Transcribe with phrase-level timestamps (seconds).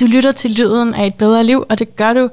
[0.00, 2.30] Du lytter til lyden af et bedre liv, og det gør du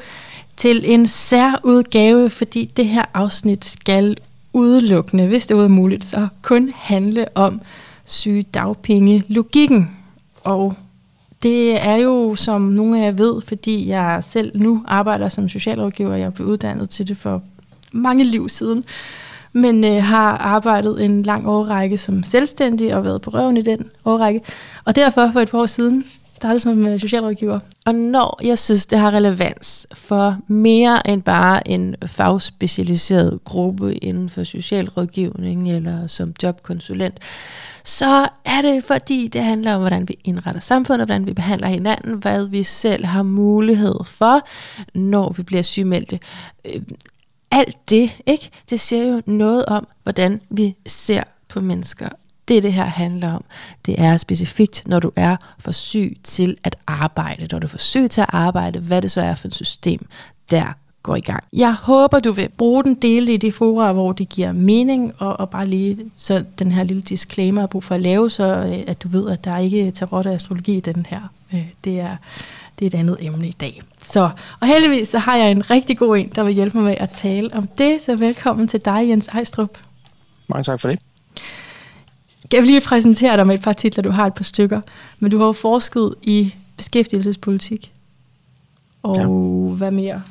[0.58, 4.18] til en særudgave, fordi det her afsnit skal
[4.54, 7.62] udelukkende, hvis det er muligt, så kun handle om
[8.06, 9.98] sygedagpenge logikken.
[10.44, 10.74] Og
[11.44, 16.16] det er jo, som nogle af jer ved, fordi jeg selv nu arbejder som socialrådgiver,
[16.16, 17.42] jeg blev uddannet til det for
[17.92, 18.84] mange liv siden,
[19.54, 23.90] men øh, har arbejdet en lang årrække som selvstændig og været på røven i den
[24.06, 24.42] årrække.
[24.86, 26.06] Og derfor for et par år siden
[26.38, 27.60] startede som øh, socialrådgiver.
[27.86, 34.30] Og når jeg synes, det har relevans for mere end bare en fagspecialiseret gruppe inden
[34.30, 37.20] for socialrådgivning eller som jobkonsulent,
[37.84, 42.14] så er det fordi, det handler om, hvordan vi indretter samfundet, hvordan vi behandler hinanden,
[42.14, 44.48] hvad vi selv har mulighed for,
[44.94, 46.20] når vi bliver sygemeldte.
[46.66, 46.82] Øh,
[47.52, 48.50] alt det, ikke?
[48.70, 52.10] det siger jo noget om, hvordan vi ser på mennesker
[52.48, 53.44] det, det her handler om,
[53.86, 57.48] det er specifikt, når du er for syg til at arbejde.
[57.52, 60.08] Når du er for syg til at arbejde, hvad det så er for et system,
[60.52, 61.44] der går i gang.
[61.54, 65.40] Jeg håber, du vil bruge den del i de fora, hvor det giver mening, og,
[65.40, 68.84] og bare lige så den her lille disclaimer er brug for at lave, så øh,
[68.88, 71.22] at du ved, at der ikke er tarot og astrologi i den her.
[71.54, 72.16] Øh, det er,
[72.80, 73.82] det er et andet emne i dag.
[74.04, 74.30] Så,
[74.60, 77.10] og heldigvis så har jeg en rigtig god en, der vil hjælpe mig med at
[77.10, 79.78] tale om det, så velkommen til dig, Jens Ejstrup.
[80.48, 81.00] Mange tak for det.
[82.54, 84.82] Jeg vil lige præsentere dig med et par titler, du har et par stykker.
[85.20, 87.92] Men du har jo forsket i beskæftigelsespolitik.
[89.04, 89.28] Og ja.
[89.78, 90.22] hvad mere?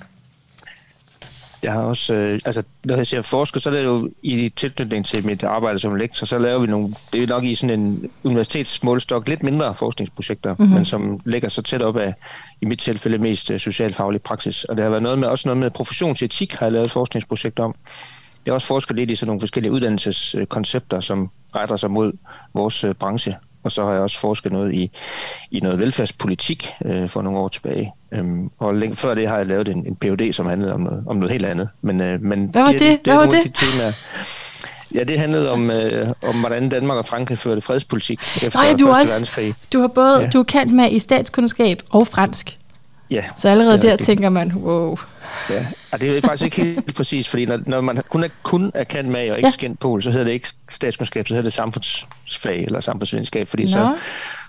[1.63, 5.05] Jeg har også, øh, altså når jeg siger forsket, så er det jo i tilknytning
[5.05, 8.11] til mit arbejde som lektor, så laver vi nogle, det er nok i sådan en
[8.25, 10.75] universitetsmålstok, lidt mindre forskningsprojekter, mm-hmm.
[10.75, 12.15] men som ligger så tæt op af,
[12.61, 14.65] i mit tilfælde mest uh, socialfaglig praksis.
[14.65, 17.59] Og det har været noget med, også noget med professionsetik, har jeg lavet et forskningsprojekt
[17.59, 17.75] om.
[18.47, 22.13] Jeg har også forsket lidt i sådan nogle forskellige uddannelseskoncepter, som retter sig mod
[22.55, 23.35] vores øh, branche.
[23.63, 24.91] Og så har jeg også forsket noget i,
[25.51, 27.93] i noget velfærdspolitik øh, for nogle år tilbage.
[28.13, 31.05] Øhm, og længe før det har jeg lavet en, en PhD, som handlede om noget,
[31.07, 31.69] om noget helt andet.
[31.83, 32.81] Men, øh, men Hvad var det?
[32.81, 32.91] det?
[32.91, 33.45] det, Hvad var det?
[33.45, 33.93] De temaer,
[34.95, 38.73] Ja, det handlede om, øh, om hvordan Danmark og Frankrig førte fredspolitik efter Nå, ja,
[38.73, 39.55] du også, verdenskrig.
[39.73, 40.29] Du har både ja.
[40.31, 42.59] du er kendt med i statskundskab og fransk.
[43.11, 43.25] Ja.
[43.37, 44.07] Så allerede der det.
[44.07, 44.99] tænker man, wow.
[45.51, 48.71] Ja, og det er faktisk ikke helt præcis, fordi når, når man kun er, kun
[48.75, 49.51] er kendt med og ikke ja.
[49.51, 53.71] skændt pol, så hedder det ikke statskundskab, så hedder det samfundsfag eller samfundsvidenskab, fordi Nå.
[53.71, 53.97] så,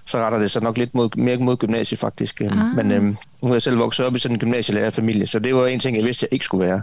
[0.06, 2.42] så retter det sig nok lidt mod, mere mod gymnasiet faktisk.
[2.42, 2.76] Øhm, ah.
[2.76, 5.68] Men øhm, nu er jeg selv vokset op i sådan en gymnasielærerfamilie, så det var
[5.68, 6.82] en ting, jeg vidste, jeg ikke skulle være.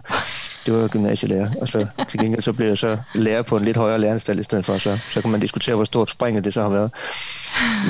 [0.66, 3.76] Det var gymnasielærer, og så til gengæld så blev jeg så lærer på en lidt
[3.76, 6.62] højere læreranstalt i stedet for, så, så kan man diskutere, hvor stort springet det så
[6.62, 6.90] har været.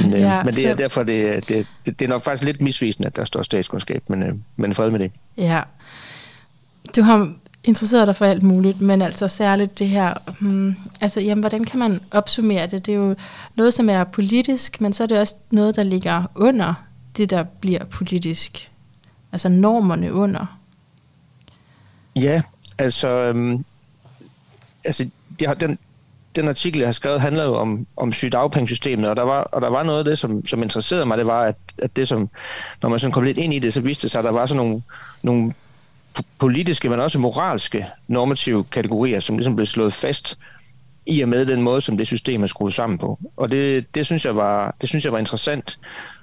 [0.02, 0.76] Men, øhm, ja, men det er så...
[0.76, 4.22] derfor, det, det, det, det er nok faktisk lidt misvisende, at der står statskundskab, men,
[4.22, 5.12] øh, men fred med det.
[5.38, 5.60] Ja,
[6.96, 7.34] du har
[7.64, 11.78] interesseret dig for alt muligt, men altså særligt det her, hmm, altså jamen, hvordan kan
[11.78, 12.86] man opsummere det?
[12.86, 13.14] Det er jo
[13.54, 16.74] noget, som er politisk, men så er det også noget, der ligger under
[17.16, 18.70] det, der bliver politisk.
[19.32, 20.58] Altså normerne under.
[22.16, 22.42] Ja,
[22.78, 23.64] altså, øhm,
[24.84, 25.08] altså
[25.40, 25.78] de har, den,
[26.36, 29.70] den artikel, jeg har skrevet, handler jo om, om sygedagpengesystemet, og der var, og der
[29.70, 32.28] var noget af det, som, som interesserede mig, det var, at, at det som,
[32.82, 34.46] når man sådan kom lidt ind i det, så viste det sig, at der var
[34.46, 34.82] sådan nogle,
[35.22, 35.52] nogle
[36.38, 40.38] politiske, men også moralske normative kategorier, som ligesom blev slået fast
[41.06, 43.18] i og med den måde, som det system er skruet sammen på.
[43.36, 45.78] Og det, det, synes, jeg var, det synes jeg var interessant,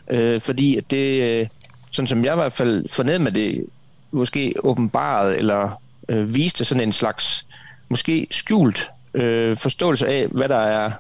[0.08, 1.48] øh, fordi det, øh,
[1.92, 3.66] sådan som jeg i hvert fald fornemmede det,
[4.12, 7.48] måske åbenbaret eller øh, viste sådan en slags
[7.90, 10.92] måske skjult øh, forståelse af, hvad der er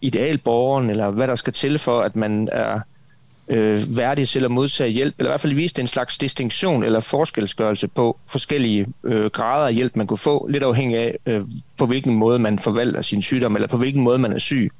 [0.00, 2.80] idealborgeren, eller hvad der skal til for, at man er
[3.52, 7.00] øh, værdig til at modtage hjælp, eller i hvert fald viste en slags distinktion eller
[7.00, 11.42] forskelsgørelse på forskellige øh, grader af hjælp, man kunne få, lidt afhængig af, øh,
[11.78, 14.70] på hvilken måde man forvalter sin sygdom, eller på hvilken måde man er syg.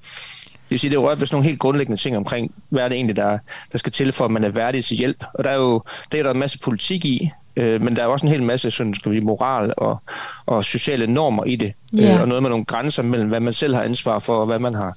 [0.53, 3.17] Det vil sige, det rører sådan nogle helt grundlæggende ting omkring, hvad er det egentlig,
[3.17, 3.39] der,
[3.73, 5.25] der skal til for, at man er værdig til hjælp.
[5.35, 5.83] Og der er jo
[6.13, 8.71] der er der en masse politik i, øh, men der er også en hel masse
[8.71, 10.03] sådan, skal vi, moral og,
[10.47, 12.15] og sociale normer i det, yeah.
[12.15, 14.59] øh, og noget med nogle grænser mellem, hvad man selv har ansvar for, og hvad
[14.59, 14.97] man har,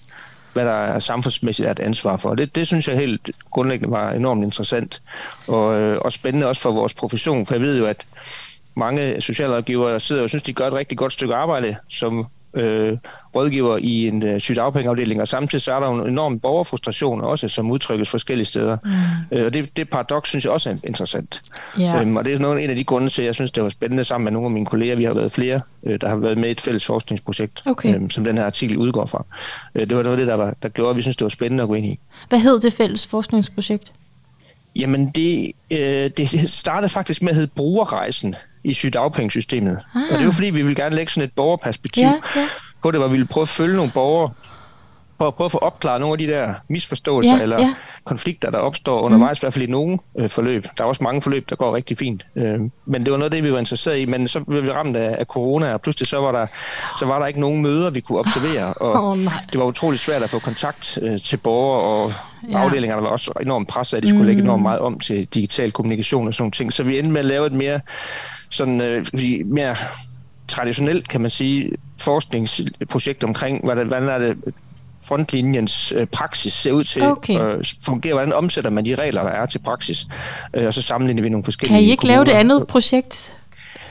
[0.55, 2.35] hvad der er samfundsmæssigt er et ansvar for.
[2.35, 5.01] Det, det synes jeg helt grundlæggende var enormt interessant
[5.47, 8.07] og, øh, og spændende også for vores profession, for jeg ved jo, at
[8.75, 12.97] mange socialrådgivere sidder og synes, de gør et rigtig godt stykke arbejde som øh,
[13.35, 17.71] rådgiver i en øh, sygdagpengeafdeling, og samtidig så er der en enorm borgerfrustration også, som
[17.71, 18.77] udtrykkes forskellige steder.
[18.83, 19.37] Mm.
[19.37, 21.41] Øh, og det, det paradoks synes jeg også er interessant.
[21.79, 22.01] Yeah.
[22.01, 23.69] Øhm, og det er noget, en af de grunde til, at jeg synes, det var
[23.69, 24.95] spændende sammen med nogle af mine kolleger.
[24.95, 27.95] Vi har været flere, øh, der har været med i et fælles forskningsprojekt, okay.
[27.95, 29.25] øh, som den her artikel udgår fra.
[29.75, 31.29] Øh, det var noget af det, der, var, der gjorde, at vi synes, det var
[31.29, 31.99] spændende at gå ind i.
[32.29, 33.91] Hvad hed det fælles forskningsprojekt?
[34.75, 38.35] Jamen, det, øh, det startede faktisk med at hedde Brugerrejsen
[38.65, 39.79] i sygdagpengesystemet.
[39.95, 40.01] Ah.
[40.01, 42.47] Og det er jo fordi, vi vil gerne lægge sådan et borgerperspektiv ja, ja.
[42.83, 44.31] på det, hvor vi vil prøve at følge nogle borgere
[45.17, 47.73] for at prøve at få opklaret nogle af de der misforståelser ja, eller ja.
[48.03, 49.39] konflikter, der opstår undervejs, mm.
[49.39, 50.67] i hvert fald i nogle øh, forløb.
[50.77, 52.25] Der er også mange forløb, der går rigtig fint.
[52.35, 54.05] Øh, men det var noget af det, vi var interesseret i.
[54.05, 56.47] Men så blev vi ramt af, af corona, og pludselig så var, der,
[56.99, 58.73] så var der ikke nogen møder, vi kunne observere.
[58.73, 59.17] Og oh,
[59.51, 62.13] det var utrolig svært at få kontakt øh, til borgere, og
[62.49, 62.57] ja.
[62.57, 64.27] afdelingerne var også enormt presset, at de skulle mm.
[64.27, 66.73] lægge enormt meget om til digital kommunikation og sådan ting.
[66.73, 67.79] Så vi endte med at lave et mere,
[68.49, 69.05] sådan, øh,
[69.45, 69.75] mere
[70.47, 71.71] traditionelt, kan man sige,
[72.01, 74.37] forskningsprojekt omkring, hvordan, hvordan er det
[75.05, 77.39] frontlinjens øh, praksis ser ud til okay.
[77.39, 80.07] øh, fungere, hvordan omsætter man de regler, der er til praksis,
[80.53, 82.15] øh, og så sammenligner vi nogle forskellige Kan I ikke kommuner.
[82.15, 83.35] lave det andet projekt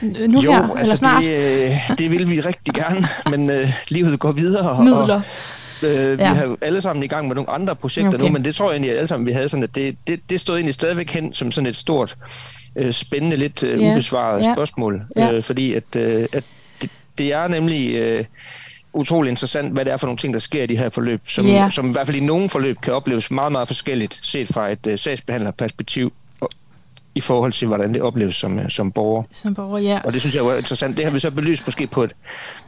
[0.01, 1.23] nu jo, her, altså eller snart?
[1.23, 4.83] Det, øh, det vil vi rigtig gerne, men øh, livet går videre.
[4.83, 5.21] Midler.
[5.83, 6.33] Og, øh, vi ja.
[6.33, 8.25] har alle sammen i gang med nogle andre projekter okay.
[8.25, 10.39] nu, men det tror jeg egentlig, alle sammen vi havde sådan, at det, det, det
[10.39, 12.17] stod egentlig stadigvæk hen som sådan et stort,
[12.75, 13.91] øh, spændende, lidt øh, yeah.
[13.91, 14.55] ubesvaret yeah.
[14.55, 15.01] spørgsmål.
[15.17, 15.35] Yeah.
[15.35, 16.43] Øh, fordi at, øh, at
[16.81, 17.95] det, det er nemlig...
[17.95, 18.25] Øh,
[18.95, 21.45] utrolig interessant, hvad det er for nogle ting, der sker i de her forløb, som,
[21.45, 21.71] yeah.
[21.71, 24.87] som i hvert fald i nogle forløb kan opleves meget, meget forskelligt, set fra et
[24.87, 26.13] uh, sagsbehandlerperspektiv
[27.15, 29.23] i forhold til, hvordan det opleves som, øh, som borger.
[29.31, 29.99] Som borger, ja.
[30.03, 30.97] Og det synes jeg er interessant.
[30.97, 32.13] Det har vi så belyst måske på et,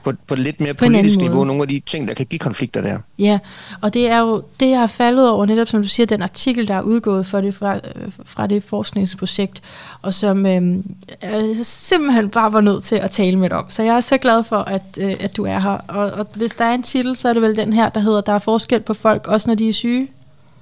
[0.03, 2.39] på, på et lidt mere på politisk niveau, nogle af de ting, der kan give
[2.39, 2.99] konflikter der.
[3.19, 3.39] Ja,
[3.81, 6.67] og det er jo det, jeg har faldet over, netop som du siger, den artikel,
[6.67, 7.81] der er udgået for det, fra, øh,
[8.25, 9.61] fra det forskningsprojekt,
[10.01, 10.77] og som øh,
[11.21, 13.65] jeg simpelthen bare var nødt til at tale med dig om.
[13.69, 15.77] Så jeg er så glad for, at, øh, at du er her.
[15.87, 18.21] Og, og hvis der er en titel, så er det vel den her, der hedder,
[18.21, 20.07] der er forskel på folk, også når de er syge.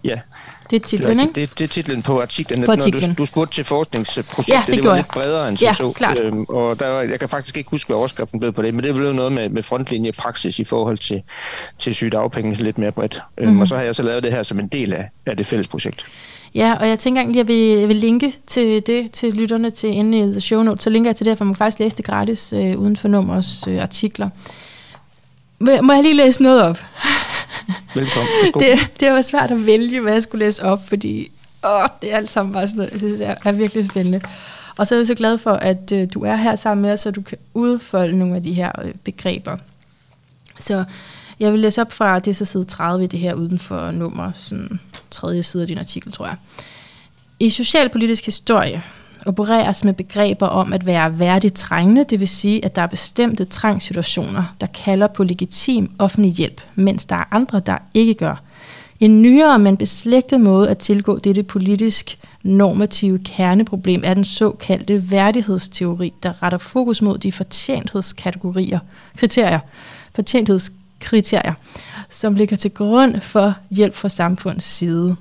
[0.05, 0.19] Ja,
[0.69, 1.33] det er titlen, ikke?
[1.33, 2.63] Det, det er titlen på artiklen.
[2.63, 3.09] På artiklen.
[3.09, 5.91] Når du, du spurgte til forskningsprojektet, ja, det, det var lidt bredere end ja, så.
[5.91, 6.19] Klart.
[6.19, 8.95] Øhm, og der, jeg kan faktisk ikke huske, hvad overskriften blev på det, men det
[8.95, 11.21] blev noget med, med frontlinje praksis i forhold til,
[11.79, 13.13] til sygedagpenge lidt mere bredt.
[13.13, 13.43] Mm-hmm.
[13.43, 13.61] Øhm, mhm.
[13.61, 15.67] og så har jeg så lavet det her som en del af, af det fælles
[15.67, 16.05] projekt.
[16.55, 19.69] Ja, og jeg tænker egentlig, at jeg vil, jeg vil linke til det til lytterne
[19.69, 20.83] til inde i the show notes.
[20.83, 23.07] Så linker jeg til det, for man kan faktisk læse det gratis øh, uden for
[23.07, 24.29] nummers øh, artikler.
[25.59, 26.79] Må jeg lige læse noget op?
[27.95, 28.29] Velkommen.
[28.59, 31.31] Det, det var svært at vælge, hvad jeg skulle læse op, fordi
[31.63, 34.21] åh, det er alt sammen bare sådan noget, jeg synes er, er virkelig spændende.
[34.77, 36.99] Og så er jeg så glad for, at øh, du er her sammen med os,
[36.99, 39.57] så du kan udfolde nogle af de her øh, begreber.
[40.59, 40.83] Så
[41.39, 44.31] jeg vil læse op fra, det er så side 30 det her uden for nummer,
[44.35, 44.79] sådan
[45.11, 46.35] tredje side af din artikel, tror jeg.
[47.39, 48.83] I socialpolitisk historie
[49.25, 53.45] opereres med begreber om at være værdigt trængende, det vil sige, at der er bestemte
[53.45, 58.41] trangsituationer, der kalder på legitim offentlig hjælp, mens der er andre, der ikke gør.
[58.99, 66.13] En nyere, men beslægtet måde at tilgå dette politisk normative kerneproblem er den såkaldte værdighedsteori,
[66.23, 68.79] der retter fokus mod de fortjenthedskategorier,
[69.17, 69.59] kriterier,
[70.15, 71.53] fortjenthedskriterier,
[72.09, 75.15] som ligger til grund for hjælp fra samfundets side.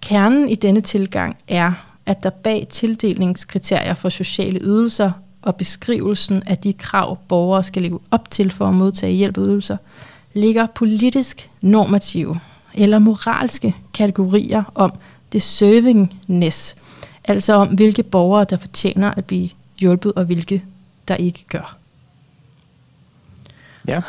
[0.00, 1.72] Kernen i denne tilgang er,
[2.08, 5.10] at der bag tildelingskriterier for sociale ydelser
[5.42, 9.46] og beskrivelsen af de krav, borgere skal leve op til for at modtage hjælp og
[9.46, 9.76] ydelser,
[10.34, 12.40] ligger politisk normative
[12.74, 14.92] eller moralske kategorier om
[15.32, 16.76] deservingness,
[17.24, 20.64] altså om hvilke borgere, der fortjener at blive hjulpet, og hvilke,
[21.08, 21.76] der ikke gør.
[23.88, 24.00] Ja.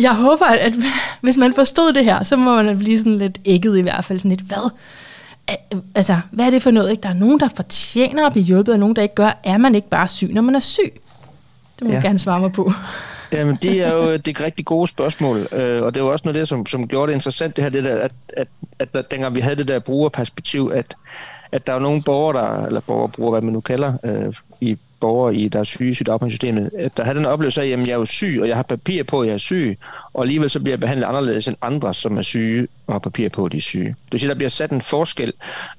[0.00, 0.72] Jeg håber, at
[1.20, 4.18] hvis man forstod det her, så må man blive sådan lidt ægget i hvert fald.
[4.18, 4.70] Sådan lidt, hvad?
[5.94, 6.90] Altså, hvad er det for noget?
[6.90, 7.02] Ikke?
[7.02, 9.40] Der er nogen, der fortjener at blive hjulpet, og nogen, der ikke gør.
[9.44, 11.00] Er man ikke bare syg, når man er syg?
[11.78, 11.96] Det må ja.
[11.96, 12.72] du gerne svare mig på.
[13.32, 16.36] Jamen, det er jo det er rigtig gode spørgsmål, øh, og det var også noget
[16.36, 18.48] af det, som, som gjorde det interessant, det her, det der, at, at,
[18.78, 20.94] at, at dengang vi havde det der brugerperspektiv, at,
[21.52, 25.34] at der er nogle borgere, der, eller borgere, hvad man nu kalder, øh, i borgere,
[25.34, 28.04] i, der er syge i sygedagpengesystemet, der havde den oplevelse af, at jeg er jo
[28.04, 29.78] syg, og jeg har papir på, at jeg er syg,
[30.12, 33.28] og alligevel så bliver jeg behandlet anderledes end andre, som er syge og har papir
[33.28, 33.84] på, at de er syge.
[33.84, 35.32] Det vil sige, at der bliver sat en forskel.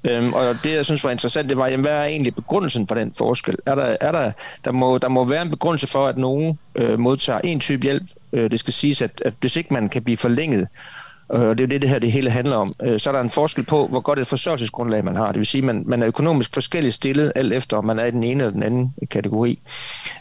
[0.04, 2.94] Øhm, og det, jeg synes var interessant, det var, jamen, hvad er egentlig begrundelsen for
[2.94, 3.56] den forskel?
[3.66, 4.32] Er der, er der,
[4.64, 8.02] der, må, der må være en begrundelse for, at nogen øh, modtager en type hjælp.
[8.32, 10.68] Øh, det skal siges, at, at hvis ikke man kan blive forlænget,
[11.34, 12.74] Øh, og det er jo det, det her det hele handler om.
[12.82, 15.26] Øh, så er der en forskel på, hvor godt et forsørgelsesgrundlag man har.
[15.26, 18.04] Det vil sige, at man, man er økonomisk forskelligt stillet, alt efter om man er
[18.04, 19.58] i den ene eller den anden kategori.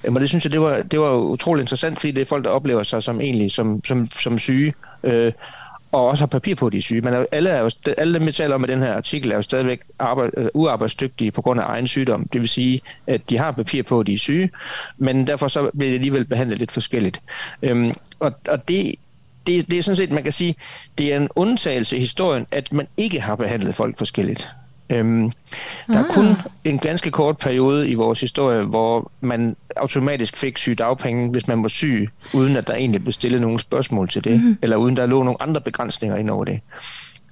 [0.04, 2.46] Øh, men det synes jeg, det var, det var utroligt interessant, fordi det er folk,
[2.46, 4.74] der oplever sig som egentlig som, som, som syge,
[5.04, 5.32] øh,
[5.92, 7.02] og også har papir på, at de er syge.
[7.02, 9.42] Men alle, er jo, alle dem, vi taler om i den her artikel, er jo
[9.42, 12.28] stadigvæk arbejde, uh, uarbejdsdygtige på grund af egen sygdom.
[12.34, 14.50] Det vil sige, at de har papir på, at de er syge,
[14.98, 17.22] men derfor så bliver de alligevel behandlet lidt forskelligt.
[17.62, 18.96] Øhm, og, og det
[19.50, 20.56] det, det er sådan set, man kan sige,
[20.98, 24.48] det er en undtagelse i historien, at man ikke har behandlet folk forskelligt.
[24.92, 25.32] Øhm,
[25.88, 26.36] der er kun ah.
[26.64, 31.68] en ganske kort periode i vores historie, hvor man automatisk fik sygedagpenge, hvis man var
[31.68, 34.58] syg, uden at der egentlig blev stillet nogen spørgsmål til det, mm.
[34.62, 36.60] eller uden der lå nogle andre begrænsninger ind over det.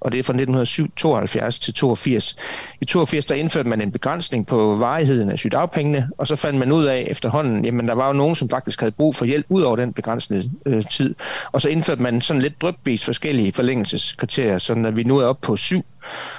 [0.07, 2.35] Og det er fra 1972 til 82.
[2.81, 6.71] I 82 der indførte man en begrænsning på varigheden af sygdagpengene, og så fandt man
[6.71, 9.61] ud af efterhånden, jamen der var jo nogen, som faktisk havde brug for hjælp ud
[9.61, 11.15] over den begrænsede øh, tid.
[11.51, 15.45] Og så indførte man sådan lidt drøbvis forskellige forlængelseskriterier, så at vi nu er oppe
[15.45, 15.85] på syv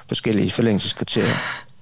[0.08, 1.34] forskellige forlængelseskriterier.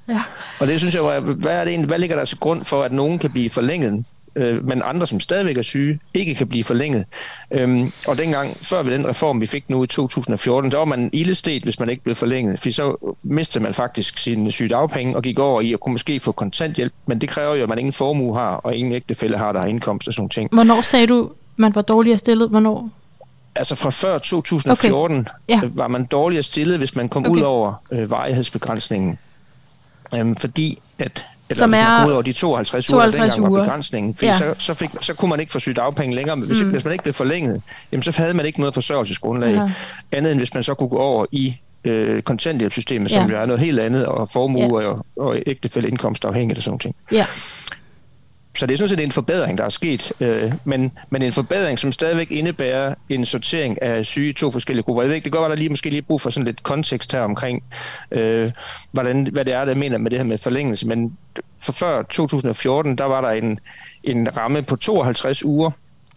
[0.09, 0.23] Ja.
[0.61, 2.93] Og det synes jeg, hvad, er det egentlig, hvad ligger der til grund for, at
[2.93, 4.05] nogen kan blive forlænget
[4.37, 7.05] øh, men andre, som stadigvæk er syge, ikke kan blive forlænget.
[7.51, 11.11] Øhm, og dengang, før ved den reform, vi fik nu i 2014, der var man
[11.13, 15.39] ildestet, hvis man ikke blev forlænget, for så mistede man faktisk sin sygedagpenge og gik
[15.39, 18.37] over i at kunne måske få kontanthjælp, men det kræver jo, at man ingen formue
[18.37, 20.51] har, og ingen ægtefælde har, der har indkomst og sådan ting.
[20.53, 22.49] Hvornår sagde du, man var dårligere stillet?
[22.49, 22.91] Hvornår?
[23.57, 25.29] Altså fra før 2014 okay.
[25.49, 25.61] ja.
[25.75, 27.31] var man dårligere stillet, hvis man kom okay.
[27.31, 29.19] ud over øh, varighedsbegrænsningen.
[30.15, 33.59] Øhm, fordi at eller som er ud over de 52, 52 uger, uger.
[33.59, 34.15] var begrænsningen.
[34.15, 34.39] Fordi ja.
[34.39, 36.37] så, så, fik, så kunne man ikke få sygedagpenge længere.
[36.37, 36.71] Hvis, mm.
[36.71, 37.63] hvis man ikke blev forlænget,
[37.93, 39.55] jamen, så havde man ikke noget forsørgelsesgrundlag.
[39.55, 39.71] Ja.
[40.13, 43.37] Andet end hvis man så kunne gå over i øh, kontanthjælpssystemet, som ja.
[43.37, 44.89] jo er noget helt andet, og formue ja.
[44.89, 46.97] og, og ægtefælde indkomst afhængigt af sådan noget.
[47.13, 47.27] Ja.
[48.57, 51.79] Så det er sådan set en forbedring, der er sket, øh, men, men en forbedring,
[51.79, 55.03] som stadigvæk indebærer en sortering af syge i to forskellige grupper.
[55.03, 57.13] Jeg ved ikke, det går godt, der lige måske lige brug for sådan lidt kontekst
[57.13, 57.63] her omkring,
[58.11, 58.53] øh,
[58.93, 60.87] hvordan, hvad det er, der mener med det her med forlængelse.
[60.87, 61.17] Men
[61.61, 63.61] for før 2014, der var der en,
[64.05, 65.71] en ramme på 52 uger,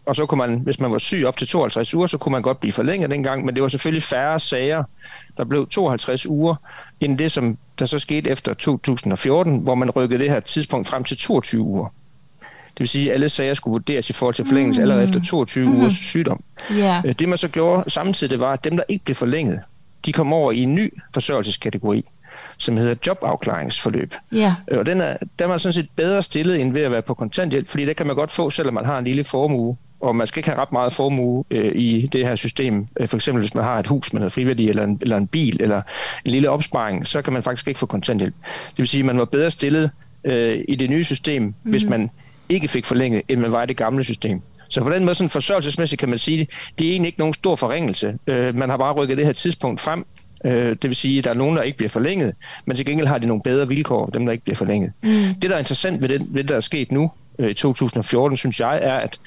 [0.05, 2.41] og så kunne man, hvis man var syg op til 52 uger, så kunne man
[2.41, 4.83] godt blive forlænget dengang, men det var selvfølgelig færre sager,
[5.37, 6.55] der blev 52 uger,
[6.99, 11.03] end det, som der så skete efter 2014, hvor man rykkede det her tidspunkt frem
[11.03, 11.87] til 22 uger.
[12.79, 14.81] Det vil sige, at alle sager skulle vurderes i forhold til forlængelse mm.
[14.81, 15.75] allerede efter 22 mm.
[15.75, 16.43] ugers sygdom.
[16.71, 17.03] Yeah.
[17.19, 19.59] Det man så gjorde samtidig, det var, at dem, der ikke blev forlænget,
[20.05, 22.05] de kom over i en ny forsørgelseskategori
[22.57, 24.13] som hedder jobafklaringsforløb.
[24.33, 24.51] Yeah.
[24.71, 27.67] Og den er, den er sådan set bedre stillet end ved at være på kontanthjælp,
[27.67, 29.77] fordi det kan man godt få, selvom man har en lille formue.
[30.01, 32.87] Og man skal ikke have ret meget formue øh, i det her system.
[32.99, 35.27] Øh, for eksempel hvis man har et hus med noget friværdi, eller en, eller en
[35.27, 35.81] bil, eller
[36.25, 38.35] en lille opsparing, så kan man faktisk ikke få kontanthjælp.
[38.69, 39.91] Det vil sige, at man var bedre stillet
[40.23, 41.53] øh, i det nye system, mm.
[41.71, 42.09] hvis man
[42.49, 44.41] ikke fik forlænget, end man var i det gamle system.
[44.69, 46.47] Så på den måde, sådan forsørgelsesmæssigt kan man sige,
[46.79, 48.17] det er egentlig ikke nogen stor forringelse.
[48.27, 50.05] Øh, man har bare rykket det her tidspunkt frem.
[50.45, 52.33] Øh, det vil sige, at der er nogen, der ikke bliver forlænget,
[52.65, 54.91] men til gengæld har de nogle bedre vilkår, dem der ikke bliver forlænget.
[55.03, 55.09] Mm.
[55.41, 58.37] Det, der er interessant ved det, ved det, der er sket nu øh, i 2014,
[58.37, 59.19] synes jeg, er, at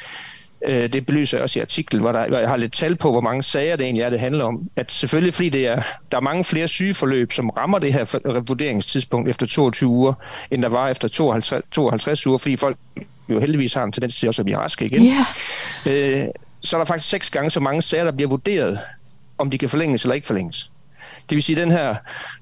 [0.66, 3.10] øh, det belyser jeg også i artiklen, hvor, der, hvor jeg har lidt tal på,
[3.10, 4.68] hvor mange sager det egentlig er, det handler om.
[4.76, 9.28] At selvfølgelig, fordi det er, der er mange flere sygeforløb, som rammer det her vurderingstidspunkt
[9.28, 10.14] efter 22 uger,
[10.50, 12.76] end der var efter 52, 52 uger, fordi folk
[13.28, 15.06] jo heldigvis har en tendens til også at blive raske igen.
[15.86, 16.22] Yeah.
[16.22, 16.28] Øh,
[16.62, 18.78] så er der faktisk seks gange så mange sager, der bliver vurderet,
[19.38, 20.70] om de kan forlænges eller ikke forlænges.
[21.28, 21.94] Det vil sige, den her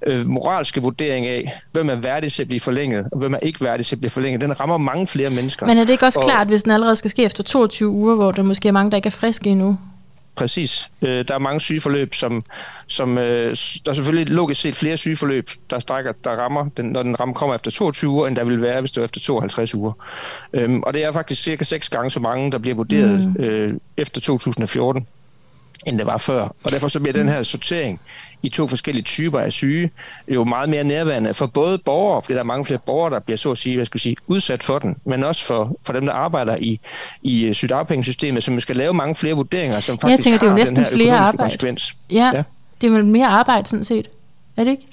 [0.07, 3.65] øh, moralske vurdering af, hvem er værdig til at blive forlænget, og hvem er ikke
[3.65, 5.67] værdig til at blive forlænget, den rammer mange flere mennesker.
[5.67, 8.15] Men er det ikke også og, klart, hvis den allerede skal ske efter 22 uger,
[8.15, 9.79] hvor der måske er mange, der ikke er friske endnu?
[10.41, 10.91] Præcis.
[11.03, 12.43] Øh, der er mange sygeforløb, som,
[12.87, 17.03] som øh, der er selvfølgelig logisk set flere sygeforløb, der strækker, der rammer, den, når
[17.03, 19.75] den ramme kommer efter 22 uger, end der vil være, hvis det er efter 52
[19.75, 19.93] uger.
[20.53, 23.45] Øhm, og det er faktisk cirka seks gange så mange, der bliver vurderet mm.
[23.45, 25.07] øh, efter 2014
[25.87, 26.43] end det var før.
[26.65, 28.01] Og derfor så bliver den her sortering
[28.43, 29.91] i to forskellige typer af syge
[30.29, 33.37] jo meget mere nærværende for både borgere, fordi der er mange flere borgere, der bliver
[33.39, 36.07] så at sige, hvad skal jeg sige, udsat for den, men også for, for dem,
[36.07, 36.81] der arbejder i,
[37.23, 40.57] i sygedagpengesystemet, som skal lave mange flere vurderinger, som faktisk Jeg tænker, det er jo
[40.57, 41.39] næsten flere arbejde.
[41.39, 41.97] konsekvens.
[42.13, 42.43] Ja, ja,
[42.81, 44.11] det er vel mere arbejde sådan set.
[44.57, 44.87] Er det ikke?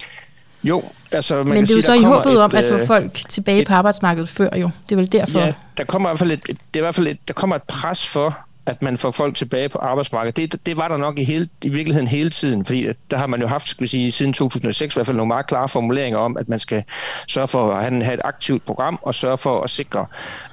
[0.63, 2.65] Jo, altså man Men kan det er jo sige, så i håbet et, om at
[2.65, 4.69] få øh, folk tilbage et, på arbejdsmarkedet før jo.
[4.89, 5.39] Det er vel derfor.
[5.39, 7.55] Ja, der kommer i hvert fald et, det er i hvert fald et, der kommer
[7.55, 10.51] et pres for, at man får folk tilbage på arbejdsmarkedet.
[10.51, 13.41] Det, det var der nok i, hele, i virkeligheden hele tiden, fordi der har man
[13.41, 16.37] jo haft, skal vi sige, siden 2006 i hvert fald nogle meget klare formuleringer om,
[16.37, 16.83] at man skal
[17.27, 20.05] sørge for at have et aktivt program og sørge for at sikre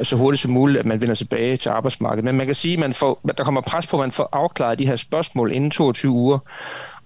[0.03, 2.25] så hurtigt som muligt, at man vender tilbage til arbejdsmarkedet.
[2.25, 4.79] Men man kan sige, at man får, der kommer pres på, at man får afklaret
[4.79, 6.39] de her spørgsmål inden 22 uger.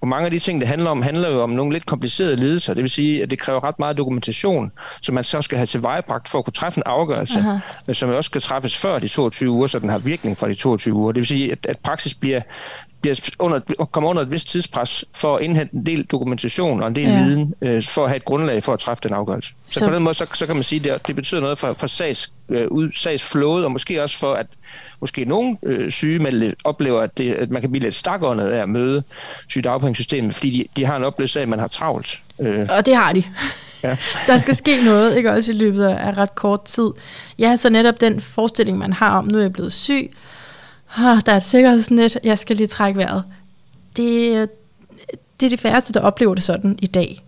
[0.00, 2.74] Og mange af de ting, det handler om, handler jo om nogle lidt komplicerede lidelser.
[2.74, 5.82] Det vil sige, at det kræver ret meget dokumentation, som man så skal have til
[5.82, 7.92] vejebragt for at kunne træffe en afgørelse, Aha.
[7.92, 10.94] som også skal træffes før de 22 uger, så den har virkning fra de 22
[10.94, 11.12] uger.
[11.12, 12.40] Det vil sige, at, at praksis bliver
[13.00, 13.60] bliver under,
[13.92, 17.22] kommer under et vist tidspres for at indhente en del dokumentation og en del ja.
[17.22, 19.54] viden, øh, for at have et grundlag for at træffe den afgørelse.
[19.68, 21.58] Så, så på den måde, så, så kan man sige, at det, det betyder noget
[21.58, 24.46] for, for sags, øh, ud, og måske også for, at
[25.00, 28.68] måske nogle øh, sygemeldte oplever, at, det, at man kan blive lidt stakåndet af at
[28.68, 29.02] møde
[29.48, 32.20] sygedagpengesystemet, fordi de, de har en oplevelse af, at man har travlt.
[32.40, 32.68] Øh.
[32.70, 33.22] Og det har de.
[33.82, 33.96] Ja.
[34.26, 36.90] der skal ske noget, ikke også i løbet af ret kort tid.
[37.38, 40.10] Ja, så netop den forestilling, man har om, nu er jeg blevet syg,
[40.98, 43.24] oh, der er et sikkerhedsnet, jeg skal lige trække vejret.
[43.96, 44.48] Det,
[45.40, 47.24] det er de færreste, der oplever det sådan i dag.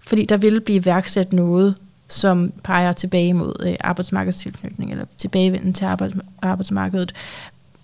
[0.00, 1.74] Fordi der vil blive værksat noget,
[2.08, 7.14] som peger tilbage mod øh, arbejdsmarkedstilknytning, eller tilbagevenden til arbejds, arbejdsmarkedet.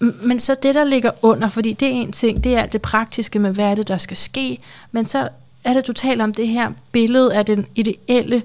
[0.00, 3.38] Men så det, der ligger under, fordi det er en ting, det er det praktiske
[3.38, 4.58] med, hvad er det, der skal ske,
[4.92, 5.28] men så
[5.64, 8.42] er det, du taler om det her billede af den ideelle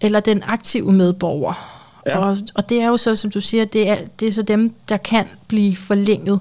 [0.00, 1.79] eller den aktive medborger.
[2.10, 2.18] Ja.
[2.18, 4.74] Og, og det er jo så, som du siger, det er, det er så dem,
[4.88, 6.40] der kan blive forlænget.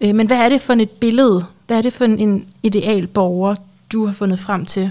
[0.00, 1.44] Øh, men hvad er det for et billede?
[1.66, 3.54] Hvad er det for en, en ideal borger,
[3.92, 4.90] du har fundet frem til?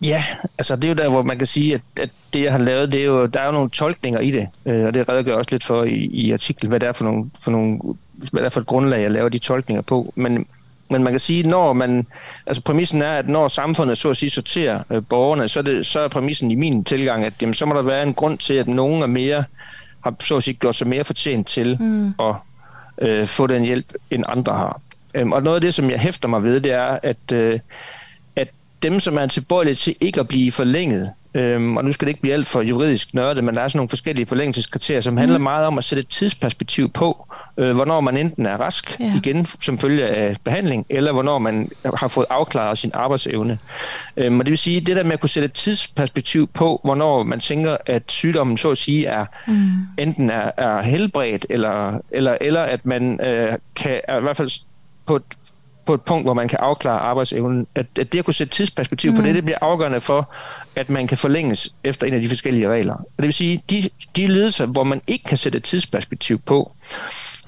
[0.00, 0.24] Ja,
[0.58, 2.92] altså det er jo der, hvor man kan sige, at, at det, jeg har lavet,
[2.92, 5.50] det er jo, der er jo nogle tolkninger i det, øh, og det redegør også
[5.50, 7.80] lidt for i, i artiklen, hvad det er for nogle, for nogle
[8.32, 10.12] hvad det er for et grundlag, jeg laver de tolkninger på.
[10.16, 10.46] Men,
[10.90, 12.06] men man kan sige, når man,
[12.46, 15.86] altså præmissen er, at når samfundet så at sige sorterer øh, borgerne, så er, det,
[15.86, 18.54] så er præmissen i min tilgang, at jamen, så må der være en grund til,
[18.54, 19.44] at nogen er mere,
[20.04, 22.14] har så at sige gjort sig mere fortjent til mm.
[22.20, 22.34] at
[22.98, 24.80] øh, få den hjælp, end andre har.
[25.14, 27.60] Øhm, og noget af det, som jeg hæfter mig ved, det er, at, øh,
[28.36, 28.48] at
[28.82, 32.20] dem, som er tilbøjelige til ikke at blive forlænget, Øhm, og nu skal det ikke
[32.20, 35.42] blive alt for juridisk nørdet, men der er sådan nogle forskellige forlængelseskriterier, som handler mm.
[35.42, 39.12] meget om at sætte et tidsperspektiv på, øh, hvornår man enten er rask ja.
[39.16, 43.58] igen som følge af behandling, eller hvornår man har fået afklaret sin arbejdsevne.
[44.16, 47.22] Øhm, og det vil sige, det der med at kunne sætte et tidsperspektiv på, hvornår
[47.22, 49.70] man tænker, at sygdommen så at sige er mm.
[49.98, 54.50] enten er, er helbredt, eller, eller, eller at man øh, kan er i hvert fald
[55.06, 55.22] på et
[55.90, 57.66] på et punkt, hvor man kan afklare arbejdsevnen.
[57.74, 59.16] At, at det at kunne sætte tidsperspektiv mm.
[59.16, 60.32] på det, det bliver afgørende for,
[60.80, 62.94] at man kan forlænges efter en af de forskellige regler.
[62.94, 66.72] Og det vil sige, de, de ledelser, hvor man ikke kan sætte et tidsperspektiv på,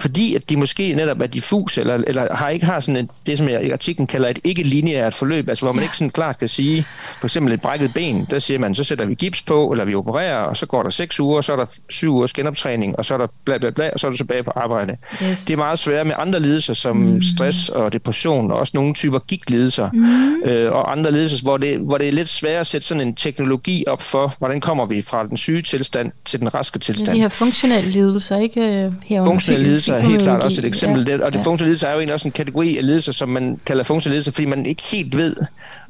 [0.00, 3.38] fordi at de måske netop er diffus, eller, eller har ikke har sådan et, det,
[3.38, 5.84] som jeg i artiklen kalder et ikke-lineært forløb, altså hvor man ja.
[5.84, 6.84] ikke sådan klart kan sige,
[7.20, 9.94] for eksempel et brækket ben, der siger man, så sætter vi gips på, eller vi
[9.94, 13.14] opererer, og så går der seks uger, så er der syv ugers genoptræning, og så
[13.14, 14.96] er der bla bla bla, og så er du tilbage på arbejde.
[15.22, 15.44] Yes.
[15.44, 17.22] Det er meget svært med andre lidelser, som mm.
[17.22, 20.50] stress og depression, og også nogle typer gigtlidelser, mm.
[20.50, 23.14] øh, og andre lidelser, hvor det, hvor det er lidt svært at sætte sådan en
[23.22, 27.16] teknologi op for, hvordan kommer vi fra den syge tilstand til den raske tilstand.
[27.16, 28.92] De her funktionelle lidelser, ikke?
[29.04, 31.08] Herunder funktionelle lidelser er helt klart også et eksempel.
[31.08, 31.44] Ja, og det ja.
[31.44, 34.32] funktionelle lidelser er jo egentlig også en kategori af lidelser, som man kalder funktionelle lidelser,
[34.32, 35.36] fordi man ikke helt ved,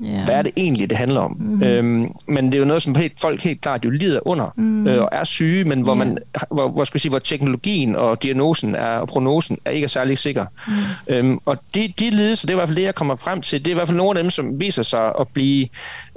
[0.01, 0.25] ja.
[0.25, 1.37] hvad er det egentlig, det handler om.
[1.41, 1.63] Mm.
[1.63, 4.87] Øhm, men det er jo noget, som helt, folk helt klart jo lider under mm.
[4.87, 5.99] øh, og er syge, men hvor, ja.
[5.99, 6.19] man,
[6.51, 10.19] hvor, hvor, skal sige, hvor teknologien og diagnosen er, og prognosen er ikke er særlig
[10.19, 10.47] sikker.
[10.67, 11.15] Mm.
[11.15, 13.59] Øhm, og de, de lidelser, det er i hvert fald det, jeg kommer frem til,
[13.59, 15.69] det er i hvert fald nogle af dem, som viser sig at blive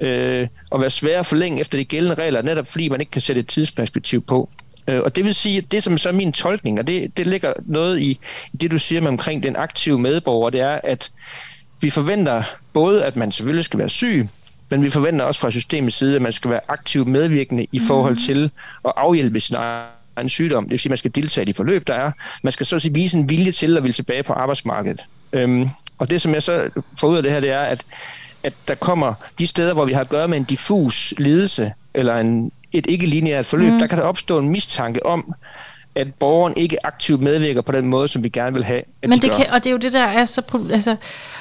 [0.02, 3.22] øh, at være svære for længe efter de gældende regler, netop fordi man ikke kan
[3.22, 4.50] sætte et tidsperspektiv på.
[4.88, 7.28] Øh, og det vil sige, at det som så er min tolkning, og det, det
[7.28, 8.20] ligger noget i,
[8.54, 11.12] i det, du siger med omkring den aktive medborger, det er, at
[11.82, 14.28] vi forventer både, at man selvfølgelig skal være syg,
[14.70, 18.14] men vi forventer også fra systemets side, at man skal være aktiv medvirkende i forhold
[18.14, 18.22] mhm.
[18.22, 18.52] til
[18.86, 20.64] at afhjælpe sin egen sygdom.
[20.64, 22.12] Det vil sige, at man skal deltage i de forløb, der er.
[22.44, 25.06] Man skal så at sige, vise en vilje til at ville tilbage på arbejdsmarkedet.
[25.34, 27.86] Øhm, og det, som jeg så får ud af det her, det er, at,
[28.46, 32.18] at der kommer de steder, hvor vi har at gøre med en diffus lidelse, eller
[32.18, 33.80] en, et ikke-lineært forløb, mm.
[33.80, 35.34] der kan der opstå en mistanke om,
[35.96, 38.82] at borgeren ikke aktivt medvirker på den måde, som vi gerne vil have.
[39.02, 40.96] At Men det kan, og det er jo det, der er så altså,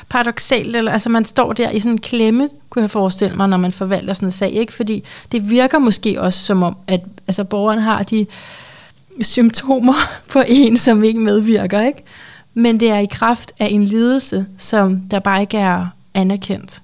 [0.08, 3.56] paradoxalt, eller, altså man står der i sådan en klemme, kunne jeg forestille mig, når
[3.56, 4.72] man forvalter sådan en sag, ikke?
[4.72, 8.26] fordi det virker måske også som om, at altså, borgeren har de
[9.20, 9.94] symptomer
[10.32, 12.04] på en, som ikke medvirker, ikke?
[12.54, 16.82] Men det er i kraft af en lidelse, som der bare ikke er anerkendt.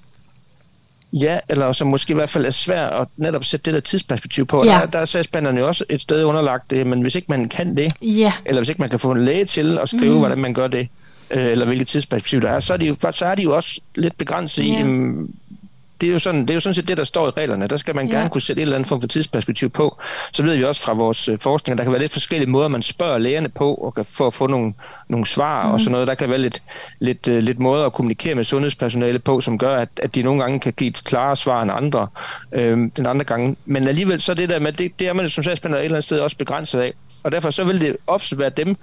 [1.13, 4.45] Ja, eller som måske i hvert fald er svært at netop sætte det der tidsperspektiv
[4.45, 4.63] på.
[4.65, 4.71] Ja.
[4.71, 7.77] Der, der er sagsbehandlerne jo også et sted underlagt det, men hvis ikke man kan
[7.77, 8.33] det, ja.
[8.45, 10.19] eller hvis ikke man kan få en læge til at skrive, mm.
[10.19, 10.87] hvordan man gør det,
[11.31, 13.79] øh, eller hvilket tidsperspektiv der er, så er de jo, så er de jo også
[13.95, 14.79] lidt begrænset ja.
[14.79, 14.83] i,
[16.01, 17.67] det er jo sådan, det er jo sådan set det, der står i reglerne.
[17.67, 18.15] Der skal man ja.
[18.15, 19.97] gerne kunne sætte et eller andet form for tidsperspektiv på.
[20.33, 22.67] Så ved vi også fra vores øh, forskning, at der kan være lidt forskellige måder,
[22.67, 24.73] man spørger lægerne på, og kan få at få nogle,
[25.07, 25.73] nogle svar mm.
[25.73, 26.07] og sådan noget.
[26.07, 26.63] Der kan være lidt,
[26.99, 30.41] lidt, uh, lidt måder at kommunikere med sundhedspersonale på, som gør, at, at de nogle
[30.41, 32.07] gange kan give et klarere svar end andre
[32.51, 33.55] øhm, den andre gange.
[33.65, 36.05] Men alligevel så det der med, det, det er man som sagsspænder et eller andet
[36.05, 36.93] sted også begrænset af.
[37.23, 38.75] Og derfor så vil det ofte være dem,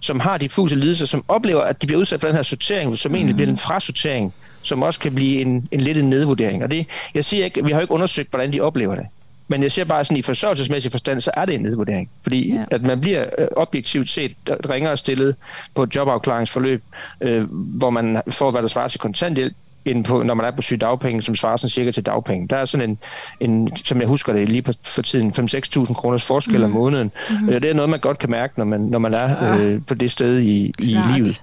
[0.00, 3.14] som har diffuse lidelser, som oplever, at de bliver udsat for den her sortering, som
[3.14, 3.36] egentlig mm.
[3.36, 4.34] bliver en frasortering
[4.66, 6.64] som også kan blive en, en lidt en nedvurdering.
[6.64, 9.06] Og det, jeg siger ikke, vi har jo ikke undersøgt, hvordan de oplever det.
[9.48, 12.10] Men jeg siger bare sådan, i forsørgelsesmæssig forstand, så er det en nedvurdering.
[12.22, 12.64] Fordi ja.
[12.70, 15.36] at man bliver øh, objektivt set ringere stillet
[15.74, 16.82] på et jobafklaringsforløb,
[17.20, 19.54] øh, hvor man får, hvad der svarer til kontanthjælp,
[19.86, 22.48] end på, når man er på sygedagpenge, som svarer sådan cirka til dagpenge.
[22.48, 22.98] Der er sådan en,
[23.40, 26.64] en som jeg husker det lige på, for tiden, 5-6.000 kroners forskel mm.
[26.64, 27.12] om måneden.
[27.30, 27.46] Mm-hmm.
[27.46, 29.58] Det er noget, man godt kan mærke, når man, når man er ja.
[29.58, 31.42] øh, på det sted i, i livet.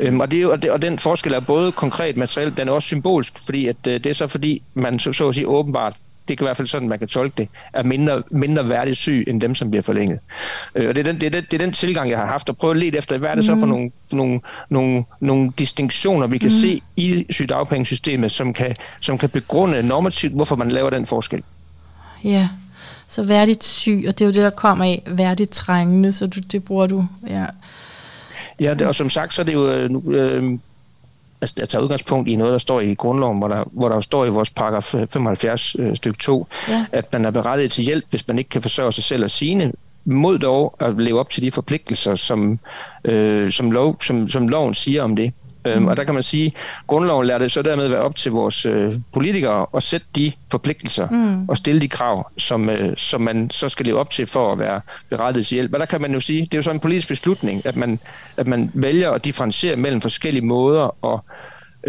[0.00, 2.68] Øhm, og, det er jo, og, det, og den forskel er både konkret materiel, den
[2.68, 5.48] er også symbolsk, fordi at, øh, det er så fordi, man så, så at sige
[5.48, 5.96] åbenbart
[6.28, 9.24] det kan i hvert fald sådan, man kan tolke det, er mindre, mindre værdigt syg
[9.28, 10.18] end dem, som bliver forlænget.
[10.74, 12.48] Øh, og det er, den, det, er den, det er den tilgang, jeg har haft,
[12.48, 13.68] at prøve at lede efter, hvad er det så for mm.
[13.68, 16.60] nogle, nogle, nogle, nogle distinktioner, vi kan mm.
[16.60, 21.42] se i sygedagpengesystemet, som kan, som kan begrunde normativt, hvorfor man laver den forskel.
[22.24, 22.48] Ja,
[23.06, 26.40] så værdigt syg, og det er jo det, der kommer af værdigt trængende, så du,
[26.40, 27.46] det bruger du, ja.
[28.60, 29.70] Ja, det, og som sagt, så er det jo...
[29.70, 30.58] Øh, øh
[31.44, 34.24] altså, at tage udgangspunkt i noget, der står i grundloven, hvor der, hvor der står
[34.24, 36.86] i vores paragraf 75 øh, stykke 2, ja.
[36.92, 39.72] at man er berettiget til hjælp, hvis man ikke kan forsørge sig selv og sine,
[40.04, 42.58] mod dog at leve op til de forpligtelser, som,
[43.04, 45.32] øh, som, lov, som, som loven siger om det.
[45.66, 45.88] Øhm, mm.
[45.88, 48.66] Og der kan man sige, at grundloven lader det så dermed være op til vores
[48.66, 51.48] øh, politikere at sætte de forpligtelser mm.
[51.48, 54.58] og stille de krav, som, øh, som man så skal leve op til for at
[54.58, 55.74] være berettiget til hjælp.
[55.74, 57.98] Og der kan man jo sige, det er jo så en politisk beslutning, at man,
[58.36, 61.20] at man vælger at differentiere mellem forskellige måder at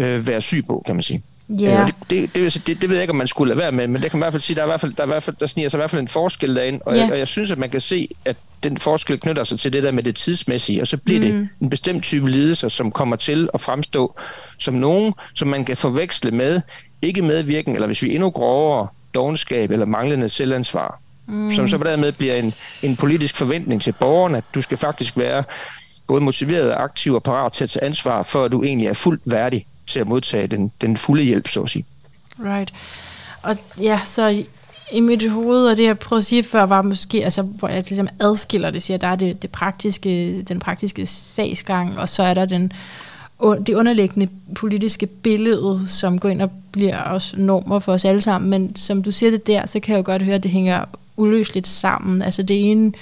[0.04, 1.22] øh, være syg på, kan man sige.
[1.50, 1.86] Yeah.
[1.86, 4.02] Øh, det, det, det, det, ved jeg ikke, om man skulle lade være med, men
[4.02, 5.08] det kan man i hvert fald sige, der er i hvert fald, der, er i
[5.08, 7.04] hvert fald, der sniger sig i hvert fald en forskel derinde, og, yeah.
[7.04, 9.82] jeg, og jeg synes, at man kan se, at den forskel knytter sig til det
[9.82, 11.26] der med det tidsmæssige, og så bliver mm.
[11.26, 14.14] det en bestemt type lidelser, som kommer til at fremstå
[14.58, 16.60] som nogen, som man kan forveksle med
[17.02, 21.00] ikke medvirken, eller hvis vi endnu grovere, dogenskab eller manglende selvansvar.
[21.28, 21.52] Mm.
[21.52, 24.78] Som så på den måde bliver en, en politisk forventning til borgerne, at du skal
[24.78, 25.44] faktisk være
[26.06, 29.22] både motiveret, aktiv og parat til at tage ansvar for, at du egentlig er fuldt
[29.24, 31.84] værdig til at modtage den, den fulde hjælp, så at sige.
[32.44, 32.72] Right.
[33.42, 34.44] Og ja, så
[34.92, 37.84] i mit hoved, og det jeg prøvede at sige før, var måske, altså, hvor jeg
[37.88, 42.34] ligesom adskiller det, siger, der er det, det praktiske, den praktiske sagsgang, og så er
[42.34, 42.72] der den,
[43.66, 48.50] det underliggende politiske billede, som går ind og bliver også normer for os alle sammen.
[48.50, 50.84] Men som du siger det der, så kan jeg jo godt høre, at det hænger
[51.16, 52.22] uløseligt sammen.
[52.22, 52.92] Altså det ene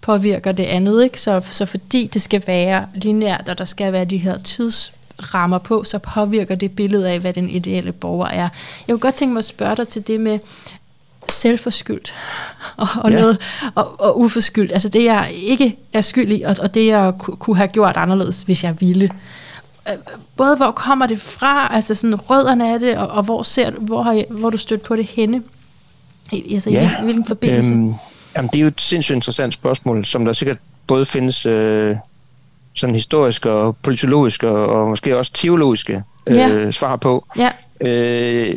[0.00, 1.20] påvirker det andet, ikke?
[1.20, 4.92] Så, så fordi det skal være lineært, og der skal være de her tids
[5.34, 8.48] rammer på, så påvirker det billede af, hvad den ideelle borger er.
[8.88, 10.38] Jeg kunne godt tænke mig at spørge dig til det med
[11.28, 12.14] selvforskyldt
[12.76, 13.20] og, og, ja.
[13.20, 13.38] noget,
[13.74, 14.72] og, og uforskyldt.
[14.72, 18.42] Altså det, jeg ikke er skyld i, og, og det, jeg kunne have gjort anderledes,
[18.42, 19.10] hvis jeg ville.
[20.36, 24.02] Både hvor kommer det fra, altså sådan rødderne af det, og, og hvor, ser, hvor,
[24.02, 25.42] har, hvor du stødt på det henne?
[26.52, 27.00] Altså ja.
[27.00, 27.72] i hvilken forbindelse?
[27.72, 27.94] Øhm,
[28.36, 31.96] jamen, det er jo et sindssygt interessant spørgsmål, som der sikkert både findes øh,
[32.78, 36.70] sådan historiske og politologiske og måske også teologiske øh, ja.
[36.70, 37.26] svar på.
[37.38, 37.50] Ja.
[37.80, 38.56] Øh,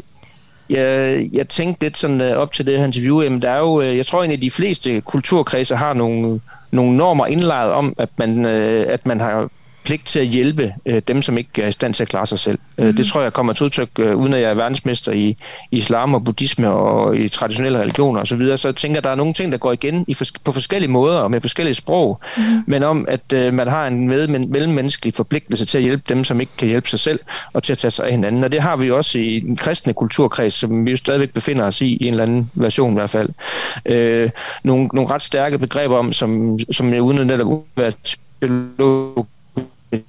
[0.70, 3.80] jeg, jeg tænkte lidt sådan uh, op til det her interview, jamen der er jo,
[3.80, 8.10] uh, jeg tror egentlig, at de fleste kulturkredse har nogle, nogle normer indlejret om, at
[8.18, 9.50] man, uh, at man har
[9.84, 12.40] pligt til at hjælpe øh, dem, som ikke er i stand til at klare sig
[12.40, 12.60] selv.
[12.78, 15.38] Øh, det tror jeg kommer til udtryk, øh, uden at jeg er verdensmester i,
[15.72, 19.10] i islam og buddhisme og i traditionelle religioner osv., så, så jeg tænker, at der
[19.10, 22.20] er nogle ting, der går igen i fors- på forskellige måder og med forskellige sprog,
[22.38, 22.64] mm-hmm.
[22.68, 26.42] men om, at øh, man har en med, mellemmenneskelig forpligtelse til at hjælpe dem, som
[26.42, 27.20] ikke kan hjælpe sig selv,
[27.54, 28.44] og til at tage sig af hinanden.
[28.44, 31.82] Og det har vi også i den kristne kulturkreds, som vi jo stadigvæk befinder os
[31.82, 33.30] i, i en eller anden version i hvert fald.
[33.86, 34.30] Øh,
[34.64, 37.92] nogle, nogle ret stærke begreber om, som, som jeg uden at netop være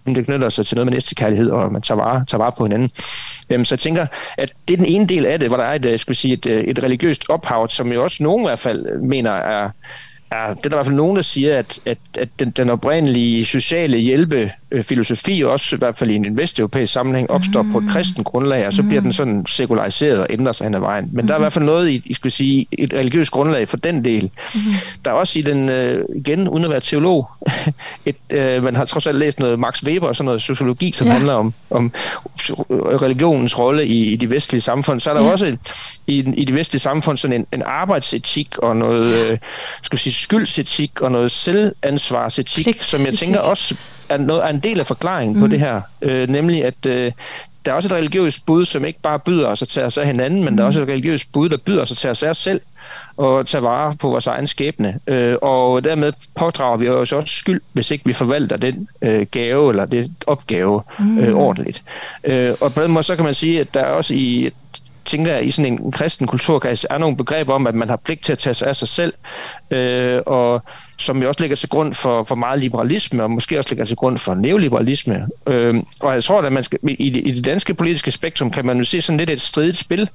[0.07, 2.91] det knytter sig til noget med næstekærlighed, og man tager vare, tager vare på hinanden.
[3.51, 4.07] Øhm, så jeg tænker,
[4.39, 6.17] at det er den ene del af det, hvor der er et, øh, skal vi
[6.17, 9.71] sige, et, øh, et religiøst ophav, som jo også nogen i hvert fald mener er,
[10.33, 12.71] Ja, det er der i hvert fald nogen, der siger, at, at, at den, den
[12.71, 17.73] oprindelige sociale hjælpefilosofi, også i hvert fald i en vesteuropæisk sammenhæng, opstår mm.
[17.73, 17.91] på et mm.
[17.91, 18.89] kristen grundlag, og så mm.
[18.89, 21.09] bliver den sådan sekulariseret og ændrer sig hen ad vejen.
[21.13, 21.27] Men mm.
[21.27, 24.05] der er i hvert fald noget i, I skal sige, et religiøst grundlag for den
[24.05, 24.31] del.
[24.55, 24.61] Mm.
[25.05, 27.29] Der er også i den, øh, igen, uden at være teolog,
[28.07, 31.07] et, øh, man har trods alt læst noget Max Weber og sådan noget sociologi, som
[31.07, 31.13] ja.
[31.13, 31.93] handler om, om
[33.03, 35.01] religionens rolle i, i de vestlige samfund.
[35.01, 35.31] Så er der ja.
[35.31, 35.57] også
[36.07, 39.39] i, i de vestlige samfund sådan en, en arbejdsetik og noget, øh,
[39.83, 43.77] skal sige, skyldsetik og noget selvansvarsetik, Pligt som jeg tænker også
[44.09, 45.41] er, noget, er en del af forklaringen mm.
[45.41, 45.81] på det her.
[46.03, 47.13] Øh, nemlig at øh,
[47.65, 50.07] der er også et religiøst bud, som ikke bare byder os at tage os af
[50.07, 50.57] hinanden, men mm.
[50.57, 50.69] der er mhm.
[50.69, 52.61] også et religiøst bud, der byder os at tage os af os selv
[53.17, 54.99] og tage vare på vores egen skæbne.
[55.07, 59.71] Øh, og dermed pådrager vi os også skyld, hvis ikke vi forvalter den øh, gave
[59.71, 61.19] eller det opgave mm.
[61.19, 61.83] øh, ordentligt.
[62.25, 64.51] Øh, og på den måde så kan man sige, at der er også i
[65.05, 68.25] tænker jeg, i sådan en kristen kulturkreds er nogle begreber om, at man har pligt
[68.25, 69.15] til at tage sig af sig selv,
[69.71, 70.63] øh, og
[70.99, 73.97] som jo også ligger til grund for, for meget liberalisme, og måske også ligger til
[73.97, 75.27] grund for neoliberalisme.
[75.47, 78.67] Øh, og jeg tror, at man skal, i, det, i det danske politiske spektrum kan
[78.67, 80.09] man jo se sådan lidt et stridigt spil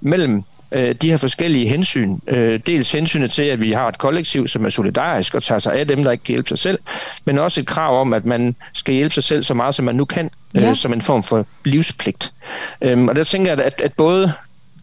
[0.00, 2.18] mellem øh, de her forskellige hensyn.
[2.28, 5.74] Øh, dels hensynet til, at vi har et kollektiv, som er solidarisk og tager sig
[5.74, 6.78] af dem, der ikke kan hjælpe sig selv,
[7.24, 9.94] men også et krav om, at man skal hjælpe sig selv så meget, som man
[9.94, 10.74] nu kan, øh, ja.
[10.74, 12.32] som en form for livspligt.
[12.82, 14.32] Øh, og der tænker jeg, at, at både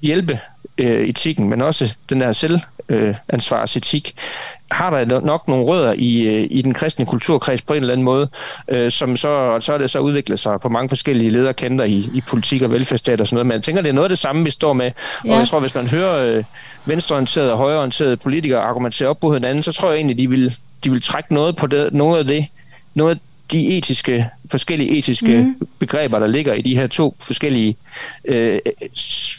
[0.01, 0.39] hjælpe
[0.77, 4.23] øh, etikken, men også den der selvansvarsetik, øh,
[4.71, 8.05] har der nok nogle rødder i, øh, i den kristne kulturkreds på en eller anden
[8.05, 8.29] måde,
[8.67, 12.21] øh, som så, så er det så udviklet sig på mange forskellige lederkanter i, i
[12.29, 13.45] politik og velfærdsstat og sådan noget.
[13.45, 14.91] Men jeg tænker, det er noget af det samme, vi står med.
[15.25, 15.33] Ja.
[15.33, 16.43] Og jeg tror, hvis man hører øh,
[16.85, 20.91] venstreorienterede og højreorienterede politikere argumentere op på hinanden, så tror jeg egentlig, de vil, de
[20.91, 22.45] vil trække noget på det, noget af det,
[22.93, 23.19] noget
[23.51, 25.67] de etiske, forskellige etiske mm.
[25.79, 27.77] begreber, der ligger i de her to forskellige
[28.25, 28.59] øh,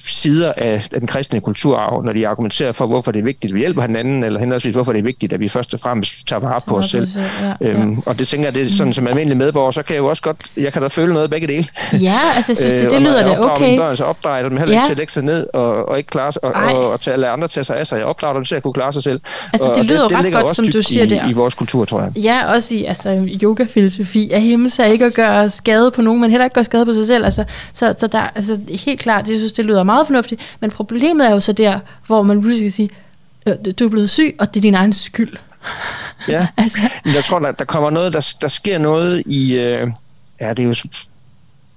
[0.06, 3.60] sider af den kristne kulturarv, når de argumenterer for, hvorfor det er vigtigt, at vi
[3.60, 6.60] hjælper hinanden, eller henholdsvis, hvorfor det er vigtigt, at vi først og fremmest tager vare
[6.66, 7.08] på os selv.
[7.40, 7.96] Ja, øhm, ja.
[8.06, 8.92] Og det tænker jeg, det er sådan, mm.
[8.92, 11.46] som almindelig medborger, så kan jeg jo også godt, jeg kan da føle noget begge
[11.48, 11.66] dele.
[11.92, 13.64] Ja, altså jeg synes, det, det øh, lyder da okay.
[13.64, 14.80] Mine børn, så opdrager dem heller ja.
[14.80, 17.16] ikke til at lægge sig ned og, og ikke klare sig, og, og, og, tage,
[17.16, 17.98] lade andre tage sig af sig.
[17.98, 19.20] Jeg opdrager dem til at kunne klare sig selv.
[19.52, 21.28] Altså det lyder og det, det ret godt, som du siger i, der.
[21.28, 22.12] i vores kultur, tror jeg.
[22.16, 24.30] Ja, også i altså, yoga-filosofi.
[24.30, 26.94] At himme sig ikke at gøre skade på nogen, men heller ikke gøre skade på
[26.94, 27.24] sig selv.
[27.24, 28.47] Altså, så, så der, altså,
[28.86, 30.56] helt klart, jeg synes, det lyder meget fornuftigt.
[30.60, 32.90] Men problemet er jo så der, hvor man pludselig skal sige,
[33.46, 35.36] øh, du er blevet syg, og det er din egen skyld.
[36.28, 36.80] Ja, altså.
[37.04, 39.54] jeg tror, der, der kommer noget, der, der sker noget i...
[39.54, 39.90] Øh,
[40.40, 40.74] ja, det er jo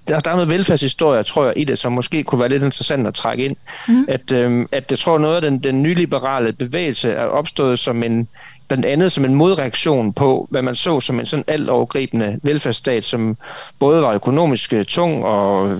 [0.07, 3.07] der, der er noget velfærdshistorie, tror jeg, i det, som måske kunne være lidt interessant
[3.07, 3.55] at trække ind.
[3.87, 4.05] Mm.
[4.07, 8.27] At, øh, at jeg tror, noget af den, den nyliberale bevægelse er opstået som en,
[8.71, 13.03] blandt andet som en modreaktion på, hvad man så som en sådan alt overgribende velfærdsstat,
[13.03, 13.37] som
[13.79, 15.77] både var økonomisk øh, tung og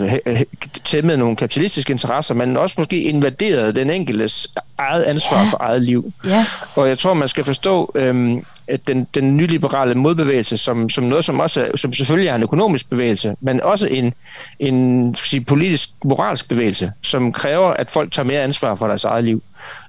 [0.84, 5.48] tæmmede nogle kapitalistiske interesser, men også måske invaderede den enkeltes eget ansvar ja.
[5.50, 6.14] for eget liv.
[6.26, 6.46] Ja.
[6.76, 11.26] Og jeg tror, man skal forstå øhm, at den, den nyliberale modbevægelse som, som noget,
[11.26, 14.14] som også som selvfølgelig er en økonomisk bevægelse, men også en,
[14.60, 19.24] en sige, politisk, moralsk bevægelse, som kræver, at folk tager mere ansvar for deres eget
[19.24, 19.44] liv.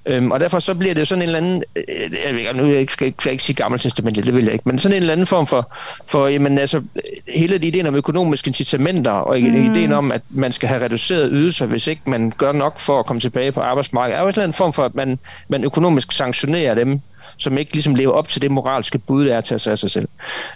[0.05, 1.83] Øhm, og derfor så bliver det sådan en eller anden, øh,
[2.25, 4.69] jeg, ved, nu jeg skal, skal jeg ikke sige gammelt testament, det vil jeg ikke,
[4.69, 5.71] men sådan en eller anden form for,
[6.05, 6.81] for jamen, altså,
[7.27, 9.71] hele ideen om økonomiske incitamenter, og mm.
[9.71, 13.05] ideen om, at man skal have reduceret ydelser, hvis ikke man gør nok for at
[13.05, 16.11] komme tilbage på arbejdsmarkedet, er jo en eller anden form for, at man, man økonomisk
[16.11, 16.99] sanktionerer dem,
[17.37, 20.07] som ikke ligesom lever op til det moralske bud, der er til at sig selv.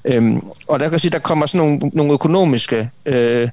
[0.05, 3.49] Øhm, og der kan jeg sige, der kommer sådan nogle, nogle økonomiske øh,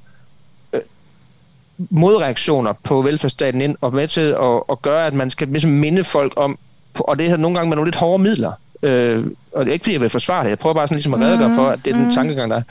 [1.79, 6.05] modreaktioner på velfærdsstaten ind og med til at, at gøre, at man skal ligesom minde
[6.05, 6.59] folk om,
[6.95, 8.53] og det her nogle gange med nogle lidt hårde midler.
[8.85, 10.51] Øh, og det er ikke fordi, jeg vil forsvare det.
[10.51, 12.15] Jeg prøver bare sådan ligesom at redegøre for, at det er den mm.
[12.15, 12.63] tankegang, der er.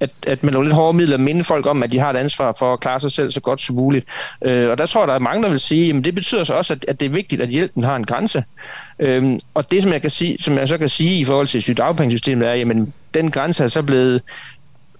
[0.00, 2.54] At, at med nogle lidt hårde midler minde folk om, at de har et ansvar
[2.58, 4.06] for at klare sig selv så godt som muligt.
[4.42, 6.54] Øh, og der tror jeg, der er mange, der vil sige, at det betyder så
[6.54, 8.44] også, at, at det er vigtigt, at hjælpen har en grænse.
[8.98, 11.62] Øh, og det, som jeg, kan sige, som jeg så kan sige i forhold til
[11.62, 12.76] sygdagpengesystemet, er, at
[13.14, 14.22] den grænse er så blevet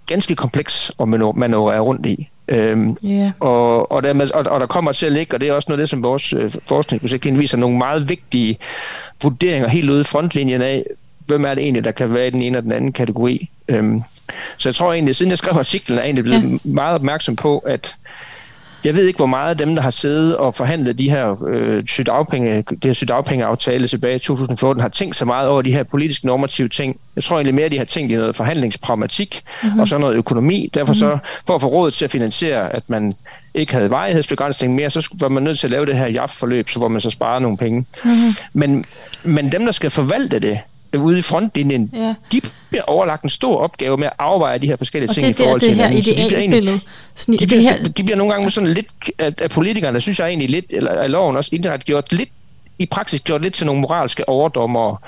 [0.06, 2.28] ganske kompleks at manøvrere rundt i.
[2.48, 3.30] Øhm, yeah.
[3.40, 5.78] og, og, dermed, og, og der kommer til at ligge, og det er også noget
[5.78, 8.58] af det, som vores øh, forskningsprojekt viser, nogle meget vigtige
[9.22, 10.84] vurderinger helt ude i frontlinjen af,
[11.26, 13.50] hvem er det egentlig, der kan være i den ene og den anden kategori.
[13.68, 14.02] Øhm,
[14.58, 16.74] så jeg tror egentlig, siden jeg skrev artiklen, er jeg egentlig blevet yeah.
[16.74, 17.96] meget opmærksom på, at
[18.84, 21.86] jeg ved ikke, hvor meget af dem, der har siddet og forhandlet de her øh,
[21.86, 26.24] sygdagpenge, det her sygdagpengeaftale tilbage i 2014, har tænkt så meget over de her politisk
[26.24, 26.96] normative ting.
[27.16, 29.80] Jeg tror egentlig mere, de har tænkt i noget forhandlingspragmatik mm-hmm.
[29.80, 30.70] og så noget økonomi.
[30.74, 30.98] Derfor mm-hmm.
[30.98, 31.20] så, mhm.
[31.46, 33.14] for at få råd til at finansiere, at man
[33.54, 36.78] ikke havde vejlighedsbegrænsning mere, så var man nødt til at lave det her JAF-forløb, så
[36.78, 37.86] hvor man så sparer nogle penge.
[38.04, 38.34] Mm-hmm.
[38.52, 38.84] Men,
[39.22, 40.58] men dem, der skal forvalte det,
[40.96, 42.14] ude i frontlinjen, ja.
[42.32, 45.38] de bliver overlagt en stor opgave med at afveje de her forskellige og ting det,
[45.38, 46.80] i forhold det, til det her idealbillede.
[47.26, 47.82] De, de, bliver, her...
[47.82, 48.86] de bliver nogle gange sådan lidt,
[49.18, 52.28] at, at politikerne, synes jeg egentlig lidt, eller at loven også indirekte gjort lidt
[52.78, 55.02] i praksis gjort lidt til nogle moralske overdommer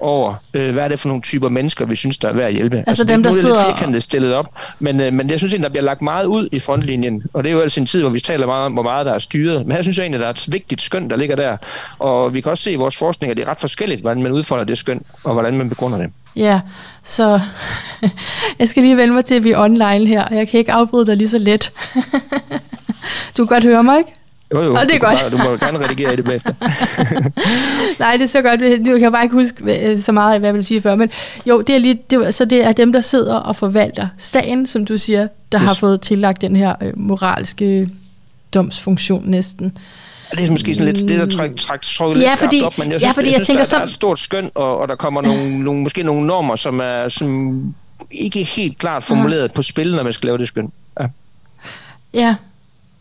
[0.00, 2.52] over, øh, hvad er det for nogle typer mennesker, vi synes, der er værd at
[2.52, 2.76] hjælpe.
[2.76, 3.54] Altså, altså dem, der sidder...
[3.54, 4.46] Det er lidt firkantet stillet op,
[4.78, 7.50] men, øh, men jeg synes egentlig, der bliver lagt meget ud i frontlinjen, og det
[7.50, 9.66] er jo altså en tid, hvor vi taler meget om, hvor meget der er styret.
[9.66, 11.56] Men her synes jeg egentlig, der er et vigtigt skøn, der ligger der,
[11.98, 14.32] og vi kan også se i vores forskning, at det er ret forskelligt, hvordan man
[14.32, 16.10] udfolder det skøn, og hvordan man begrunder det.
[16.36, 16.60] Ja,
[17.02, 17.40] så
[18.58, 20.72] jeg skal lige vende mig til, at vi er online her, og jeg kan ikke
[20.72, 21.72] afbryde dig lige så let.
[23.36, 24.12] du kan godt høre mig, ikke?
[24.54, 24.74] Jo, jo.
[24.74, 25.20] Og det er du godt.
[25.20, 26.54] Bare, du må gerne redigere i det bagefter.
[28.02, 28.86] Nej, det er så godt.
[28.86, 30.94] Du kan bare ikke huske øh, så meget af, hvad jeg vil sige før.
[30.94, 31.10] Men
[31.46, 34.84] jo, det er lige, det, så det er dem, der sidder og forvalter sagen, som
[34.84, 35.66] du siger, der yes.
[35.66, 37.88] har fået tillagt den her øh, moralske
[38.54, 39.78] domsfunktion næsten.
[40.30, 43.00] Det er måske sådan lidt det, der trækker træk, træk, ja, fordi, op, men jeg
[43.00, 44.96] synes, ja, fordi jeg, jeg tænker, der, der er et stort skøn, og, og der
[44.96, 47.74] kommer nogle, nogle, måske nogle normer, som er som
[48.10, 49.52] ikke helt klart formuleret ja.
[49.54, 50.72] på spil, når man skal lave det skøn.
[51.00, 51.06] Ja.
[52.14, 52.34] ja,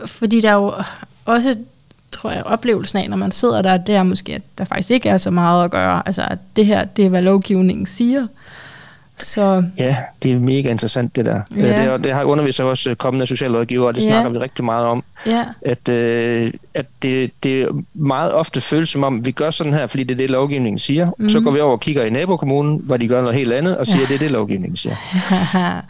[0.06, 0.74] fordi der er jo
[1.26, 1.56] også,
[2.12, 5.10] tror jeg, oplevelsen af, når man sidder der, det er måske, at der faktisk ikke
[5.10, 6.04] er så meget at gøre.
[6.06, 8.28] Altså, at det her, det er, hvad lovgivningen siger.
[9.18, 9.64] Så...
[9.78, 11.42] Ja, det er mega interessant det der.
[11.56, 11.94] Ja.
[11.94, 14.10] Det, det har underviser også kommende socialrådgiver, og det ja.
[14.10, 15.04] snakker vi rigtig meget om.
[15.26, 15.46] Ja.
[15.62, 20.04] At, øh, at det, det meget ofte føles som om, vi gør sådan her, fordi
[20.04, 21.10] det er det, lovgivningen siger.
[21.20, 21.30] Mm.
[21.30, 23.88] Så går vi over og kigger i nabokommunen, hvor de gør noget helt andet, og
[23.88, 24.06] siger, ja.
[24.06, 24.96] det er det, lovgivningen siger.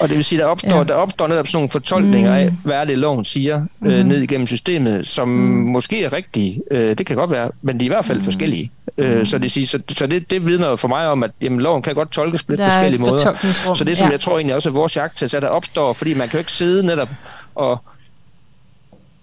[0.00, 0.84] Og det vil sige, der opstår, ja.
[0.84, 2.36] der opstår netop sådan nogle fortolkninger mm.
[2.36, 3.90] af, hvad er det, loven siger, mm.
[3.90, 5.70] øh, ned igennem systemet, som mm.
[5.70, 6.62] måske er rigtige.
[6.70, 8.24] Øh, det kan godt være, men de er i hvert fald mm.
[8.24, 8.70] forskellige.
[8.98, 9.24] Øh, mm.
[9.24, 11.94] Så, det, siger, så, så det, det vidner for mig om, at jamen, loven kan
[11.94, 13.74] godt tolkes på lidt forskellige måder.
[13.74, 14.12] Så det, som ja.
[14.12, 16.38] jeg tror egentlig også, at vores jagt til, at der opstår, fordi man kan jo
[16.38, 17.08] ikke sidde netop
[17.54, 17.82] og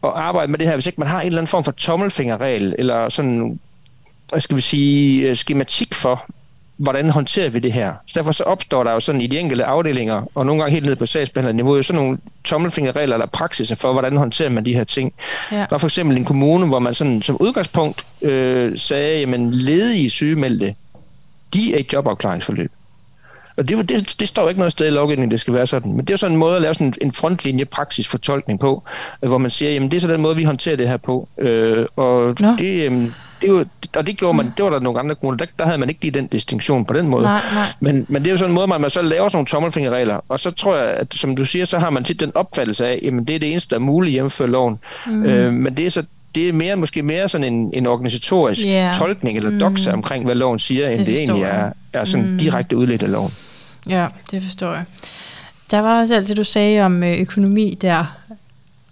[0.04, 2.76] og arbejde med det her, hvis ikke man har en eller anden form for tommelfingerregel,
[2.80, 3.60] eller sådan,
[4.30, 6.26] hvad skal vi sige, øh, skematik for,
[6.78, 7.94] hvordan håndterer vi det her?
[8.08, 10.86] Så derfor så opstår der jo sådan i de enkelte afdelinger, og nogle gange helt
[10.86, 15.14] ned på sagsbehandlerniveau, sådan nogle tommelfingerregler eller praksiser for, hvordan håndterer man de her ting.
[15.52, 15.58] Ja.
[15.58, 20.10] Der er for eksempel en kommune, hvor man sådan som udgangspunkt øh, sagde, jamen ledige
[20.10, 20.76] sygemeldte,
[21.54, 22.72] de er i jobafklaringsforløb.
[23.58, 25.92] Og det, det, det står ikke noget sted i lovgivningen, det skal være sådan.
[25.92, 28.84] Men det er jo sådan en måde at lave sådan en frontlinje praksis fortolkning på,
[29.24, 31.28] øh, hvor man siger, jamen det er så den måde, vi håndterer det her på.
[31.38, 32.56] Øh, og Nå.
[32.58, 33.12] det, øh,
[33.42, 35.78] det, jo, og det gjorde man, det var der nogle andre kommuner, der, der havde
[35.78, 37.24] man ikke lige den distinktion på den måde.
[37.24, 37.66] Nej, nej.
[37.80, 40.20] Men, men det er jo sådan en måde, man, man så laver sådan nogle tommelfingerregler,
[40.30, 43.00] og så tror jeg, at som du siger, så har man tit den opfattelse af,
[43.04, 44.80] jamen det er det eneste, der er muligt hjemme loven.
[45.08, 45.26] Mm.
[45.26, 46.04] Øh, men det er så
[46.36, 48.96] det er mere, måske mere sådan en, en organisatorisk yeah.
[48.96, 49.60] tolkning eller mm.
[49.60, 52.38] doxa omkring, hvad loven siger, end det, det egentlig er, er sådan mm.
[52.38, 53.32] direkte udledt af loven.
[53.90, 54.84] Ja, det forstår jeg.
[55.72, 58.18] Der var også alt det, du sagde om øh, økonomi der,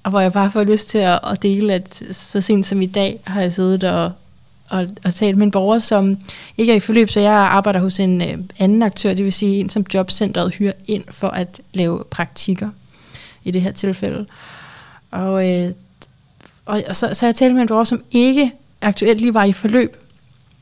[0.03, 2.85] og hvor jeg bare får lyst til at, at dele, at så sent som i
[2.85, 4.11] dag har jeg siddet og,
[4.69, 6.17] og, og talt med en borger, som
[6.57, 9.59] ikke er i forløb, så jeg arbejder hos en øh, anden aktør, det vil sige
[9.59, 12.69] en, som jobcentret hyrer ind for at lave praktikker
[13.43, 14.25] i det her tilfælde.
[15.11, 15.71] Og, øh,
[16.65, 19.97] og, så, så jeg talt med en borger, som ikke aktuelt lige var i forløb,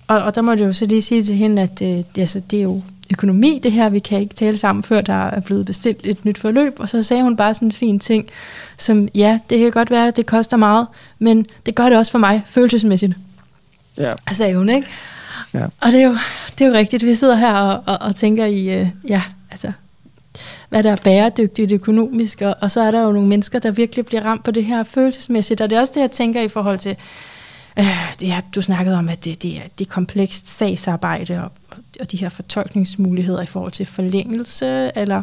[0.07, 2.41] og, og der må jeg jo så lige sige til hende, at øh, det, altså,
[2.51, 2.81] det er jo
[3.11, 6.37] økonomi, det her, vi kan ikke tale sammen, før der er blevet bestilt et nyt
[6.37, 6.79] forløb.
[6.79, 8.27] Og så sagde hun bare sådan en fin ting,
[8.77, 10.87] som ja, det kan godt være, at det koster meget,
[11.19, 13.13] men det gør det også for mig følelsesmæssigt.
[13.97, 14.13] Ja.
[14.31, 14.87] Sagde hun, ikke?
[15.53, 15.65] Ja.
[15.81, 16.17] Og det er, jo,
[16.59, 17.05] det er jo rigtigt.
[17.05, 19.71] Vi sidder her og, og, og tænker i, øh, ja, altså,
[20.69, 24.05] hvad der er bæredygtigt økonomisk, og, og så er der jo nogle mennesker, der virkelig
[24.05, 25.61] bliver ramt på det her følelsesmæssigt.
[25.61, 26.95] Og det er også det, jeg tænker i forhold til,
[27.79, 27.85] øh,
[28.21, 31.51] her, du snakkede om, at det, det, er, det er komplekst sagsarbejde, og
[31.99, 35.21] og de her fortolkningsmuligheder i forhold til forlængelse, eller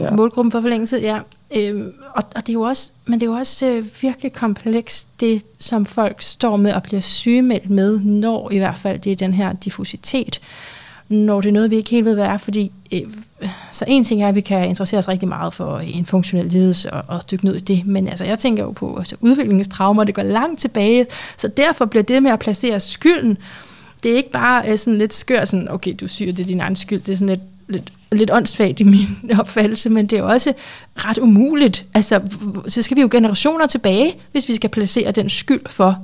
[0.00, 0.10] ja.
[0.10, 1.18] målgruppen for forlængelse, ja.
[1.56, 5.20] Øhm, og, og det er jo også, men det er jo også øh, virkelig komplekst,
[5.20, 9.16] det som folk står med og bliver sygemeldt med, når i hvert fald det er
[9.16, 10.40] den her diffusitet,
[11.10, 13.00] når det er noget, vi ikke helt ved, hvad er, fordi øh,
[13.70, 16.92] så en ting er, at vi kan interessere os rigtig meget for en funktionel lidelse
[16.92, 20.14] og, og dykke ned i det, men altså, jeg tænker jo på altså, udviklingstraumer, det
[20.14, 23.38] går langt tilbage, så derfor bliver det med at placere skylden
[24.02, 26.60] det er ikke bare uh, sådan lidt skør, sådan, okay, du syr, det er din
[26.60, 27.00] egen skyld.
[27.00, 29.06] Det er sådan lidt, lidt, lidt åndssvagt i min
[29.40, 30.52] opfattelse, men det er også
[30.96, 31.86] ret umuligt.
[31.94, 32.20] Altså,
[32.68, 35.98] så skal vi jo generationer tilbage, hvis vi skal placere den skyld for,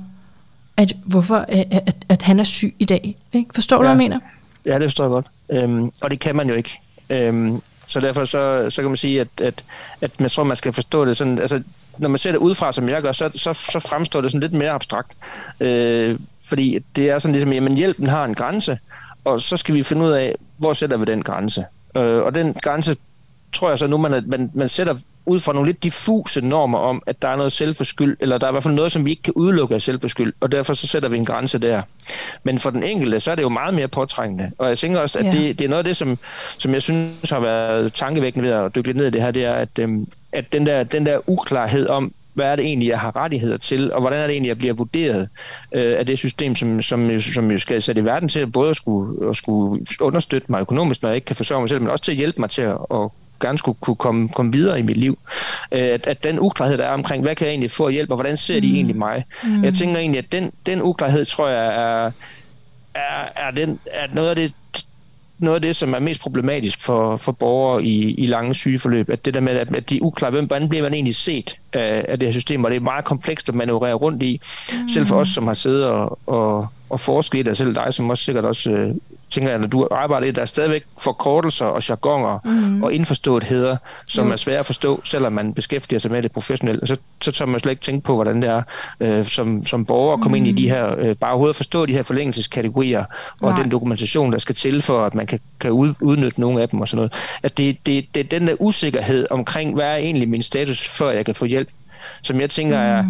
[0.77, 3.17] at, hvorfor, at, at, at han er syg i dag.
[3.33, 3.49] Ikke?
[3.53, 3.77] Forstår ja.
[3.77, 4.19] du, hvad jeg mener?
[4.67, 5.27] Ja, det forstår jeg godt.
[5.49, 6.79] Øhm, og det kan man jo ikke.
[7.09, 9.63] Øhm, så derfor så, så kan man sige, at, at,
[10.01, 11.63] at man tror, man skal forstå det sådan, altså
[11.97, 14.53] når man ser det udefra, som jeg gør, så, så, så fremstår det sådan lidt
[14.53, 15.11] mere abstrakt.
[15.59, 18.79] Øh, fordi det er sådan ligesom, jamen hjælpen har en grænse,
[19.25, 21.65] og så skal vi finde ud af, hvor sætter vi den grænse.
[21.97, 22.95] Øh, og den grænse
[23.53, 24.95] tror jeg så nu, man, man, man sætter
[25.27, 28.51] ud fra nogle lidt diffuse normer om, at der er noget selvforskyld, eller der er
[28.51, 31.09] i hvert fald noget, som vi ikke kan udelukke af selvforskyld, og derfor så sætter
[31.09, 31.81] vi en grænse der.
[32.43, 34.51] Men for den enkelte, så er det jo meget mere påtrængende.
[34.57, 35.31] Og jeg tænker også, at ja.
[35.31, 36.17] det, det er noget af det, som,
[36.57, 39.45] som jeg synes har været tankevækkende ved at dykke lidt ned i det her, det
[39.45, 42.99] er, at, øhm, at den, der, den der uklarhed om, hvad er det egentlig, jeg
[42.99, 45.29] har rettigheder til, og hvordan er det egentlig, jeg bliver vurderet
[45.71, 48.75] øh, af det system, som, som, som jo skal sætte i verden til både at
[48.75, 52.03] skulle, at skulle understøtte mig økonomisk, når jeg ikke kan forsørge mig selv, men også
[52.03, 54.97] til at hjælpe mig til at, at gerne skulle kunne komme, komme videre i mit
[54.97, 55.19] liv.
[55.71, 58.15] Øh, at, at den uklarhed, der er omkring, hvad kan jeg egentlig få hjælp, og
[58.15, 58.75] hvordan ser de mm.
[58.75, 59.25] egentlig mig?
[59.43, 59.63] Mm.
[59.63, 62.11] Jeg tænker egentlig, at den, den uklarhed, tror jeg, er,
[62.95, 64.53] er, er, den, er noget af det
[65.39, 69.25] noget af det, som er mest problematisk for, for borgere i, i lange sygeforløb, at
[69.25, 72.05] det der med, at, at de er uklare, hvem, hvordan bliver man egentlig set af,
[72.07, 74.89] af det her system, og det er meget komplekst at manøvrere rundt i, mm.
[74.89, 78.09] selv for os, som har siddet og, og, og forsket i det, selv dig, som
[78.09, 78.95] også sikkert også øh,
[79.29, 82.83] tænker jeg, når du arbejder i der er stadigvæk forkortelser og jargoner mm.
[82.83, 84.31] og indforståetheder, som mm.
[84.31, 86.81] er svære at forstå, selvom man beskæftiger sig med det professionelt.
[86.81, 88.61] Og så, så tør man slet ikke tænke på, hvordan det er
[88.99, 90.45] øh, som, som borger at komme mm.
[90.45, 90.75] ind i de mm.
[90.75, 93.05] her, øh, bare overhovedet forstå de her forlængelseskategorier
[93.41, 93.61] og Nej.
[93.61, 96.81] den dokumentation, der skal til for, at man kan, kan ud, udnytte nogle af dem
[96.81, 97.13] og sådan noget.
[97.43, 101.11] At det, det, det er den der usikkerhed omkring, hvad er egentlig min status, før
[101.11, 101.69] jeg kan få hjælp,
[102.21, 103.09] som jeg tænker er, mm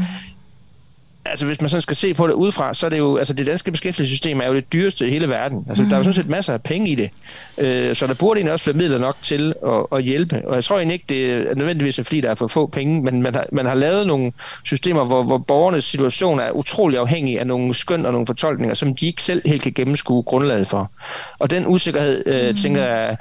[1.30, 3.46] altså hvis man sådan skal se på det udefra, så er det jo, altså det
[3.46, 5.66] danske beskæftigelsessystem er jo det dyreste i hele verden.
[5.70, 5.90] Altså mm.
[5.90, 7.10] der er jo sådan set masser af penge i det.
[7.58, 10.42] Øh, så der burde egentlig også være midler nok til at, at hjælpe.
[10.48, 13.22] Og jeg tror egentlig ikke, det er nødvendigvis fordi, der er for få penge, men
[13.22, 14.32] man har, man har lavet nogle
[14.64, 18.96] systemer, hvor, hvor borgernes situation er utrolig afhængig af nogle skøn og nogle fortolkninger, som
[18.96, 20.92] de ikke selv helt kan gennemskue grundlaget for.
[21.40, 22.56] Og den usikkerhed, øh, mm.
[22.56, 23.18] tænker jeg,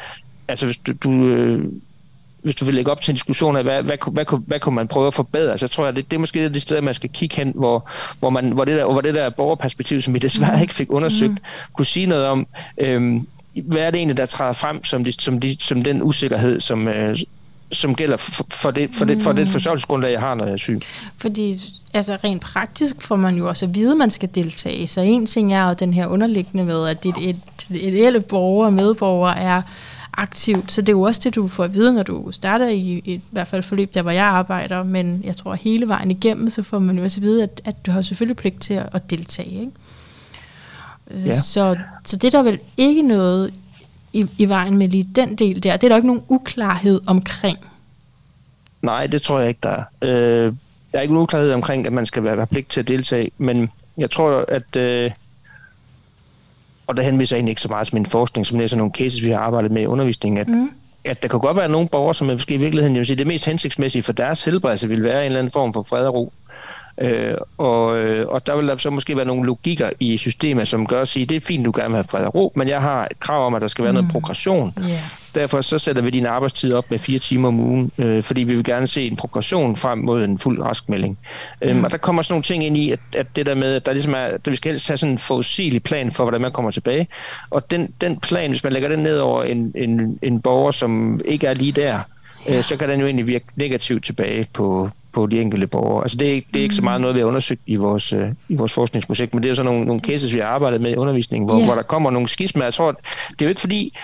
[0.49, 1.65] altså hvis du, du øh,
[2.47, 4.75] hvis du vil lægge op til en diskussion af, hvad, hvad, hvad, hvad, hvad kunne
[4.75, 7.11] man prøve at forbedre, så tror jeg, det, det er måske det sted, man skal
[7.11, 10.57] kigge hen, hvor, hvor, man, hvor, det, der, hvor det der borgerperspektiv, som vi desværre
[10.57, 10.63] mm.
[10.63, 11.39] ikke fik undersøgt, mm.
[11.73, 12.47] kunne sige noget om,
[12.79, 13.27] øhm,
[13.65, 16.89] hvad er det egentlig, der træder frem som, de, som, de, som den usikkerhed, som,
[16.89, 17.17] øh,
[17.73, 19.51] som gælder for, for, det, for, det, for det mm.
[19.51, 20.81] forsørgelsesgrundlag, jeg har, når jeg er syg.
[21.19, 21.55] Fordi
[21.95, 24.87] altså rent praktisk får man jo også at vide, at man skal deltage.
[24.87, 27.37] Så en ting er jo den her underliggende med, at dit et,
[27.71, 29.63] et, et borger og medborger er
[30.17, 30.73] aktivt.
[30.73, 33.21] Så det er jo også det, du får at vide, når du starter i, i,
[33.31, 34.83] hvert fald forløb, der hvor jeg arbejder.
[34.83, 37.87] Men jeg tror, hele vejen igennem, så får man jo også at vide, at, at
[37.87, 39.51] du har selvfølgelig pligt til at, at deltage.
[39.51, 39.71] Ikke?
[41.11, 41.41] Øh, ja.
[41.41, 43.55] Så, så det er der vel ikke noget
[44.13, 45.77] i, i vejen med lige den del der.
[45.77, 47.59] Det er der ikke nogen uklarhed omkring.
[48.83, 49.85] Nej, det tror jeg ikke, der er.
[50.03, 50.53] Øh,
[50.93, 53.31] der er ikke nogen uklarhed omkring, at man skal være, være pligt til at deltage,
[53.39, 54.77] men jeg tror, at...
[54.77, 55.11] Øh,
[56.87, 59.25] og der henviser jeg egentlig ikke så meget til min forskning, som læser nogle cases,
[59.25, 60.71] vi har arbejdet med i undervisningen, at, mm.
[61.05, 63.17] at der kan godt være nogle borgere, som er måske i virkeligheden, jeg vil sige,
[63.17, 66.15] det mest hensigtsmæssige for deres helbredelse vil være en eller anden form for fred og
[66.15, 66.33] ro.
[67.01, 70.87] Øh, og, øh, og der vil der så måske være nogle logikker i systemet, som
[70.87, 72.81] gør at sige, det er fint, du gerne vil have fred og ro, men jeg
[72.81, 73.97] har et krav om, at der skal være mm.
[73.97, 74.75] noget progression.
[74.81, 74.91] Yeah.
[75.35, 78.55] Derfor så sætter vi din arbejdstid op med fire timer om ugen, øh, fordi vi
[78.55, 81.19] vil gerne se en progression frem mod en fuld raskmelding.
[81.63, 81.69] Mm.
[81.69, 83.87] Øhm, og der kommer sådan nogle ting ind i, at, at det der med, at
[83.87, 86.53] der ligesom er, at vi skal helst have sådan en forudsigelig plan for, hvordan man
[86.53, 87.09] kommer tilbage.
[87.51, 91.21] Og den, den plan, hvis man lægger den ned over en, en, en borger, som
[91.25, 91.99] ikke er lige der,
[92.49, 96.03] øh, så kan den jo egentlig virke negativt tilbage på, på de enkelte borgere.
[96.03, 98.13] Altså det er, ikke, det er ikke så meget noget, vi har undersøgt i vores,
[98.13, 100.81] øh, i vores forskningsprojekt, men det er jo sådan nogle, nogle cases, vi har arbejdet
[100.81, 101.67] med i undervisningen, hvor, yeah.
[101.67, 102.65] hvor der kommer nogle skismer.
[102.65, 102.93] Jeg tror,
[103.31, 103.97] det er jo ikke fordi,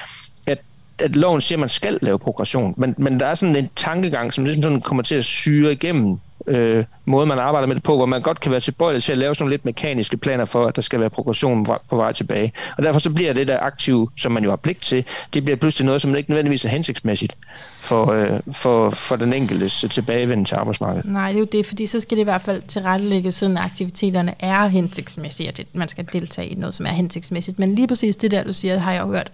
[0.47, 0.59] at,
[0.99, 4.33] at loven siger, at man skal lave progression, men, men der er sådan en tankegang,
[4.33, 7.97] som ligesom sådan kommer til at syre igennem øh, måde, man arbejder med det på,
[7.97, 10.67] hvor man godt kan være tilbøjelig til at lave sådan nogle lidt mekaniske planer for,
[10.67, 12.53] at der skal være progression på vej tilbage.
[12.77, 15.57] Og derfor så bliver det der aktiv, som man jo har pligt til, det bliver
[15.57, 17.37] pludselig noget, som ikke nødvendigvis er hensigtsmæssigt
[17.81, 21.11] for, øh, for, for den enkeltes tilbagevenden til arbejdsmarkedet.
[21.11, 23.65] Nej, det er jo det, fordi så skal det i hvert fald tilrettelægge, sådan at
[23.65, 27.59] aktiviteterne er hensigtsmæssige, at man skal deltage i noget, som er hensigtsmæssigt.
[27.59, 29.31] Men lige præcis det der, du siger, har jeg jo hørt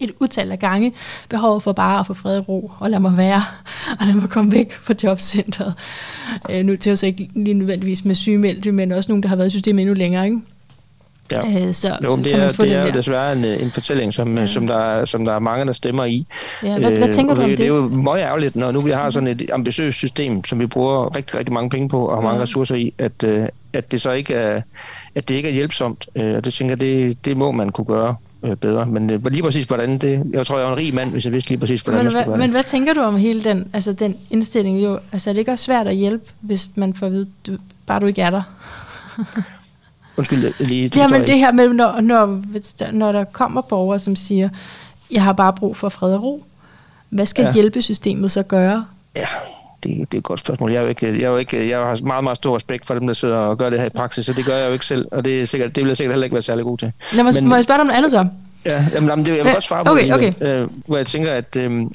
[0.00, 0.92] et utal af gange
[1.28, 3.42] behov for bare at få fred og ro, og lade mig være,
[4.00, 5.74] og lade mig komme væk fra jobcentret.
[6.50, 9.46] Øh, nu til så ikke lige nødvendigvis med sygemeldte, men også nogen, der har været
[9.46, 10.40] i systemet endnu længere, ikke?
[11.32, 11.40] Ja.
[11.40, 14.46] Øh, så, jo, så det er, det er jo desværre en, en fortælling, som, ja.
[14.46, 16.26] som, der, som der er mange, der stemmer i.
[16.62, 17.58] Ja, hvad, øh, hvad tænker du om det?
[17.58, 20.66] Det er jo meget ærgerligt, når nu vi har sådan et ambitiøst system, som vi
[20.66, 22.42] bruger rigtig, rigtig mange penge på og har mange ja.
[22.42, 24.62] ressourcer i, at, øh, at det så ikke er,
[25.14, 26.06] at det ikke er hjælpsomt.
[26.16, 28.86] Øh, og det tænker det, det må man kunne gøre øh, bedre.
[28.86, 30.22] Men øh, lige præcis hvordan det...
[30.32, 32.24] Jeg tror, jeg er en rig mand, hvis jeg vidste lige præcis, hvordan men, man
[32.24, 34.84] hvad, Men hvad tænker du om hele den, altså den indstilling?
[34.84, 37.56] Jo, altså er det ikke også svært at hjælpe, hvis man får at vide, du,
[37.86, 38.42] bare du ikke er der?
[40.16, 40.90] Undskyld, lige...
[40.96, 42.42] Ja, men det her med, når, når,
[42.92, 44.48] når der kommer borgere, som siger,
[45.10, 46.44] jeg har bare brug for fred og ro.
[47.08, 47.52] Hvad skal ja.
[47.52, 48.84] hjælpesystemet så gøre?
[49.16, 49.26] Ja,
[49.84, 50.72] det, det er et godt spørgsmål.
[50.72, 52.94] Jeg, er jo ikke, jeg, er jo ikke, jeg har meget, meget stor respekt for
[52.94, 54.86] dem, der sidder og gør det her i praksis, så det gør jeg jo ikke
[54.86, 56.92] selv, og det, er sikkert, det vil jeg sikkert heller ikke være særlig god til.
[57.12, 58.28] Lad mig, Men, må jeg spørge dig om noget andet så?
[58.64, 60.32] Ja, jamen, jamen, det, jeg vil godt svare på okay, okay.
[60.40, 61.86] Øh, hvor jeg tænker, at, øh,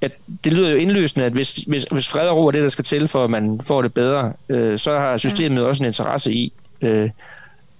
[0.00, 0.12] at
[0.44, 2.84] det lyder jo indløsende, at hvis, hvis, hvis fred og ro er det, der skal
[2.84, 5.66] til, for at man får det bedre, øh, så har systemet ja.
[5.66, 6.52] også en interesse i
[6.82, 7.10] øh,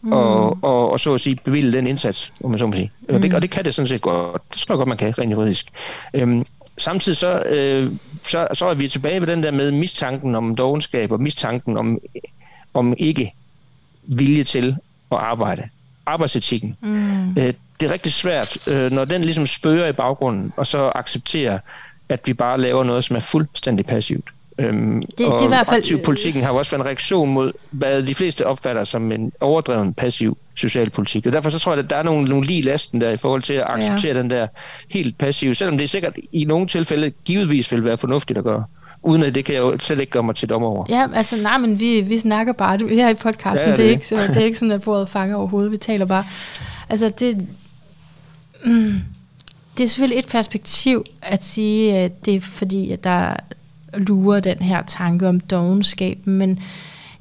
[0.02, 0.12] mm.
[0.12, 2.92] og, og, og så at sige bevilge den indsats, om man så må sige.
[3.08, 3.14] Mm.
[3.14, 4.42] Og, det, og det kan det sådan set godt.
[4.52, 5.66] Det tror jeg godt, man kan, rent juridisk.
[6.14, 6.44] Øhm,
[6.78, 7.90] samtidig så, øh,
[8.24, 11.98] så, så er vi tilbage ved den der med mistanken om dogenskab og mistanken om,
[12.74, 13.34] om ikke
[14.02, 14.76] vilje til
[15.12, 15.68] at arbejde.
[16.06, 16.76] Arbejdsetikken.
[16.80, 17.30] Mm.
[17.30, 21.58] Øh, det er rigtig svært, øh, når den ligesom spørger i baggrunden, og så accepterer,
[22.08, 24.30] at vi bare laver noget, som er fuldstændig passivt.
[24.58, 26.04] Øhm, det, det er i hvert fald...
[26.04, 29.94] politikken har jo også været en reaktion mod, hvad de fleste opfatter som en overdreven
[29.94, 31.26] passiv social politik.
[31.26, 33.42] Og derfor så tror jeg, at der er nogle, nogle lige lasten der i forhold
[33.42, 34.22] til at acceptere ja.
[34.22, 34.46] den der
[34.90, 38.64] helt passive, selvom det sikkert i nogle tilfælde givetvis vil være fornuftigt at gøre
[39.02, 40.84] uden at det kan jeg jo slet ikke gøre mig til dommer over.
[40.88, 43.86] Ja, altså nej, men vi, vi snakker bare du, her i podcasten, ja, det, det,
[43.86, 46.24] er ikke, så, det er ikke sådan, at bordet fanger overhovedet, vi taler bare.
[46.88, 47.48] Altså det,
[48.64, 48.94] mm,
[49.76, 53.36] det er selvfølgelig et perspektiv at sige, at det er fordi, at der
[53.94, 56.58] lurer den her tanke om dogenskab, men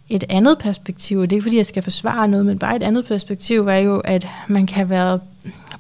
[0.10, 2.84] et andet perspektiv, og det er ikke fordi, jeg skal forsvare noget, men bare et
[2.84, 5.20] andet perspektiv er jo, at man kan være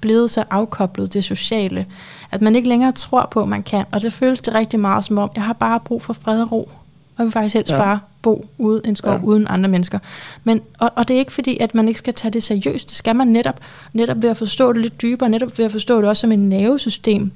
[0.01, 1.85] blevet så afkoblet det sociale,
[2.31, 3.85] at man ikke længere tror på, at man kan.
[3.91, 6.51] Og det føles det rigtig meget som om, jeg har bare brug for fred og
[6.51, 6.69] ro.
[7.17, 7.77] Og vil faktisk helst ja.
[7.77, 9.23] bare bo ude en skov ja.
[9.23, 9.99] uden andre mennesker.
[10.43, 12.89] Men, og, og det er ikke fordi, at man ikke skal tage det seriøst.
[12.89, 13.59] Det skal man netop,
[13.93, 16.49] netop ved at forstå det lidt dybere, netop ved at forstå det også som en
[16.49, 17.31] nervesystem,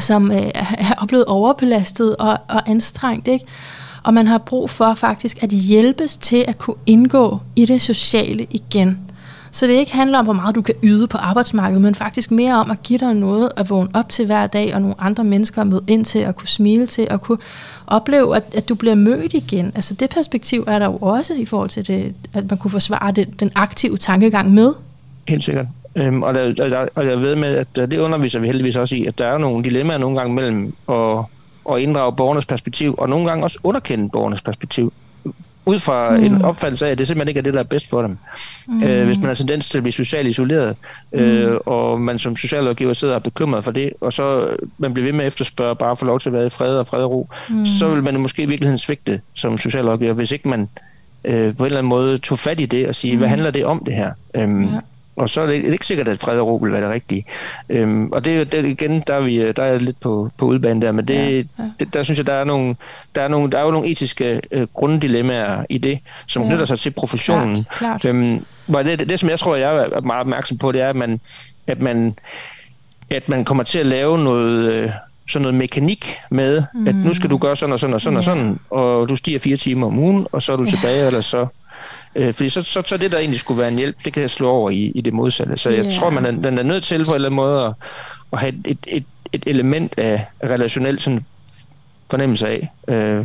[0.00, 3.28] som øh, er blevet overbelastet og, og anstrengt.
[3.28, 3.44] Ikke?
[4.02, 8.46] Og man har brug for faktisk at hjælpes til at kunne indgå i det sociale
[8.50, 8.98] igen.
[9.50, 12.54] Så det ikke handler om, hvor meget du kan yde på arbejdsmarkedet, men faktisk mere
[12.54, 15.60] om at give dig noget at vågne op til hver dag, og nogle andre mennesker
[15.60, 17.38] at møde ind til, at kunne smile til, og kunne
[17.86, 19.72] opleve, at, at du bliver mødt igen.
[19.74, 23.12] Altså det perspektiv er der jo også i forhold til det, at man kunne forsvare
[23.12, 24.72] det, den aktive tankegang med.
[25.28, 25.66] Helt sikkert.
[25.98, 28.96] Øhm, og, der, og, der, og jeg ved med, at det underviser vi heldigvis også
[28.96, 31.18] i, at der er nogle dilemmaer nogle gange mellem at,
[31.70, 34.92] at inddrage borgernes perspektiv, og nogle gange også underkende borgernes perspektiv
[35.68, 36.24] ud fra mm.
[36.24, 38.18] en opfattelse af, at det simpelthen ikke er det, der er bedst for dem.
[38.66, 38.82] Mm.
[38.82, 40.76] Øh, hvis man har tendens til at blive socialt isoleret,
[41.12, 41.58] øh, mm.
[41.66, 45.12] og man som socialrådgiver sidder og er bekymret for det, og så man bliver ved
[45.12, 47.10] med at efterspørge bare at få lov til at være i fred og fred og
[47.10, 47.66] ro, mm.
[47.66, 50.68] så vil man måske i virkeligheden svigte som socialrådgiver, hvis ikke man
[51.24, 53.18] øh, på en eller anden måde tog fat i det og sige, mm.
[53.18, 54.12] hvad handler det om det her?
[54.34, 54.80] Øhm, ja.
[55.18, 57.24] Og så er det ikke sikkert, at fred og ro vil være det rigtige.
[57.68, 60.92] Øhm, og det, det igen, der er, vi, der er lidt på, på udbanen der,
[60.92, 61.70] men det, ja, ja.
[61.80, 62.76] Det, der synes jeg, der er, nogle,
[63.14, 66.48] der, er nogle, der er jo nogle etiske øh, grunddilemmaer i det, som ja.
[66.48, 67.66] knytter sig til professionen.
[67.70, 68.14] Klart, klart.
[68.14, 70.96] Øhm, det, det, det, som jeg tror, jeg er meget opmærksom på, det er, at
[70.96, 71.20] man,
[71.66, 72.14] at man,
[73.10, 74.72] at man kommer til at lave noget...
[74.72, 74.90] Øh,
[75.28, 76.88] sådan noget mekanik med, mm.
[76.88, 78.18] at nu skal du gøre sådan og sådan og sådan ja.
[78.18, 80.70] og sådan, og du stiger fire timer om ugen, og så er du ja.
[80.70, 81.46] tilbage, eller så
[82.18, 84.30] Øh, fordi så, så, så det, der egentlig skulle være en hjælp, det kan jeg
[84.30, 85.56] slå over i, i det modsatte.
[85.56, 85.94] Så jeg yeah.
[85.94, 87.72] tror, man er, den er nødt til på en eller anden måde at,
[88.32, 91.24] at have et, et, et element af relationel sådan,
[92.10, 93.24] fornemmelse af, øh,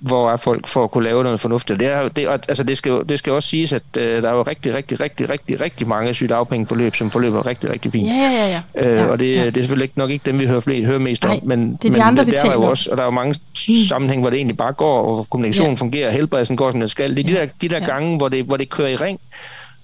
[0.00, 1.80] hvor er folk for at kunne lave noget fornuftigt.
[1.80, 4.34] Det, er, det, altså det, skal, jo, det skal også siges, at øh, der er
[4.34, 8.06] jo rigtig, rigtig, rigtig, rigtig, rigtig mange sygedagpengeforløb, som forløber rigtig, rigtig fint.
[8.06, 9.02] Ja, ja, ja.
[9.02, 9.46] Øh, og det, ja.
[9.46, 11.84] det er selvfølgelig ikke, nok ikke dem, vi hører, hører mest Ej, om, men, det
[11.84, 13.34] er de men andre, vi der er jo også, og der er jo mange
[13.68, 13.74] mm.
[13.88, 15.80] sammenhæng, hvor det egentlig bare går, og kommunikationen ja.
[15.80, 17.16] fungerer, helbredelsen går, som den skal.
[17.16, 17.86] Det er de der, de der ja.
[17.86, 19.20] gange, hvor det, hvor det kører i ring,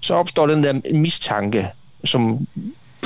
[0.00, 1.68] så opstår den der mistanke,
[2.04, 2.46] som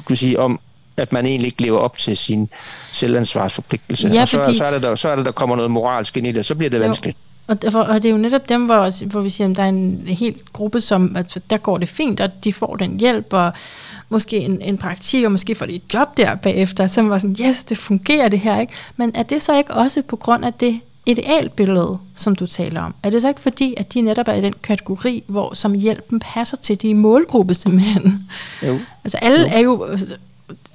[0.07, 0.61] kan sige, om,
[0.97, 2.49] at man egentlig ikke lever op til sin
[2.93, 4.09] selvansvarsforpligtelse.
[4.09, 4.59] Ja, og så, fordi...
[4.59, 6.55] så, er det der, så er det, der kommer noget moralsk ind i det, så
[6.55, 6.82] bliver det jo.
[6.82, 7.16] vanskeligt.
[7.47, 9.68] Og, derfor, og det er jo netop dem, hvor, hvor vi siger, at der er
[9.68, 13.53] en helt gruppe, som altså, der går det fint, og de får den hjælp, og
[14.09, 17.36] måske en, en praktik, og måske får de et job der bagefter, som var sådan,
[17.40, 18.72] yes, det fungerer det her, ikke?
[18.97, 22.95] Men er det så ikke også på grund af det idealbillede, som du taler om?
[23.03, 26.20] Er det så ikke fordi, at de netop er i den kategori, hvor som hjælpen
[26.20, 28.28] passer til de målgruppe simpelthen?
[28.66, 28.78] Jo.
[29.05, 29.49] Altså alle jo.
[29.53, 30.16] er jo altså,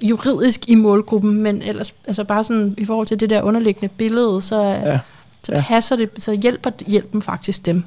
[0.02, 4.42] juridisk i målgruppen, men ellers altså bare sådan i forhold til det der underliggende billede,
[4.42, 4.98] så ja
[5.48, 5.64] så ja.
[5.68, 7.84] passer det, så hjælper hjælpen faktisk dem.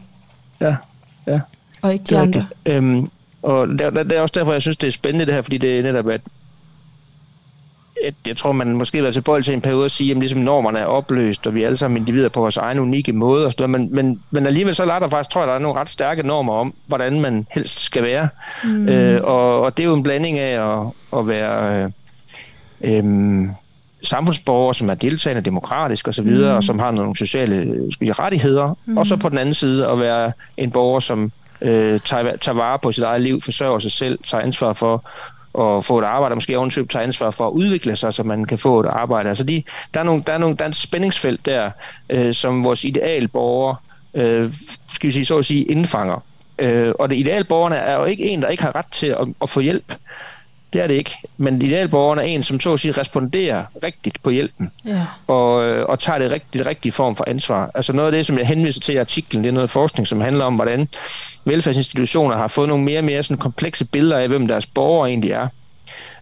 [0.60, 0.76] Ja,
[1.28, 1.40] ja.
[1.82, 2.46] Og ikke de andre.
[2.66, 3.10] Øhm,
[3.42, 5.58] og der, der, det er også derfor, jeg synes, det er spændende det her, fordi
[5.58, 6.22] det er netop, at,
[8.06, 10.80] at jeg tror, man måske har tilbøjelig til en periode at sige, at ligesom normerne
[10.80, 13.70] er opløst, og vi er alle sammen individer på vores egen unikke måde, og sådan
[13.70, 16.28] men, men, men alligevel så er der faktisk, tror jeg, der er nogle ret stærke
[16.28, 18.30] normer om, hvordan man helst skal være.
[18.64, 18.90] Mm.
[18.90, 20.88] Øh, og, og det er jo en blanding af at,
[21.20, 21.84] at være...
[21.84, 21.92] Øh,
[22.82, 23.50] øh,
[24.04, 26.44] samfundsborgere, som er deltagende demokratisk osv., mm.
[26.44, 28.98] og som har nogle sociale rettigheder, mm.
[28.98, 31.32] og så på den anden side at være en borger, som
[31.62, 35.06] øh, tager, tager vare på sit eget liv, forsørger sig selv, tager ansvar for
[35.60, 38.46] at få et arbejde, og måske ovenkøbet tage ansvar for at udvikle sig, så man
[38.46, 39.30] kan få et arbejde.
[39.30, 41.72] Altså de, der, er nogle, der, er nogle, der er et spændingsfelt der,
[42.10, 43.76] øh, som vores idealborgere,
[44.14, 44.54] øh,
[44.94, 46.24] skal vi sige, så at sige, indfanger.
[46.60, 49.50] Øh, og det idealborgerne er jo ikke en, der ikke har ret til at, at
[49.50, 49.96] få hjælp.
[50.74, 51.12] Det er det ikke.
[51.38, 54.72] Men idealborgeren er en, som så at sige responderer rigtigt på hjælpen.
[54.86, 55.06] Ja.
[55.28, 57.72] Og, øh, og tager det rigtige, rigtige form for ansvar.
[57.76, 60.22] Altså noget af det, som jeg henviser til i artiklen, det er noget forskning, som
[60.22, 60.88] handler om, hvordan
[61.46, 65.32] velfærdsinstitutioner har fået nogle mere og mere sådan komplekse billeder af, hvem deres borgere egentlig
[65.32, 65.48] er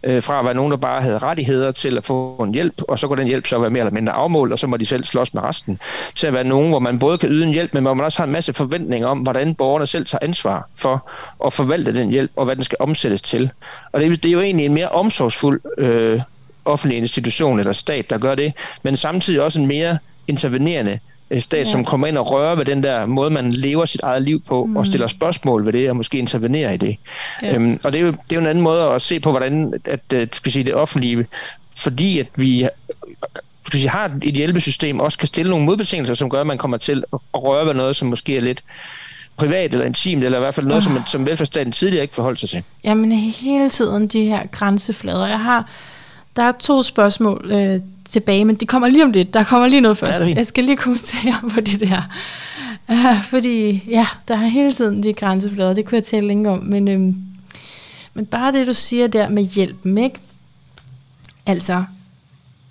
[0.03, 2.99] øh, fra at være nogen, der bare havde rettigheder til at få en hjælp, og
[2.99, 5.03] så går den hjælp så være mere eller mindre afmålt, og så må de selv
[5.03, 5.79] slås med resten,
[6.15, 8.17] til at være nogen, hvor man både kan yde en hjælp, men hvor man også
[8.17, 11.09] har en masse forventninger om, hvordan borgerne selv tager ansvar for
[11.45, 13.51] at forvalte den hjælp, og hvad den skal omsættes til.
[13.91, 16.21] Og det, det er jo egentlig en mere omsorgsfuld øh,
[16.65, 19.97] offentlig institution eller stat, der gør det, men samtidig også en mere
[20.27, 20.99] intervenerende
[21.31, 21.71] Øh, stat, ja.
[21.71, 24.65] som kommer ind og rører ved den der måde, man lever sit eget liv på,
[24.65, 24.77] mm.
[24.77, 26.97] og stiller spørgsmål ved det, og måske intervenerer i det.
[27.41, 27.55] Ja.
[27.55, 29.73] Øhm, og det er, jo, det er jo en anden måde at se på, hvordan
[29.73, 31.27] at, at, øh, skal sige, det offentlige,
[31.75, 32.67] fordi at vi
[33.65, 36.77] skal sige, har et hjælpesystem, også kan stille nogle modbetingelser, som gør, at man kommer
[36.77, 38.63] til at røre ved noget, som måske er lidt
[39.37, 40.93] privat eller intimt, eller i hvert fald noget, oh.
[40.93, 42.63] som, som velfærdsstaten tidligere ikke forholdt sig til.
[42.83, 45.27] Jamen hele tiden de her grænseflader.
[45.27, 45.69] Jeg har,
[46.35, 47.79] der er to spørgsmål øh,
[48.11, 49.33] tilbage, men det kommer lige om lidt.
[49.33, 50.21] Der kommer lige noget først.
[50.35, 52.01] Jeg skal lige kommentere på det der.
[52.89, 56.59] Uh, fordi, ja, der er hele tiden de grænseflader, det kunne jeg tale længe om,
[56.59, 57.15] men, øhm,
[58.13, 60.19] men bare det, du siger der med hjælpen, ikke?
[61.45, 61.83] Altså,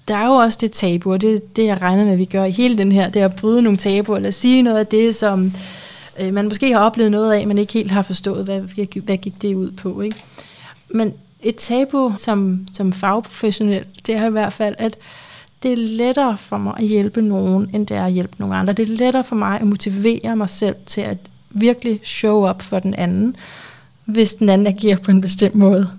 [0.08, 2.44] der er jo også det tabu, og det, det jeg regner med, at vi gør
[2.44, 5.14] i hele den her, det er at bryde nogle tabuer, eller sige noget af det,
[5.14, 5.52] som
[6.20, 8.60] øh, man måske har oplevet noget af, men ikke helt har forstået, hvad,
[9.04, 10.16] hvad gik det ud på, ikke?
[10.88, 14.96] Men et tabu som, som fagprofessionel, det er i hvert fald, at
[15.62, 18.72] det er lettere for mig at hjælpe nogen, end det er at hjælpe nogle andre.
[18.72, 21.18] Det er lettere for mig at motivere mig selv til at
[21.50, 23.36] virkelig show up for den anden,
[24.04, 25.90] hvis den anden agerer på en bestemt måde.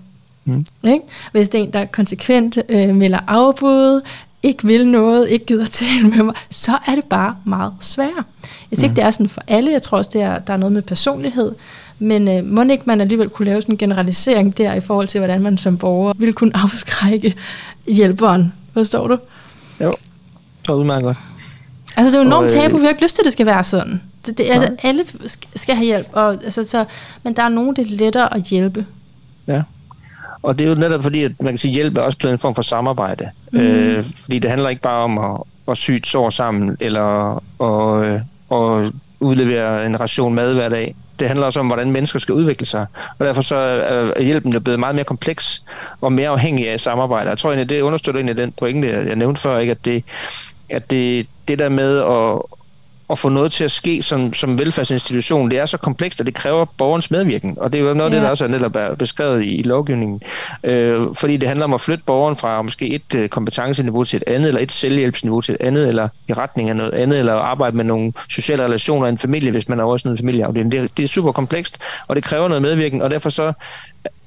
[0.44, 0.66] Mm.
[0.84, 1.04] Ikke?
[1.32, 4.00] Hvis det er en, der konsekvent øh, melder afbud,
[4.42, 8.24] ikke vil noget, ikke gider tale med mig, så er det bare meget sværere.
[8.70, 8.92] Jeg siger mm.
[8.92, 9.72] ikke, det er sådan for alle.
[9.72, 11.52] Jeg tror også, det er, der er noget med personlighed.
[11.98, 15.20] Men øh, må ikke man alligevel kunne lave sådan en generalisering der i forhold til,
[15.20, 17.34] hvordan man som borger vil kunne afskrække
[17.86, 18.52] hjælperen.
[18.72, 19.18] Forstår du?
[19.80, 19.92] Jo,
[20.66, 21.16] så udmærket godt.
[21.96, 23.64] Altså, det er jo enormt tabu, vi har ikke lyst til, at det skal være
[23.64, 24.02] sådan.
[24.26, 25.04] Det, det, altså, alle
[25.56, 26.84] skal have hjælp, og, altså, så,
[27.22, 28.86] men der er nogen, det er lettere at hjælpe.
[29.46, 29.62] Ja.
[30.42, 32.32] Og det er jo netop fordi, at man kan sige, at hjælp er også blevet
[32.32, 33.30] en form for samarbejde.
[33.52, 33.60] Mm.
[33.60, 38.04] Øh, fordi det handler ikke bare om at, at sy et sår sammen, eller at,
[38.04, 38.20] øh,
[38.52, 40.94] at udlevere en ration mad hver dag.
[41.20, 42.86] Det handler også om, hvordan mennesker skal udvikle sig.
[43.18, 43.56] Og derfor så
[44.16, 45.64] er hjælpen jo blevet meget mere kompleks
[46.00, 47.30] og mere afhængig af samarbejde.
[47.30, 49.70] Jeg tror egentlig, det understøtter egentlig den pointe, jeg nævnte før, ikke?
[49.70, 50.04] at det,
[50.70, 52.59] at det, det der med at,
[53.10, 56.34] at få noget til at ske som, som velfærdsinstitution, det er så komplekst, at det
[56.34, 57.58] kræver borgernes medvirken.
[57.58, 58.16] Og det er jo noget af ja.
[58.16, 60.22] det, der også er netop er beskrevet i, i lovgivningen.
[60.64, 64.24] Øh, fordi det handler om at flytte borgeren fra måske et øh, kompetenceniveau til et
[64.26, 67.76] andet, eller et selvhjælpsniveau til et andet, eller i retning af noget andet, eller arbejde
[67.76, 70.72] med nogle sociale relationer i en familie, hvis man er også en familieafdeling.
[70.72, 73.52] Det, det er super komplekst, og det kræver noget medvirken, og derfor så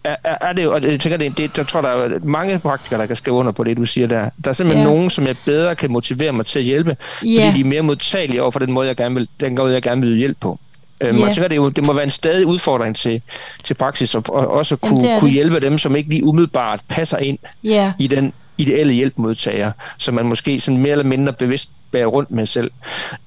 [0.04, 3.00] er, er det jo, og jeg tænker, det, det, jeg tror, der er mange praktikere,
[3.00, 4.30] der kan skrive under på det, du siger der.
[4.44, 4.96] Der er simpelthen yeah.
[4.96, 7.46] nogen, som jeg bedre kan motivere mig til at hjælpe, yeah.
[7.46, 9.82] fordi de er mere modtagelige over for den måde, jeg gerne vil, den måde, jeg
[9.82, 10.60] gerne vil hjælpe på.
[11.02, 11.28] Øhm, yeah.
[11.28, 13.22] Jeg tænker, det, jo, det må være en stadig udfordring til,
[13.64, 17.18] til praksis, og, og også kunne, Jamen, kunne hjælpe dem, som ikke lige umiddelbart passer
[17.18, 17.92] ind yeah.
[18.00, 22.46] i den ideelle hjælpmodtager, som man måske sådan mere eller mindre bevidst bære rundt med
[22.46, 22.72] selv.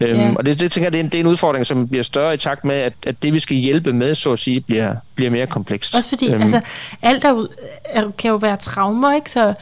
[0.01, 0.33] Øhm, ja.
[0.37, 2.35] Og det, det tænker jeg, det er, en, det er en udfordring, som bliver større
[2.35, 5.31] i takt med, at, at det, vi skal hjælpe med, så at sige, bliver, bliver
[5.31, 5.95] mere komplekst.
[5.95, 6.43] Også fordi, øhm.
[6.43, 6.61] altså,
[7.03, 7.47] alt er,
[7.85, 9.31] er, kan jo være traumer, ikke?
[9.31, 9.55] Så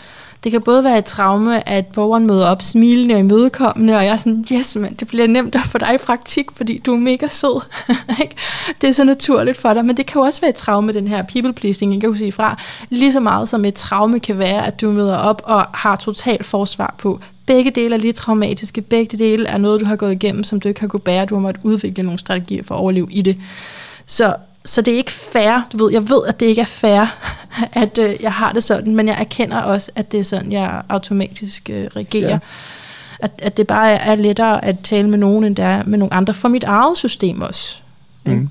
[0.45, 4.13] det kan både være et traume, at borgeren møder op smilende og imødekommende, og jeg
[4.13, 6.99] er sådan, yes, men det bliver nemt at få dig i praktik, fordi du er
[6.99, 7.65] mega sød.
[8.81, 11.09] det er så naturligt for dig, men det kan jo også være et traume, den
[11.09, 14.39] her people pleasing, jeg kan jo sige fra, lige så meget som et traume kan
[14.39, 18.81] være, at du møder op og har total forsvar på, begge dele er lige traumatiske,
[18.81, 21.35] begge dele er noget, du har gået igennem, som du ikke har kunnet bære, du
[21.35, 23.37] har måttet udvikle nogle strategier for at overleve i det.
[24.07, 24.35] Så
[24.65, 25.69] så det er ikke fair.
[25.73, 27.05] Du ved, jeg ved, at det ikke er fair,
[27.83, 30.83] at øh, jeg har det sådan, men jeg erkender også, at det er sådan, jeg
[30.89, 32.29] automatisk øh, reagerer.
[32.29, 32.39] Ja.
[33.19, 36.15] At, at det bare er lettere at tale med nogen, end det er med nogle
[36.15, 37.77] andre for mit eget system også.
[38.25, 38.49] Mm.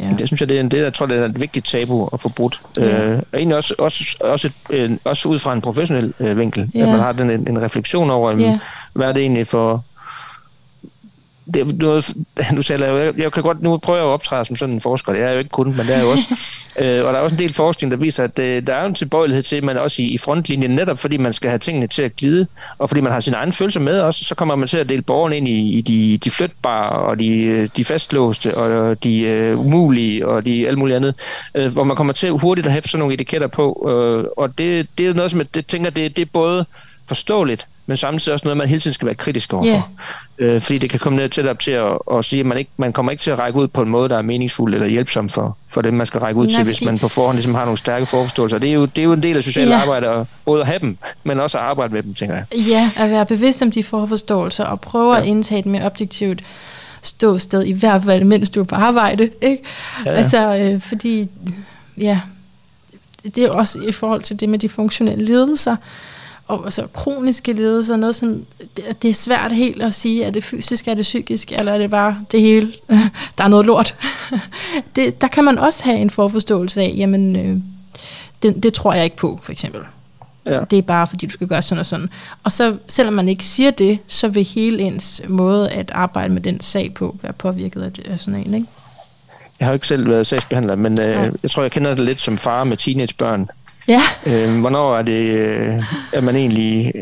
[0.00, 0.08] Ja.
[0.18, 2.20] Det synes jeg, det er en det, jeg tror, det er et vigtigt tabu at
[2.20, 2.60] få brudt.
[2.76, 3.04] Ja.
[3.04, 6.70] Øh, og egentlig også, også, også, et, øh, også ud fra en professionel øh, vinkel,
[6.74, 6.80] ja.
[6.80, 8.58] at man har den, en, en refleksion over, ja.
[8.92, 9.84] hvad er det egentlig for,
[11.54, 12.14] det, noget,
[12.52, 15.12] nu taler jeg, jeg kan godt, nu prøver jeg at optræde som sådan en forsker,
[15.12, 16.22] det er jeg jo ikke kun, men det er jo også,
[16.80, 18.94] øh, og der er også en del forskning, der viser, at øh, der er en
[18.94, 22.16] tilbøjelighed til, man også i, i frontlinjen, netop fordi man skal have tingene til at
[22.16, 22.46] glide,
[22.78, 25.02] og fordi man har sine egne følelser med også, så kommer man til at dele
[25.02, 30.26] borgerne ind i, i de, de flytbare, og de, de fastlåste, og de øh, umulige,
[30.26, 31.14] og de alt muligt andet,
[31.54, 34.86] øh, hvor man kommer til hurtigt at have sådan nogle etiketter på, øh, og det,
[34.98, 36.66] det er noget, som jeg det, tænker, det, det er både
[37.06, 39.90] forståeligt, men samtidig også noget, man hele tiden skal være kritisk overfor.
[40.40, 40.54] Yeah.
[40.54, 42.92] Øh, fordi det kan komme ned til, til at, at sige, at man, ikke, man
[42.92, 45.56] kommer ikke til at række ud på en måde, der er meningsfuld eller hjælpsom for,
[45.68, 47.78] for dem, man skal række ud Nej, til, hvis man på forhånd ligesom har nogle
[47.78, 48.58] stærke forforståelser.
[48.58, 49.82] Det er jo, det er jo en del af socialt yeah.
[49.82, 52.44] arbejde, at både at have dem, men også at arbejde med dem, tænker jeg.
[52.68, 55.20] Ja, at være bevidst om de forforståelser og prøve ja.
[55.20, 56.42] at indtage et mere objektivt
[57.02, 59.30] ståsted, i hvert fald mens du er på arbejde.
[59.42, 59.62] Ikke?
[60.06, 60.16] Ja, ja.
[60.16, 61.28] Altså, øh, fordi,
[61.98, 62.20] ja,
[63.24, 65.76] det er også i forhold til det med de funktionelle lidelser,
[66.48, 70.44] og altså, kroniske lidelser, noget sådan, det, det er svært helt at sige, er det
[70.44, 72.72] fysisk, er det psykisk, eller er det bare det hele,
[73.38, 73.94] der er noget lort.
[74.96, 77.56] det, der kan man også have en forforståelse af, jamen, øh,
[78.42, 79.80] det, det tror jeg ikke på, for eksempel.
[80.46, 80.60] Ja.
[80.70, 82.08] Det er bare, fordi du skal gøre sådan og sådan.
[82.44, 86.42] Og så, selvom man ikke siger det, så vil hele ens måde at arbejde med
[86.42, 88.66] den sag på være påvirket af, det, af sådan en, ikke?
[89.60, 91.30] Jeg har jo ikke selv været sagsbehandler, men øh, ja.
[91.42, 93.48] jeg tror, jeg kender det lidt som far med teenagebørn.
[93.88, 94.00] Ja.
[94.26, 95.82] Øh, hvornår er det, øh,
[96.12, 96.92] at man egentlig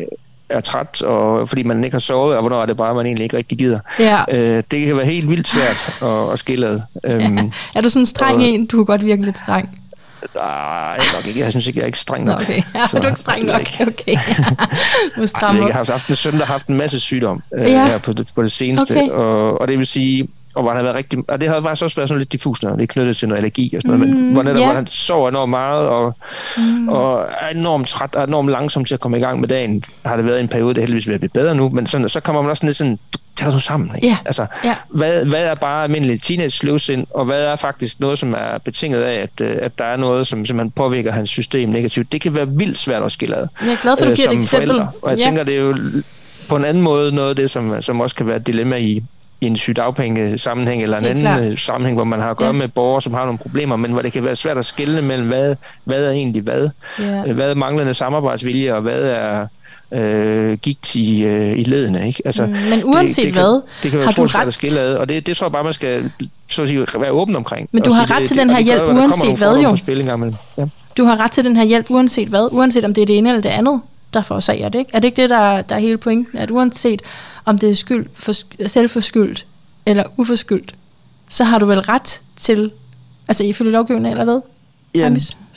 [0.49, 3.05] er træt, og fordi man ikke har sovet, og hvornår er det bare, at man
[3.05, 3.79] egentlig ikke rigtig gider.
[3.99, 4.23] Ja.
[4.31, 6.81] Øh, det kan være helt vildt svært at, at skille ad.
[7.03, 7.43] Øhm, ja.
[7.75, 8.65] Er du sådan en streng og, en?
[8.65, 9.79] Du kan godt virke lidt streng.
[10.35, 11.39] Nej, nok ikke.
[11.39, 12.41] Jeg synes ikke, jeg er ikke streng nok.
[12.41, 13.61] Okay, ja, så, du er ikke streng nok.
[13.81, 14.15] Okay.
[15.15, 17.85] du Ej, jeg har haft en søn, der har haft en masse sygdom øh, ja.
[17.85, 19.09] her på det, på det seneste, okay.
[19.09, 21.83] og, og det vil sige, og hvor han har været rigtig, og det har faktisk
[21.83, 24.15] også været sådan lidt diffus, når det er knyttet til noget allergi og sådan noget,
[24.15, 24.67] mm, men hvor, netop, yeah.
[24.67, 26.15] hvor han sover enormt meget, og,
[26.57, 26.89] mm.
[26.89, 30.15] og er enormt træt, og enormt langsom til at komme i gang med dagen, har
[30.15, 32.51] det været en periode, det heldigvis at blive bedre nu, men sådan, så kommer man
[32.51, 32.99] også lidt sådan,
[33.35, 33.91] tag dig sammen.
[33.95, 34.07] Ikke?
[34.07, 34.17] Yeah.
[34.25, 34.75] Altså, yeah.
[34.89, 39.01] hvad, hvad er bare almindelig teenage sløvsind, og hvad er faktisk noget, som er betinget
[39.01, 42.11] af, at, øh, at der er noget, som simpelthen påvirker hans system negativt.
[42.11, 43.47] Det kan være vildt svært at skille ad.
[43.61, 44.69] Jeg er glad for, at du øh, giver et eksempel.
[44.69, 44.91] Forældre.
[45.01, 45.27] Og jeg yeah.
[45.27, 45.75] tænker, det er jo
[46.49, 49.03] på en anden måde noget af det, som, som også kan være et dilemma i,
[49.43, 51.39] i en sygdagpenge sammenhæng eller en anden klar.
[51.39, 52.51] Øh, sammenhæng, hvor man har at gøre ja.
[52.51, 55.27] med borgere, som har nogle problemer, men hvor det kan være svært at skille mellem,
[55.27, 56.69] hvad, hvad er egentlig hvad?
[56.99, 57.23] Ja.
[57.27, 59.47] Øh, hvad er manglende samarbejdsvilje, og hvad er
[59.93, 62.07] øh, gigt i, øh, i ledene.
[62.07, 62.21] Ikke?
[62.25, 64.47] Altså, mm, men uanset det, det hvad, kan, det kan være har du ret...
[64.47, 66.11] at skille ad, og det, det tror jeg bare, man skal
[66.47, 67.69] så at sige, være åben omkring.
[67.71, 69.77] Men du har ret det, til den her hjælp, uanset hvad jo.
[70.57, 70.65] Ja.
[70.97, 73.29] Du har ret til den her hjælp, uanset hvad, uanset om det er det ene
[73.29, 73.81] eller det andet.
[74.13, 74.79] der forårsager det.
[74.79, 74.91] Ikke?
[74.93, 76.39] Er det ikke det, der, der er hele pointen?
[76.39, 77.01] At uanset
[77.45, 78.33] om det er skyld for,
[78.67, 79.45] selvforskyldt
[79.85, 80.75] eller uforskyldt,
[81.29, 82.71] så har du vel ret til,
[83.27, 84.41] altså ifølge lovgivningen eller hvad?
[84.95, 85.09] Ja,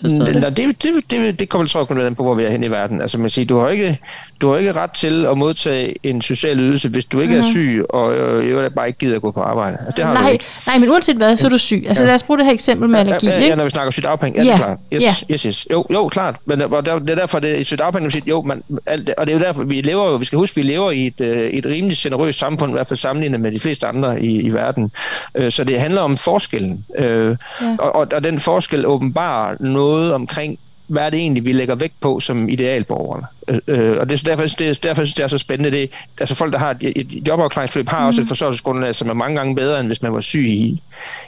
[0.02, 0.56] det?
[0.56, 3.00] Det, det, det, det kommer tror jeg kun på, hvor vi er hen i verden.
[3.00, 4.00] Altså man siger, du har ikke,
[4.40, 7.48] du har ikke ret til at modtage en social ydelse, hvis du ikke mm-hmm.
[7.48, 7.52] er mhm.
[7.52, 9.76] syg, og øh, jeg bare ikke gider at gå på arbejde.
[9.80, 10.44] Altså, det har nej, ikke.
[10.66, 11.84] nej, men uanset hvad, så er du syg.
[11.86, 12.06] Altså ja.
[12.06, 13.26] lad os bruge det her eksempel med allergi.
[13.26, 14.52] Ja, ja, ja når vi snakker sygdagpenge, ja, ja.
[14.52, 14.78] det er klart.
[14.92, 15.14] Yes, ja.
[15.32, 15.66] yes, yes.
[15.70, 16.36] Jo, jo, klart.
[16.44, 19.38] Men det, det er derfor, det er sygdagpenge, siger, jo, man, alt, og det er
[19.38, 22.38] jo derfor, vi lever vi skal huske, vi lever i et, øh, et rimelig generøst
[22.38, 24.90] samfund, i hvert fald sammenlignet med de fleste andre i, i verden.
[25.34, 26.84] Øh, så det handler om forskellen.
[26.98, 27.76] Øh, ja.
[27.78, 32.00] og, og, og den forskel åbenbarer noget omkring hvad er det egentlig, vi lægger vægt
[32.00, 33.26] på som idealborgerne.
[33.48, 35.70] Øh, øh, og det er derfor, det er, derfor synes det er så spændende.
[35.70, 38.06] Det, altså folk, der har et, et jobafklaringsforløb, har mm.
[38.06, 40.82] også et forsørgelsesgrundlag, som er mange gange bedre, end hvis man var syg i,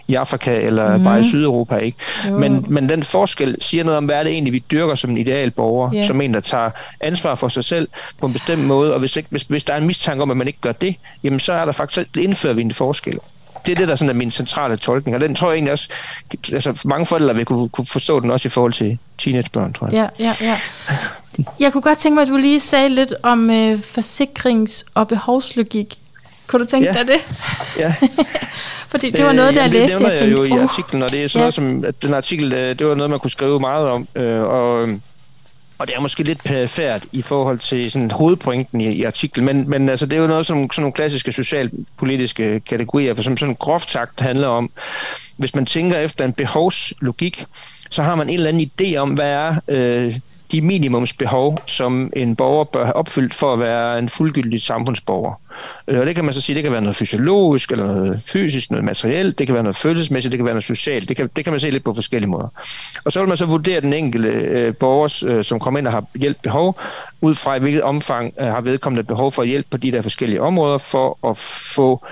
[0.08, 1.04] i Afrika eller mm.
[1.04, 1.76] bare i Sydeuropa.
[1.76, 1.98] Ikke?
[2.30, 5.18] Men, men den forskel siger noget om, hvad er det egentlig, vi dyrker som en
[5.18, 6.06] idealborger, yeah.
[6.06, 7.88] som en, der tager ansvar for sig selv
[8.20, 10.36] på en bestemt måde, og hvis, ikke, hvis, hvis der er en mistanke om, at
[10.36, 10.94] man ikke gør det,
[11.24, 13.18] jamen så er der faktisk, indfører vi en forskel
[13.68, 15.88] det er det, der sådan er min centrale tolkning, og den tror jeg egentlig også,
[16.52, 20.10] altså mange forældre vil kunne, kunne forstå den også i forhold til teenagebørn, tror jeg.
[20.18, 20.58] Ja, ja, ja.
[21.60, 25.98] Jeg kunne godt tænke mig, at du lige sagde lidt om øh, forsikrings- og behovslogik.
[26.46, 26.92] Kunne du tænke ja.
[26.92, 27.20] dig det?
[27.78, 27.94] Ja.
[28.92, 30.42] Fordi det var noget, der jeg læste, jeg tænkte...
[30.42, 31.42] Det jo i artiklen, og det er sådan ja.
[31.42, 34.40] noget, som, at den artikel, øh, det var noget, man kunne skrive meget om, øh,
[34.40, 34.88] og
[35.78, 39.70] og det er måske lidt perifært i forhold til sådan hovedpointen i, i artiklen, men,
[39.70, 43.54] men altså, det er jo noget, som sådan nogle klassiske socialpolitiske kategorier, for som sådan
[43.54, 44.70] groft sagt handler om,
[45.36, 47.44] hvis man tænker efter en behovslogik,
[47.90, 50.14] så har man en eller anden idé om, hvad er øh,
[50.52, 55.40] de minimumsbehov, som en borger bør have opfyldt for at være en fuldgyldig samfundsborger.
[55.88, 58.70] Øh, og det kan man så sige, det kan være noget fysiologisk, eller noget fysisk,
[58.70, 61.08] noget materielt, det kan være noget følelsesmæssigt, det kan være noget socialt.
[61.08, 62.48] Det kan, det kan man se lidt på forskellige måder.
[63.04, 65.92] Og så vil man så vurdere den enkelte øh, borger, øh, som kommer ind og
[65.92, 66.80] har hjælp behov,
[67.20, 70.42] ud fra i hvilket omfang øh, har vedkommende behov for hjælp på de der forskellige
[70.42, 72.06] områder, for at få,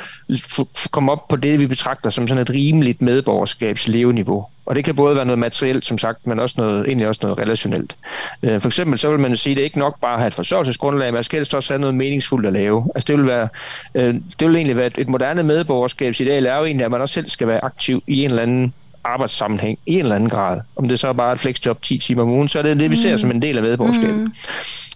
[0.48, 4.46] få, komme op på det, vi betragter som sådan et rimeligt medborgerskabs leveniveau.
[4.66, 7.38] Og det kan både være noget materielt, som sagt, men også noget, egentlig også noget
[7.38, 7.96] relationelt.
[8.42, 10.28] Øh, for eksempel så vil man sige, at det er ikke nok bare at have
[10.28, 12.90] et forsørgelsesgrundlag, man skal også have noget meningsfuldt at lave.
[12.94, 13.48] Altså det vil, være,
[13.94, 17.12] øh, det vil egentlig være et, et moderne medborgerskabsideal, er jo egentlig, at man også
[17.12, 18.72] selv skal være aktiv i en eller anden
[19.06, 20.60] arbejdssammenhæng i en eller anden grad.
[20.76, 22.90] Om det så er bare et flexjob 10 timer om ugen, så er det det,
[22.90, 23.18] vi ser mm.
[23.18, 24.20] som en del af medborgerskabet.
[24.20, 24.34] Mm.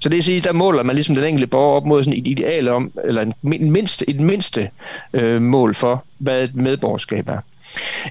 [0.00, 2.26] Så det vil sige, der måler man ligesom den enkelte borger op mod sådan et
[2.26, 3.34] ideal om, eller en
[3.72, 4.70] mindste, et mindste
[5.12, 7.38] øh, mål for, hvad et medborgerskab er.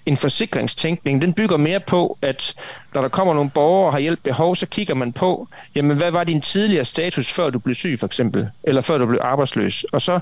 [0.06, 2.54] En forsikringstænkning, den bygger mere på, at
[2.94, 6.12] når der kommer nogle borgere og har hjælp behov, så kigger man på, jamen hvad
[6.12, 9.84] var din tidligere status, før du blev syg for eksempel, eller før du blev arbejdsløs.
[9.84, 10.20] Og så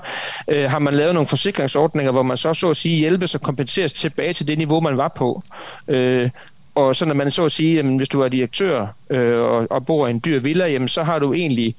[0.48, 3.92] øh, har man lavet nogle forsikringsordninger, hvor man så så at sige hjælpes og kompenseres
[3.92, 5.42] tilbage til det niveau, man var på.
[5.88, 6.30] Øh,
[6.74, 9.86] og så når man så at sige, jamen, hvis du er direktør øh, og, og
[9.86, 11.76] bor i en dyr villa, jamen, så har du egentlig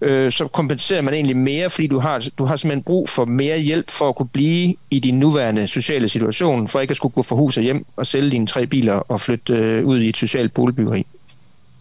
[0.00, 3.58] øh, så kompenserer man egentlig mere, fordi du har, du har simpelthen brug for mere
[3.58, 7.22] hjælp for at kunne blive i din nuværende sociale situation, for ikke at skulle gå
[7.22, 10.16] fra hus og hjem og sælge dine tre biler og flytte øh, ud i et
[10.16, 11.06] socialt boligbyggeri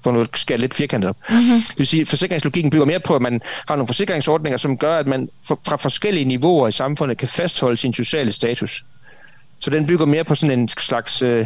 [0.07, 1.18] for nu skal lidt firkantet op.
[1.30, 1.61] Mm-hmm.
[1.68, 4.97] Det vil sige, at forsikringslogikken bygger mere på, at man har nogle forsikringsordninger, som gør,
[4.97, 8.86] at man fra forskellige niveauer i samfundet kan fastholde sin sociale status.
[9.59, 11.45] Så den bygger mere på sådan en slags, øh,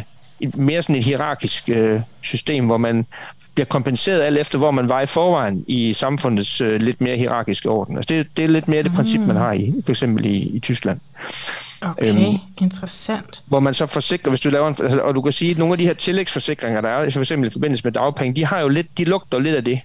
[0.54, 3.06] mere sådan et hierarkisk øh, system, hvor man
[3.54, 7.68] bliver kompenseret alt efter, hvor man var i forvejen i samfundets øh, lidt mere hierarkiske
[7.68, 7.96] orden.
[7.96, 10.58] Altså det, det er lidt mere det princip, man har i for eksempel i, i
[10.58, 11.00] Tyskland.
[11.82, 13.42] Okay, øhm, interessant.
[13.46, 15.74] Hvor man så forsikrer, hvis du laver en, altså, og du kan sige, at nogle
[15.74, 18.68] af de her tillægsforsikringer, der er, for eksempel i forbindelse med dagpenge, de har jo
[18.68, 19.80] lidt, de lugter lidt af det.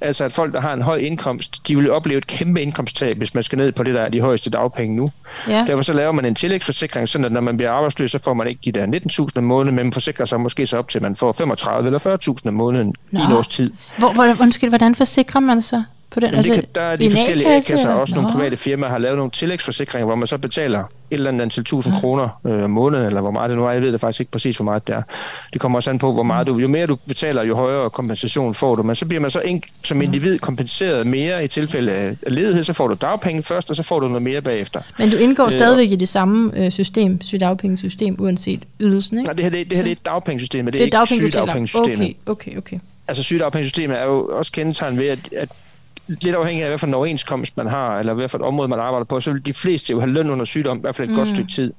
[0.00, 3.34] Altså at folk, der har en høj indkomst, de vil opleve et kæmpe indkomsttab, hvis
[3.34, 5.10] man skal ned på det, der er de højeste dagpenge nu.
[5.48, 5.64] Ja.
[5.66, 8.46] Derfor så laver man en tillægsforsikring, sådan at når man bliver arbejdsløs, så får man
[8.46, 8.86] ikke de der
[9.26, 11.86] 19.000 om måneden, men man forsikrer sig måske så op til, at man får 35
[11.86, 11.98] eller
[12.44, 13.20] 40.000 om måneden Nå.
[13.20, 13.72] i en års tid.
[13.98, 15.84] Hvor, hvor, undskyld, hvordan forsikrer man sig?
[16.14, 16.34] på den?
[16.34, 18.20] altså, det kan, der er de forskellige A-kasser, og også Nå.
[18.20, 21.64] nogle private firmaer har lavet nogle tillægsforsikringer, hvor man så betaler et eller andet antal
[21.64, 23.70] tusind kroner øh, om måneden, eller hvor meget det nu er.
[23.70, 25.02] Jeg ved det faktisk ikke præcis, hvor meget det er.
[25.52, 26.58] Det kommer også an på, hvor meget du...
[26.58, 28.82] Jo mere du betaler, jo højere kompensation får du.
[28.82, 32.64] Men så bliver man så en, som individ kompenseret mere i tilfælde af ledighed.
[32.64, 34.80] Så får du dagpenge først, og så får du noget mere bagefter.
[34.98, 39.26] Men du indgår øh, stadigvæk i det samme øh, system, sygedagpengesystem, uanset ydelsen, ikke?
[39.26, 41.14] Nej, det her, det, det her det er et dagpengesystem, det er, det er ikke
[41.14, 42.16] sygedagpengesystemet.
[42.26, 42.78] Okay, okay, okay.
[43.08, 45.48] Altså sygedagpengesystemet er jo også kendetegnet ved, at, at
[46.06, 49.46] lidt afhængig af, hvilken overenskomst man har, eller hvilket område man arbejder på, så vil
[49.46, 51.18] de fleste jo have løn under sygdom, i hvert fald et mm.
[51.18, 51.72] godt stykke tid.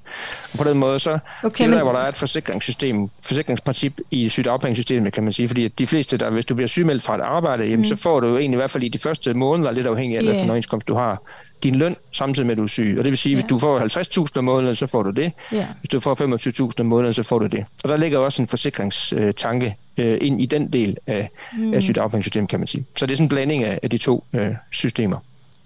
[0.53, 1.83] Og på den måde, så okay, det der, men...
[1.83, 6.29] hvor der er et forsikringssystem, forsikringsprincip i sygedagpengesystemet, kan man sige, fordi de fleste, der,
[6.29, 7.83] hvis du bliver sygemeldt fra et arbejde, jamen, mm.
[7.83, 10.21] så får du jo egentlig i hvert fald i de første måneder, lidt afhængig af,
[10.21, 10.31] yeah.
[10.31, 11.21] hvilken overenskomst du har,
[11.63, 12.95] din løn samtidig med, at du er syg.
[12.97, 15.31] Og det vil sige, at hvis du får 50.000 om måneden, så får du det.
[15.53, 15.65] Yeah.
[15.79, 17.65] Hvis du får 25.000 om måneden, så får du det.
[17.83, 21.73] Og der ligger også en forsikringstanke øh, ind i den del af, mm.
[21.73, 22.85] af sygedagpengesystemet, kan man sige.
[22.97, 25.17] Så det er sådan en blanding af, af de to øh, systemer.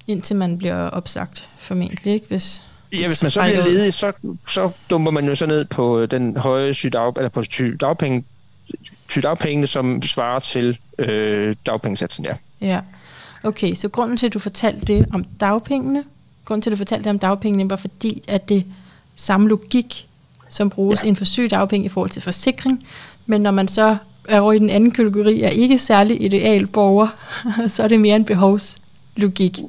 [0.08, 2.28] Indtil man bliver opsagt, formentlig, ikke?
[2.28, 4.12] Hvis Ja, hvis man så bliver ledig, så,
[4.48, 8.24] så dumper man jo så ned på den høje sygedag, eller på sygedagpenge,
[9.10, 12.34] sygedagpengene, som svarer til øh, dagpengesatsen, ja.
[12.62, 12.82] Ja,
[13.44, 16.04] okay, så grunden til, at du fortalte det om dagpengene,
[16.46, 18.66] grunden til, at du fortalte det om dagpengene, var fordi, at det
[19.16, 20.08] samme logik,
[20.50, 21.08] som bruges ja.
[21.08, 22.88] inden for sygedagpenge i forhold til forsikring,
[23.26, 23.98] men når man så
[24.30, 27.08] er over i den anden kategori, er ikke særlig ideal borger,
[27.68, 29.60] så er det mere en behovslogik.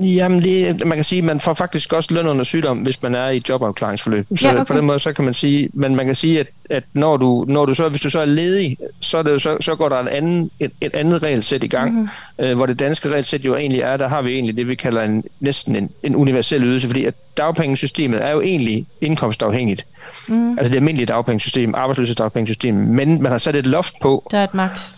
[0.00, 3.14] Jamen, det, man kan sige, at man får faktisk også løn under sygdom, hvis man
[3.14, 4.26] er i et jobafklaringsforløb.
[4.36, 4.64] Så ja, okay.
[4.64, 7.44] på den måde, så kan man sige, men man kan sige, at, at når du,
[7.48, 9.96] når du så, hvis du så er ledig, så, er det så, så går der
[9.96, 12.44] et andet, et, et andet regelsæt i gang, mm-hmm.
[12.44, 15.02] øh, hvor det danske regelsæt jo egentlig er, der har vi egentlig det, vi kalder
[15.02, 19.86] en, næsten en, en universel ydelse, fordi at dagpengesystemet er jo egentlig indkomstafhængigt.
[20.28, 20.50] Mm.
[20.50, 24.28] Altså det almindelige dagpengesystem, arbejdsløshedsdagpengesystem, men man har sat et loft på.
[24.30, 24.94] Der er et max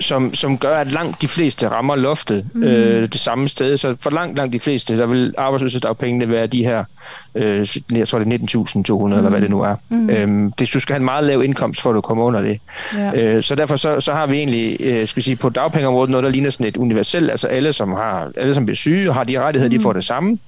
[0.00, 2.62] som, som gør, at langt de fleste rammer loftet mm.
[2.62, 3.76] øh, det samme sted.
[3.76, 6.84] Så for langt, langt de fleste, der vil arbejdsløshedsdagpengene være de her,
[7.34, 9.12] øh, jeg tror det er 19.200 mm.
[9.12, 9.74] eller hvad det nu er.
[9.88, 10.10] Mm.
[10.10, 12.60] Øhm, det, du skal have en meget lav indkomst, for at du kommer under det.
[12.94, 13.22] Ja.
[13.22, 16.24] Øh, så derfor så, så har vi egentlig, øh, skal vi sige, på dagpengeområdet noget,
[16.24, 19.40] der ligner sådan et universelt, altså alle, som har, alle, som bliver syge, har de
[19.40, 19.78] rettigheder, mm.
[19.78, 20.38] de får det samme.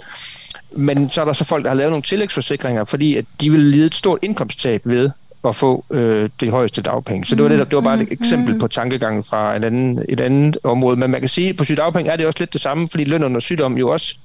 [0.72, 3.60] Men så er der så folk, der har lavet nogle tillægsforsikringer, fordi at de vil
[3.60, 5.10] lide et stort indkomsttab ved
[5.48, 7.24] at få øh, det højeste dagpenge.
[7.24, 8.18] Så det var, det, det var bare et mm-hmm.
[8.20, 10.96] eksempel på tankegangen fra et andet, et andet område.
[10.96, 13.24] Men man kan sige, at på sygedagpenge er det også lidt det samme, fordi løn
[13.24, 14.16] under sygdom jo også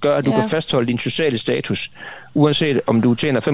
[0.00, 0.40] gør, at du ja.
[0.40, 1.90] kan fastholde din sociale status,
[2.34, 3.50] uanset om du tjener 25.000,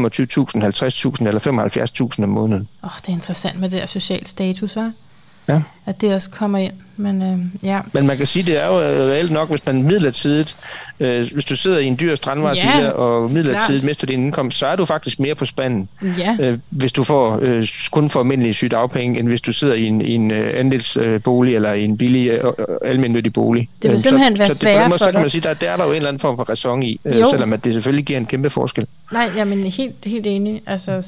[1.18, 2.68] 50.000 eller 75.000 om måneden.
[2.82, 5.09] Åh, oh, det er interessant med det der social status, hva'?
[5.48, 5.62] Ja.
[5.86, 6.72] At det også kommer ind.
[7.00, 7.80] Men, øh, ja.
[7.92, 10.56] Men man kan sige, det er jo øh, reelt nok, hvis man midlertidigt,
[11.00, 13.84] øh, hvis du sidder i en dyr strandvejsvilla ja, og midlertidigt klart.
[13.88, 15.88] mister din indkomst, så er du faktisk mere på spanden,
[16.18, 16.36] ja.
[16.40, 20.00] øh, hvis du får øh, kun for almindelige sygedagpenge, end hvis du sidder i en,
[20.00, 22.52] i en øh, andelsbolig eller i en billig øh,
[22.84, 23.68] almindelig bolig.
[23.82, 24.98] Det vil øh, simpelthen så, være sværere for dig.
[24.98, 26.82] Så kan man sige, der, der er der jo en eller anden form for ræson
[26.82, 28.86] i, øh, selvom at det selvfølgelig giver en kæmpe forskel.
[29.12, 30.62] Nej, jeg er helt, helt enig.
[30.66, 31.06] Altså,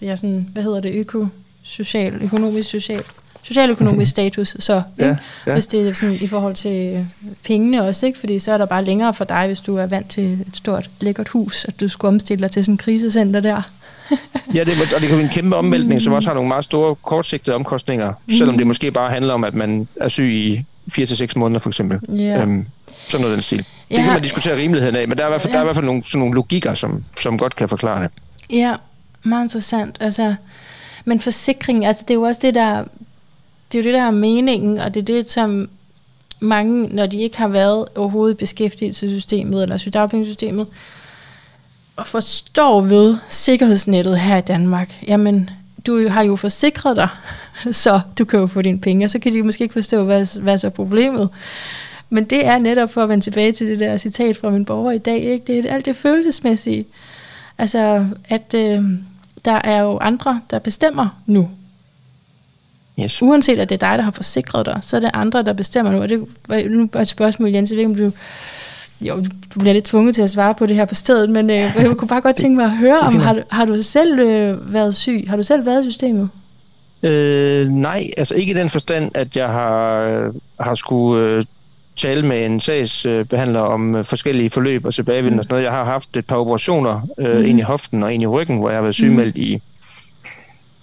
[0.00, 1.26] jeg er sådan, hvad hedder det, øko,
[1.62, 3.02] social, økonomisk social
[3.42, 5.10] socialøkonomisk status, så ikke?
[5.10, 5.16] Ja,
[5.46, 5.52] ja.
[5.52, 7.06] hvis det er sådan i forhold til
[7.44, 8.18] pengene også, ikke?
[8.18, 10.90] fordi så er der bare længere for dig, hvis du er vant til et stort,
[11.00, 13.62] lækkert hus, at du skulle omstille dig til sådan en krisecenter der.
[14.54, 16.00] ja, det, og det kan være en kæmpe omvæltning, mm.
[16.00, 18.34] som også har nogle meget store kortsigtede omkostninger, mm.
[18.34, 20.64] selvom det måske bare handler om, at man er syg i
[20.98, 22.00] 4-6 måneder for eksempel.
[22.10, 22.42] Yeah.
[22.42, 22.66] Øhm,
[23.08, 23.58] sådan noget den stil.
[23.58, 25.58] Det ja, kan man diskutere rimeligheden af, men der er i hvert fald, ja.
[25.58, 28.10] der er i hvert fald nogle, sådan nogle logikker, som, som godt kan forklare det.
[28.50, 28.74] Ja,
[29.22, 29.96] meget interessant.
[30.00, 30.34] Altså,
[31.04, 32.84] men forsikring, altså det er jo også det, der
[33.72, 35.68] det er jo det, der er meningen, og det er det, som
[36.40, 40.66] mange, når de ikke har været overhovedet i beskæftigelsessystemet eller sygdagpengesystemet,
[41.96, 45.50] og forstår ved sikkerhedsnettet her i Danmark, jamen,
[45.86, 47.08] du har jo forsikret dig,
[47.82, 50.40] så du kan jo få dine penge, og så kan de måske ikke forstå, hvad,
[50.40, 51.28] hvad så er problemet.
[52.10, 54.92] Men det er netop for at vende tilbage til det der citat fra min borger
[54.92, 55.44] i dag, ikke?
[55.46, 56.84] det er alt det følelsesmæssige.
[57.58, 58.82] Altså, at øh,
[59.44, 61.48] der er jo andre, der bestemmer nu,
[63.00, 63.22] Yes.
[63.22, 65.92] Uanset at det er dig, der har forsikret dig, så er det andre, der bestemmer
[65.92, 66.02] nu.
[66.02, 67.70] Og det var nu bare et spørgsmål, Jens.
[67.70, 68.12] Jeg ved om du,
[69.00, 69.24] jo,
[69.54, 71.96] du bliver lidt tvunget til at svare på det her på stedet, men øh, jeg
[71.96, 74.94] kunne bare godt tænke mig at høre om, har, du, har du selv øh, været
[74.94, 75.24] syg?
[75.28, 76.28] Har du selv været i systemet?
[77.02, 81.44] Øh, nej, altså ikke i den forstand, at jeg har, har skulle øh,
[81.96, 85.38] tale med en sagsbehandler om øh, forskellige forløb og tilbagevendende mm.
[85.38, 85.64] og sådan noget.
[85.64, 87.44] Jeg har haft et par operationer, øh, mm.
[87.44, 89.42] en i hoften og en i ryggen, hvor jeg har været sygemeldt mm.
[89.42, 89.62] i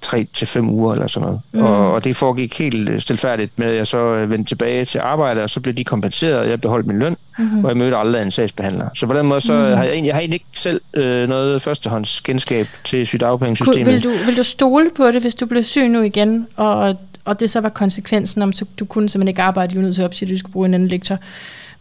[0.02, 1.42] tre til fem uger eller sådan noget.
[1.52, 1.62] Mm.
[1.62, 5.00] Og, og det foregik helt øh, stilfærdigt med, at jeg så øh, vendte tilbage til
[5.00, 7.64] arbejde, og så blev de kompenseret, og jeg beholdt min løn, mm-hmm.
[7.64, 8.90] og jeg mødte aldrig en sagsbehandler.
[8.96, 9.60] Så på den måde, så mm.
[9.60, 13.86] har jeg, egentlig, jeg har egentlig ikke selv øh, noget førstehånds kendskab til sygedagpengesystemet.
[13.86, 16.96] Vil du, vil du stole på det, hvis du blev syg nu igen, og,
[17.26, 20.02] og det så var konsekvensen, om så du kunne simpelthen ikke arbejde, du nødt til
[20.02, 21.18] at opsige, at du skulle bruge en anden lektor.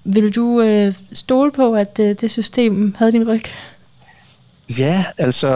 [0.04, 3.42] Vil du øh, stole på, at øh, det system havde din ryg?
[4.78, 5.48] Ja, altså,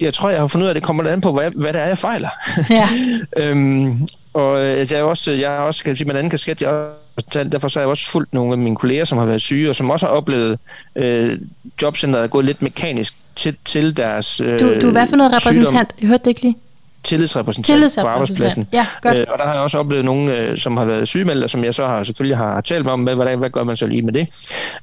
[0.00, 1.80] jeg tror, jeg har fundet ud af, at det kommer an på, hvad, hvad det
[1.80, 2.28] er, jeg fejler.
[2.70, 2.88] Ja.
[3.42, 6.30] øhm, og altså, jeg, er også, jeg har også, kan jeg sige, med en anden
[6.30, 6.70] kasket, jeg
[7.16, 9.70] også, derfor så har jeg også fulgt nogle af mine kolleger, som har været syge,
[9.70, 10.58] og som også har oplevet
[10.96, 11.38] øh,
[11.82, 15.32] jobcenteret at gå lidt mekanisk til, til deres øh, du, du er hvad for noget
[15.32, 15.68] repræsentant?
[15.68, 15.96] Sygdom.
[16.00, 16.56] Jeg hørte det ikke lige
[17.08, 18.06] tillidsrepræsentant, tillidsrepræsentant.
[18.06, 18.68] på arbejdspladsen.
[18.72, 19.18] Ja, godt.
[19.18, 21.64] Øh, og der har jeg også oplevet nogen, øh, som har været sygemeldt, og som
[21.64, 24.02] jeg så har selvfølgelig har talt med om, med, hvordan, hvad gør man så lige
[24.02, 24.26] med det.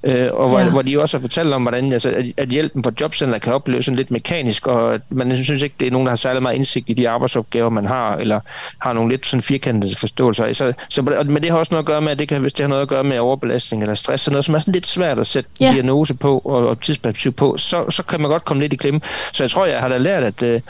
[0.04, 0.70] Øh, og hvor, ja.
[0.70, 3.86] hvor de også har fortalt om, hvordan altså, at, at hjælpen på jobcenter kan opleves
[3.86, 6.90] sådan lidt mekanisk, og man synes ikke, det er nogen, der har særlig meget indsigt
[6.90, 8.40] i de arbejdsopgaver, man har, eller
[8.80, 10.54] har nogle lidt sådan firkantede forståelser.
[10.54, 12.64] Så, så, men det har også noget at gøre med, at det kan, hvis det
[12.64, 15.20] har noget at gøre med overbelastning eller stress, så noget, som er sådan lidt svært
[15.20, 15.72] at sætte ja.
[15.72, 19.02] diagnose på og, og tidsperspektiv på, så, så kan man godt komme lidt i klemme.
[19.34, 20.62] Så jeg tror, jeg har da lært, at, øh,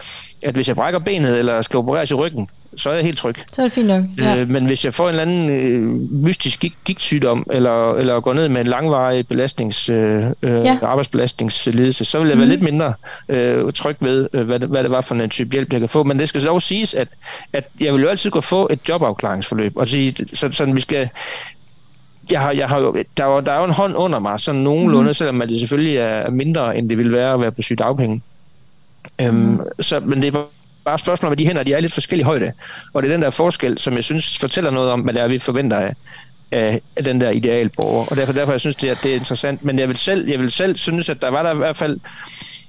[0.45, 3.35] at hvis jeg brækker benet eller skal opereres i ryggen, så er jeg helt tryg.
[3.53, 4.03] Så er det fint nok.
[4.17, 4.37] Ja.
[4.37, 5.81] Øh, men hvis jeg får en eller anden øh,
[6.23, 10.77] mystisk gig- gigtsygdom, eller, eller går ned med en langvarig belastnings, øh, øh, Ja.
[10.81, 12.93] arbejdsbelastningsledelse, så vil jeg være lidt mindre
[13.29, 15.89] øh, tryg ved, øh, hvad, det, hvad det var for en type hjælp, jeg kan
[15.89, 16.03] få.
[16.03, 17.07] Men det skal så dog siges, at,
[17.53, 19.77] at jeg vil jo altid kunne få et jobafklaringsforløb.
[19.77, 21.09] Og sige, så, sådan, vi skal,
[22.31, 24.61] jeg har, jeg har jo, der, er der er jo en hånd under mig, sådan
[24.61, 25.13] nogenlunde, mm.
[25.13, 28.21] selvom det selvfølgelig er mindre, end det ville være at være på sygedagpenge.
[29.21, 29.61] Øhm, Mhm.
[29.81, 30.31] så, men det er
[30.85, 32.53] bare et spørgsmål om, at de hænder de er lidt forskellige højde.
[32.93, 35.27] Og det er den der forskel, som jeg synes fortæller noget om, hvad det er,
[35.27, 35.95] vi forventer af,
[36.51, 38.05] af, den der idealborger.
[38.05, 39.63] Og derfor, derfor jeg synes, det er, det er interessant.
[39.63, 41.99] Men jeg vil, selv, jeg vil selv synes, at der var der i hvert fald...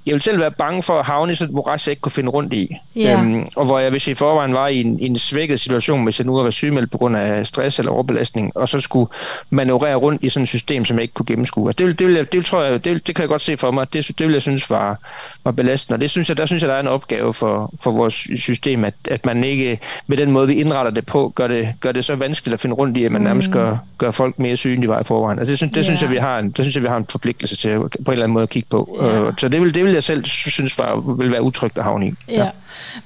[0.07, 2.11] Jeg vil selv være bange for at havne i sådan et moras, jeg ikke kunne
[2.11, 2.75] finde rundt i.
[2.95, 3.19] Ja.
[3.19, 6.03] Øhm, og hvor jeg, hvis jeg i forvejen var i en, i en svækket situation,
[6.03, 9.09] hvis jeg nu var sygemeldt på grund af stress eller overbelastning, og så skulle
[9.49, 11.69] manøvrere rundt i sådan et system, som jeg ikke kunne gennemskue.
[11.69, 13.93] Altså, det, det, det, vil, tror jeg, det, det kan jeg godt se for mig.
[13.93, 14.97] Det, det vil jeg synes var,
[15.45, 15.95] var belastende.
[15.95, 18.83] Og det synes jeg, der synes jeg, der er en opgave for, for vores system,
[18.83, 22.05] at, at man ikke med den måde, vi indretter det på, gør det, gør det
[22.05, 24.81] så vanskeligt at finde rundt i, at man nærmest gør, gør folk mere syge, end
[24.81, 25.39] de var i forvejen.
[25.39, 26.05] Altså, det, synes, det, synes Ja.
[26.05, 28.11] jeg, vi har en, det synes jeg, vi har en forpligtelse til at, på en
[28.11, 28.97] eller anden måde at kigge på.
[29.01, 29.21] Ja.
[29.21, 32.07] Øh, Så det vil, det vil jeg selv synes var, vil være utrygt at havne
[32.07, 32.13] i.
[32.27, 32.49] Ja.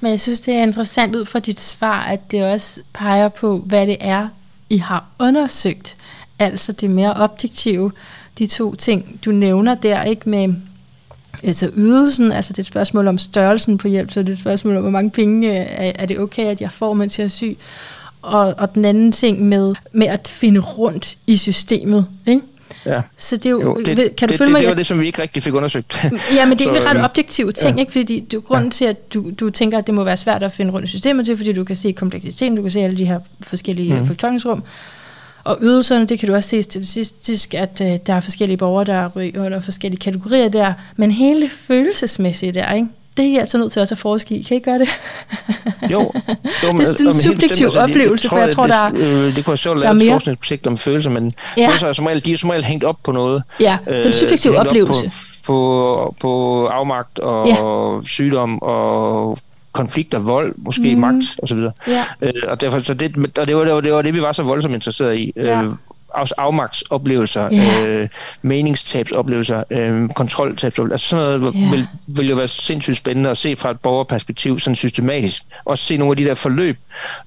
[0.00, 3.58] Men jeg synes, det er interessant ud fra dit svar, at det også peger på,
[3.58, 4.28] hvad det er,
[4.70, 5.96] I har undersøgt.
[6.38, 7.92] Altså det mere objektive,
[8.38, 10.54] de to ting, du nævner der, ikke med
[11.42, 14.38] altså ydelsen, altså det er et spørgsmål om størrelsen på hjælp, så det er et
[14.38, 17.24] spørgsmål om, hvor mange penge øh, er, er det okay, at jeg får, mens jeg
[17.24, 17.58] er syg.
[18.22, 22.42] Og, og den anden ting med, med at finde rundt i systemet, ikke?
[22.86, 23.00] Ja.
[23.16, 24.60] Så det er jo, Jo, det, kan du det, følge det, mig?
[24.60, 26.04] det var det, som vi ikke rigtig fik undersøgt.
[26.36, 27.80] Ja, men det er egentlig ret øhm, objektive ting, ja.
[27.80, 27.92] ikke?
[27.92, 30.72] Fordi du, grunden til, at du, du tænker, at det må være svært at finde
[30.72, 33.04] rundt i systemet, det er, fordi du kan se kompleksiteten, du kan se alle de
[33.04, 34.00] her forskellige Mhm.
[34.00, 34.06] mm.
[34.06, 34.62] fortolkningsrum.
[35.44, 39.08] Og ydelserne, det kan du også se statistisk, at uh, der er forskellige borgere, der
[39.16, 40.72] ryger under forskellige kategorier der.
[40.96, 42.88] Men hele det følelsesmæssige der, ikke?
[43.16, 44.42] Det er I altså nødt til også at forske i.
[44.42, 44.88] Kan I gøre det?
[45.90, 46.10] Jo, jo
[46.72, 49.48] Det er sådan en subjektiv oplevelse, for jeg tror, der er- det, øh, det kunne
[49.52, 51.66] være sjovt lave et forskningsprojekt om følelser, men Ja.
[51.66, 53.42] følelser er som regel, de er som regel hængt op på noget.
[53.60, 55.06] ja, den Øh, subjektive op oplevelse.
[55.06, 55.12] På,
[55.46, 58.06] på, på afmagt og Ja.
[58.08, 59.38] sygdom og
[59.72, 61.00] konflikter, vold, måske mm.
[61.00, 61.58] magt osv.
[61.88, 62.04] Ja.
[62.22, 64.32] Øh, og, derfor, så det, og det, var, det, var, det var det, vi var
[64.32, 65.32] så voldsomt interesseret i.
[65.36, 65.62] Ja.
[65.62, 65.68] Øh,
[66.14, 67.86] også afmagtsoplevelser, Ja.
[67.86, 68.08] øh,
[68.42, 70.94] meningstabsoplevelser, øh, kontroltabsoplevelser.
[70.94, 71.70] Altså sådan noget ja.
[71.70, 75.42] vil, vil jo være sindssygt spændende at se fra et borgerperspektiv, sådan systematisk.
[75.64, 76.78] Også se nogle af de der forløb.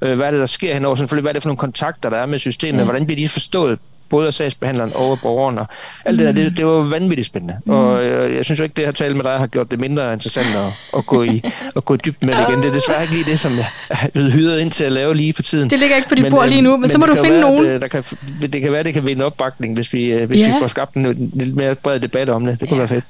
[0.01, 1.23] Øh, hvad er det, der sker henover sådan forløb?
[1.23, 2.79] Hvad er det for nogle kontakter, der er med systemet?
[2.79, 2.83] Ja.
[2.83, 3.79] Hvordan bliver de forstået?
[4.09, 5.57] Både af sagsbehandleren og af borgeren.
[5.59, 5.65] Og
[6.05, 7.55] alt det der, det, det var vanvittigt spændende.
[7.65, 7.73] Mm.
[7.73, 10.13] Og øh, jeg synes jo ikke, det her tale med dig har gjort det mindre
[10.13, 11.43] interessant at, at, gå, i,
[11.75, 12.61] at gå i dybden med det igen.
[12.61, 15.15] Det er desværre ikke lige det, som jeg er blevet hyret ind til at lave
[15.15, 15.69] lige for tiden.
[15.69, 17.31] Det ligger ikke på dit bord øh, lige nu, men, så må det du finde
[17.41, 17.65] være, nogen.
[17.65, 18.03] At, øh, der kan,
[18.41, 20.47] det kan være, det kan vinde opbakning, hvis vi, øh, hvis Ja.
[20.47, 22.59] vi får skabt en, en lidt mere bred debat om det.
[22.59, 22.79] Det kunne Ja.
[22.81, 23.05] være fedt.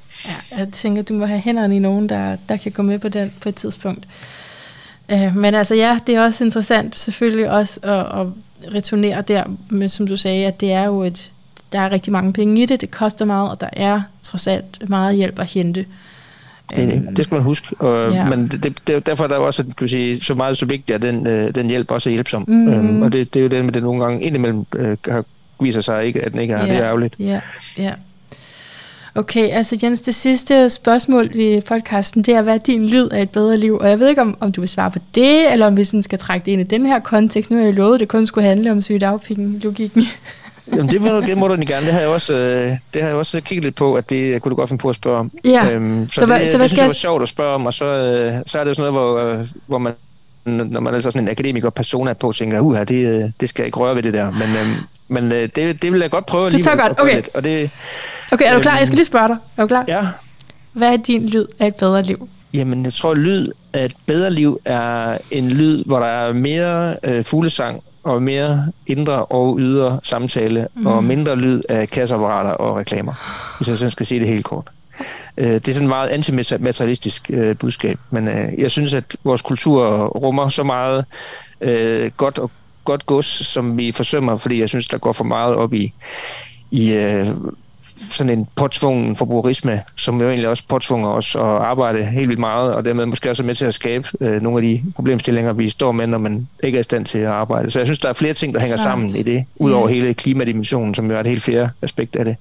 [0.52, 3.08] Ja, jeg tænker, du må have hænderne i nogen, der, der kan gå med på
[3.08, 4.04] den på et tidspunkt.
[5.34, 8.26] Men altså ja, det er også interessant selvfølgelig også at, at
[8.74, 11.32] returnere der, men som du sagde, at det er jo et,
[11.72, 14.88] der er rigtig mange penge i det, det koster meget, og der er trods alt
[14.88, 15.86] meget hjælp at hente.
[16.74, 16.96] Enig.
[16.96, 17.76] Øhm, Det skal man huske.
[17.78, 18.16] Og, ja.
[18.16, 18.28] ja.
[18.30, 20.94] Men det, det, det, derfor er der også kan vi sige, så meget så vigtigt,
[20.94, 22.44] at den, øh, den hjælp også er hjælpsom.
[22.48, 22.68] Mhm.
[22.68, 24.96] Øhm, og det, det er jo det med det nogle gange indimellem øh,
[25.60, 26.64] viser sig ikke, at den ikke er.
[26.64, 27.14] Det er ærgerligt.
[27.18, 27.40] Ja,
[27.78, 27.92] ja.
[29.16, 33.22] Okay, altså Jens, det sidste spørgsmål i podcasten, det er, hvad er din lyd af
[33.22, 33.78] et bedre liv?
[33.80, 36.02] Og jeg ved ikke, om, om du vil svare på det, eller om vi sådan
[36.02, 37.50] skal trække det ind i den her kontekst.
[37.50, 40.02] Nu har jeg lovet, at det kun skulle handle om sygedagpenge-logikken.
[40.76, 41.86] Jamen, det, må du, det må du gerne.
[41.86, 44.50] Det har jeg også, øh, det har jeg også kigget lidt på, at det kunne
[44.50, 45.30] du godt finde på at spørge om.
[45.44, 45.70] Ja.
[45.72, 47.22] Øhm, så, Så så, hvad- det, så hvad det synes skal jeg jeg- var sjovt
[47.22, 49.78] at spørge om, og så, øh, så er det jo sådan noget, hvor, øh, hvor
[49.78, 49.92] man
[50.46, 53.62] når man er så sådan en akademiker persona på, tænker, uha, det, øh, det skal
[53.62, 54.30] jeg ikke røre ved det der.
[54.30, 54.74] Men, øhm,
[55.08, 57.14] men øh, det, det vil jeg godt prøve Du alligevel godt, okay.
[57.14, 57.28] Lidt.
[57.34, 57.70] Og det,
[58.32, 58.78] Okay, er du klar?
[58.78, 59.36] Jeg skal Øhm, lige spørge dig.
[59.56, 59.84] Er du klar?
[59.88, 60.06] ja,
[60.72, 62.28] Hvad er din lyd af et bedre liv?
[62.54, 66.32] Jamen, jeg tror, at lyd af et bedre liv er en lyd, hvor der er
[66.32, 70.86] mere øh, fuglesang og mere indre og ydre samtale, mm.
[70.86, 73.12] og mindre lyd af kasseapparater og reklamer,
[73.58, 74.68] hvis jeg sådan skal sige det helt kort.
[75.36, 79.42] Øh, det er sådan et meget antimaterialistisk øh, budskab, men øh, jeg synes, at vores
[79.42, 81.04] kultur rummer så meget
[81.60, 82.50] øh, godt og
[82.84, 85.92] godt gods, som vi forsømmer, fordi jeg synes, der går for meget op i,
[86.70, 87.26] i øh,
[88.10, 92.74] sådan en påtvungen forbrugerisme, som jo egentlig også påtvunger os at arbejde helt vildt meget,
[92.74, 95.68] og dermed måske også er med til at skabe øh, nogle af de problemstillinger, vi
[95.68, 97.70] står med, når man ikke er i stand til at arbejde.
[97.70, 98.84] Så jeg synes, der er flere ting, der hænger Klart.
[98.84, 102.36] sammen i det, udover hele klimadimensionen, som jo er et helt fjerde aspekt af det.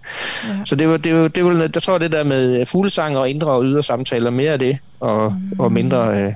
[0.48, 0.50] Ja.
[0.66, 3.30] Så det jo, det jo, det er jo, jeg tror, det der med fuglesang og
[3.30, 5.60] indre og ydre samtaler, mere af det, og, mm.
[5.60, 6.34] og mindre øh,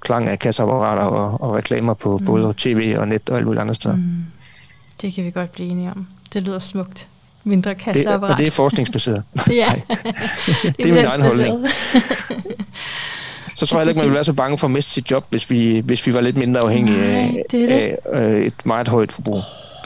[0.00, 2.24] klang af kasseapparater og, og reklamer på mm.
[2.24, 3.96] både tv og net og alle mulige andre steder.
[3.96, 4.24] Mm,
[5.02, 6.06] det kan vi godt blive enige om.
[6.32, 7.08] Det lyder smukt.
[7.48, 8.32] Mindre Det, kasseapparat.
[8.32, 9.22] og det er forskningsbaseret.
[9.48, 9.72] ja,
[10.78, 11.66] Det er min egen holdning.
[13.54, 15.50] så tror jeg ikke, man ville være så bange for at miste sit job, hvis
[15.50, 17.74] vi, hvis vi var lidt mindre afhængige Nej, af, det det.
[18.12, 19.38] af øh, et meget højt forbrug.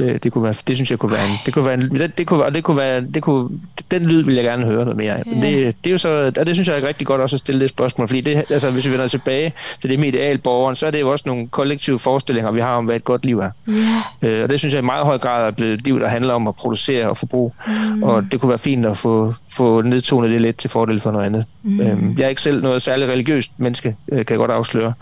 [0.03, 2.19] Det, det, kunne være, det synes jeg kunne være en, det kunne være en, det,
[2.19, 3.49] det kunne, og det kunne være, det kunne,
[3.91, 5.23] den lyd vil jeg gerne høre noget mere af.
[5.27, 7.41] Men det, det er jo så, og det synes jeg er rigtig godt også at
[7.41, 10.87] stille det spørgsmål, fordi det, altså, hvis vi vender tilbage til det med idealborgeren, så
[10.87, 13.51] er det jo også nogle kollektive forestillinger, vi har om, hvad et godt liv er.
[13.69, 16.09] Ja, Øh, og det synes jeg i meget høj grad er blevet et liv, der
[16.09, 17.51] handler om at producere og forbruge.
[17.67, 18.03] Mm.
[18.03, 21.27] Og det kunne være fint at få, få nedtonet det lidt til fordel for noget
[21.27, 21.45] andet.
[21.63, 21.81] Mm.
[21.81, 24.93] Øhm, jeg er ikke selv noget særligt religiøst menneske, øh, kan jeg godt afsløre.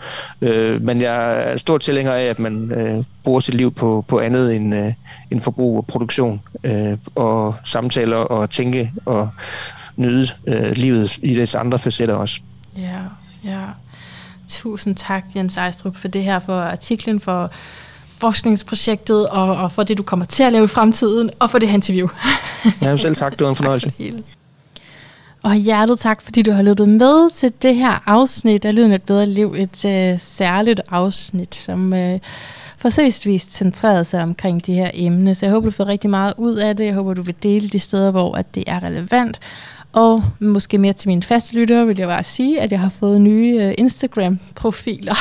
[0.41, 4.19] Øh, men jeg er stor tilhænger af, at man øh, bruger sit liv på, på
[4.19, 4.93] andet end,
[5.31, 6.41] end forbrug og produktion.
[7.15, 9.29] Og samtaler og tænke og
[9.95, 10.27] nyde
[10.73, 12.41] livet i dets andre facetter også.
[12.77, 12.99] ja,
[13.43, 13.61] ja.
[14.47, 17.51] Tusind tak, Jens Ejstrup, for det her, for artiklen, for
[18.17, 21.69] forskningsprojektet, og, og for det, du kommer til at lave i fremtiden, og for det
[21.69, 22.07] her interview.
[22.85, 23.87] Jo selv sagt, det var en fornøjelse.
[23.87, 24.23] Tak for det hele.
[25.43, 29.03] Og hjertet tak, fordi du har lyttet med til det her afsnit af Lyden et
[29.03, 29.55] bedre liv.
[29.57, 32.19] Et øh, særligt afsnit, som øh,
[32.77, 35.35] forsøgsvis centrerede sig omkring de her emne.
[35.35, 36.85] Så jeg håber, du får rigtig meget ud af det.
[36.85, 39.39] Jeg håber, du vil dele de steder, hvor at det er relevant.
[39.93, 43.21] Og måske mere til mine faste lyttere vil jeg bare sige, at jeg har fået
[43.21, 45.15] nye øh, Instagram-profiler.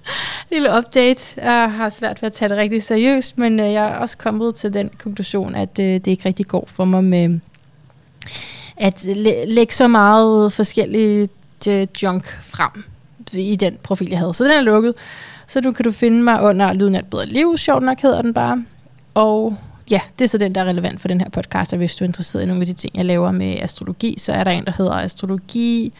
[0.52, 1.44] Lille update.
[1.44, 4.54] Jeg har svært ved at tage det rigtig seriøst, men øh, jeg er også kommet
[4.54, 7.40] til den konklusion, at øh, det ikke rigtig går for mig med
[8.80, 11.32] at læ- lægge så meget forskelligt
[11.68, 12.84] øh, junk frem
[13.32, 14.34] i den profil, jeg havde.
[14.34, 14.94] Så den er lukket.
[15.46, 18.22] Så nu kan du finde mig under Lyden af et bedre liv, sjovt nok hedder
[18.22, 18.64] den bare.
[19.14, 19.56] Og
[19.90, 22.04] ja, det er så den, der er relevant for den her podcast, og hvis du
[22.04, 24.64] er interesseret i nogle af de ting, jeg laver med astrologi, så er der en,
[24.64, 25.92] der hedder astrologi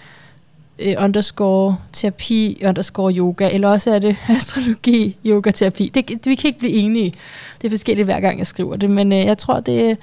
[0.78, 5.90] øh, underscore terapi underscore yoga, eller også er det astrologi yoga terapi.
[5.94, 7.14] Det, det, vi kan ikke blive enige.
[7.62, 9.96] Det er forskelligt hver gang, jeg skriver det, men øh, jeg tror, det,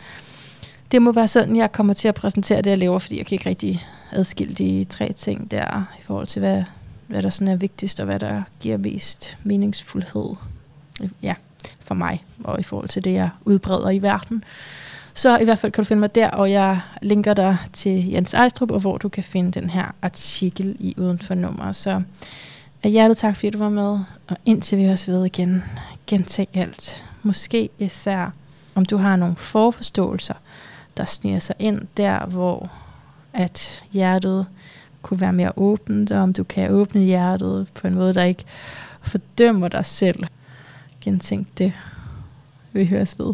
[0.91, 3.35] det må være sådan, jeg kommer til at præsentere det, jeg laver, fordi jeg kan
[3.35, 6.63] ikke rigtig adskille de tre ting der, i forhold til, hvad,
[7.07, 10.35] hvad der sådan er vigtigst, og hvad der giver mest meningsfuldhed
[11.21, 11.33] ja,
[11.79, 14.43] for mig, og i forhold til det, jeg udbreder i verden.
[15.13, 18.33] Så i hvert fald kan du finde mig der, og jeg linker dig til Jens
[18.33, 21.71] Ejstrup, og hvor du kan finde den her artikel i uden for nummer.
[21.71, 22.01] Så
[22.83, 25.63] af hjertet tak, fordi du var med, og indtil vi høres ved igen,
[26.07, 27.05] gentænk alt.
[27.23, 28.33] Måske især,
[28.75, 30.33] om du har nogle forforståelser,
[30.97, 32.69] der sniger sig ind der, hvor
[33.33, 34.45] at hjertet
[35.01, 38.43] kunne være mere åbent, og om du kan åbne hjertet på en måde, der ikke
[39.01, 40.23] fordømmer dig selv.
[41.01, 41.73] Gentænk det.
[42.73, 43.33] Vi høres ved.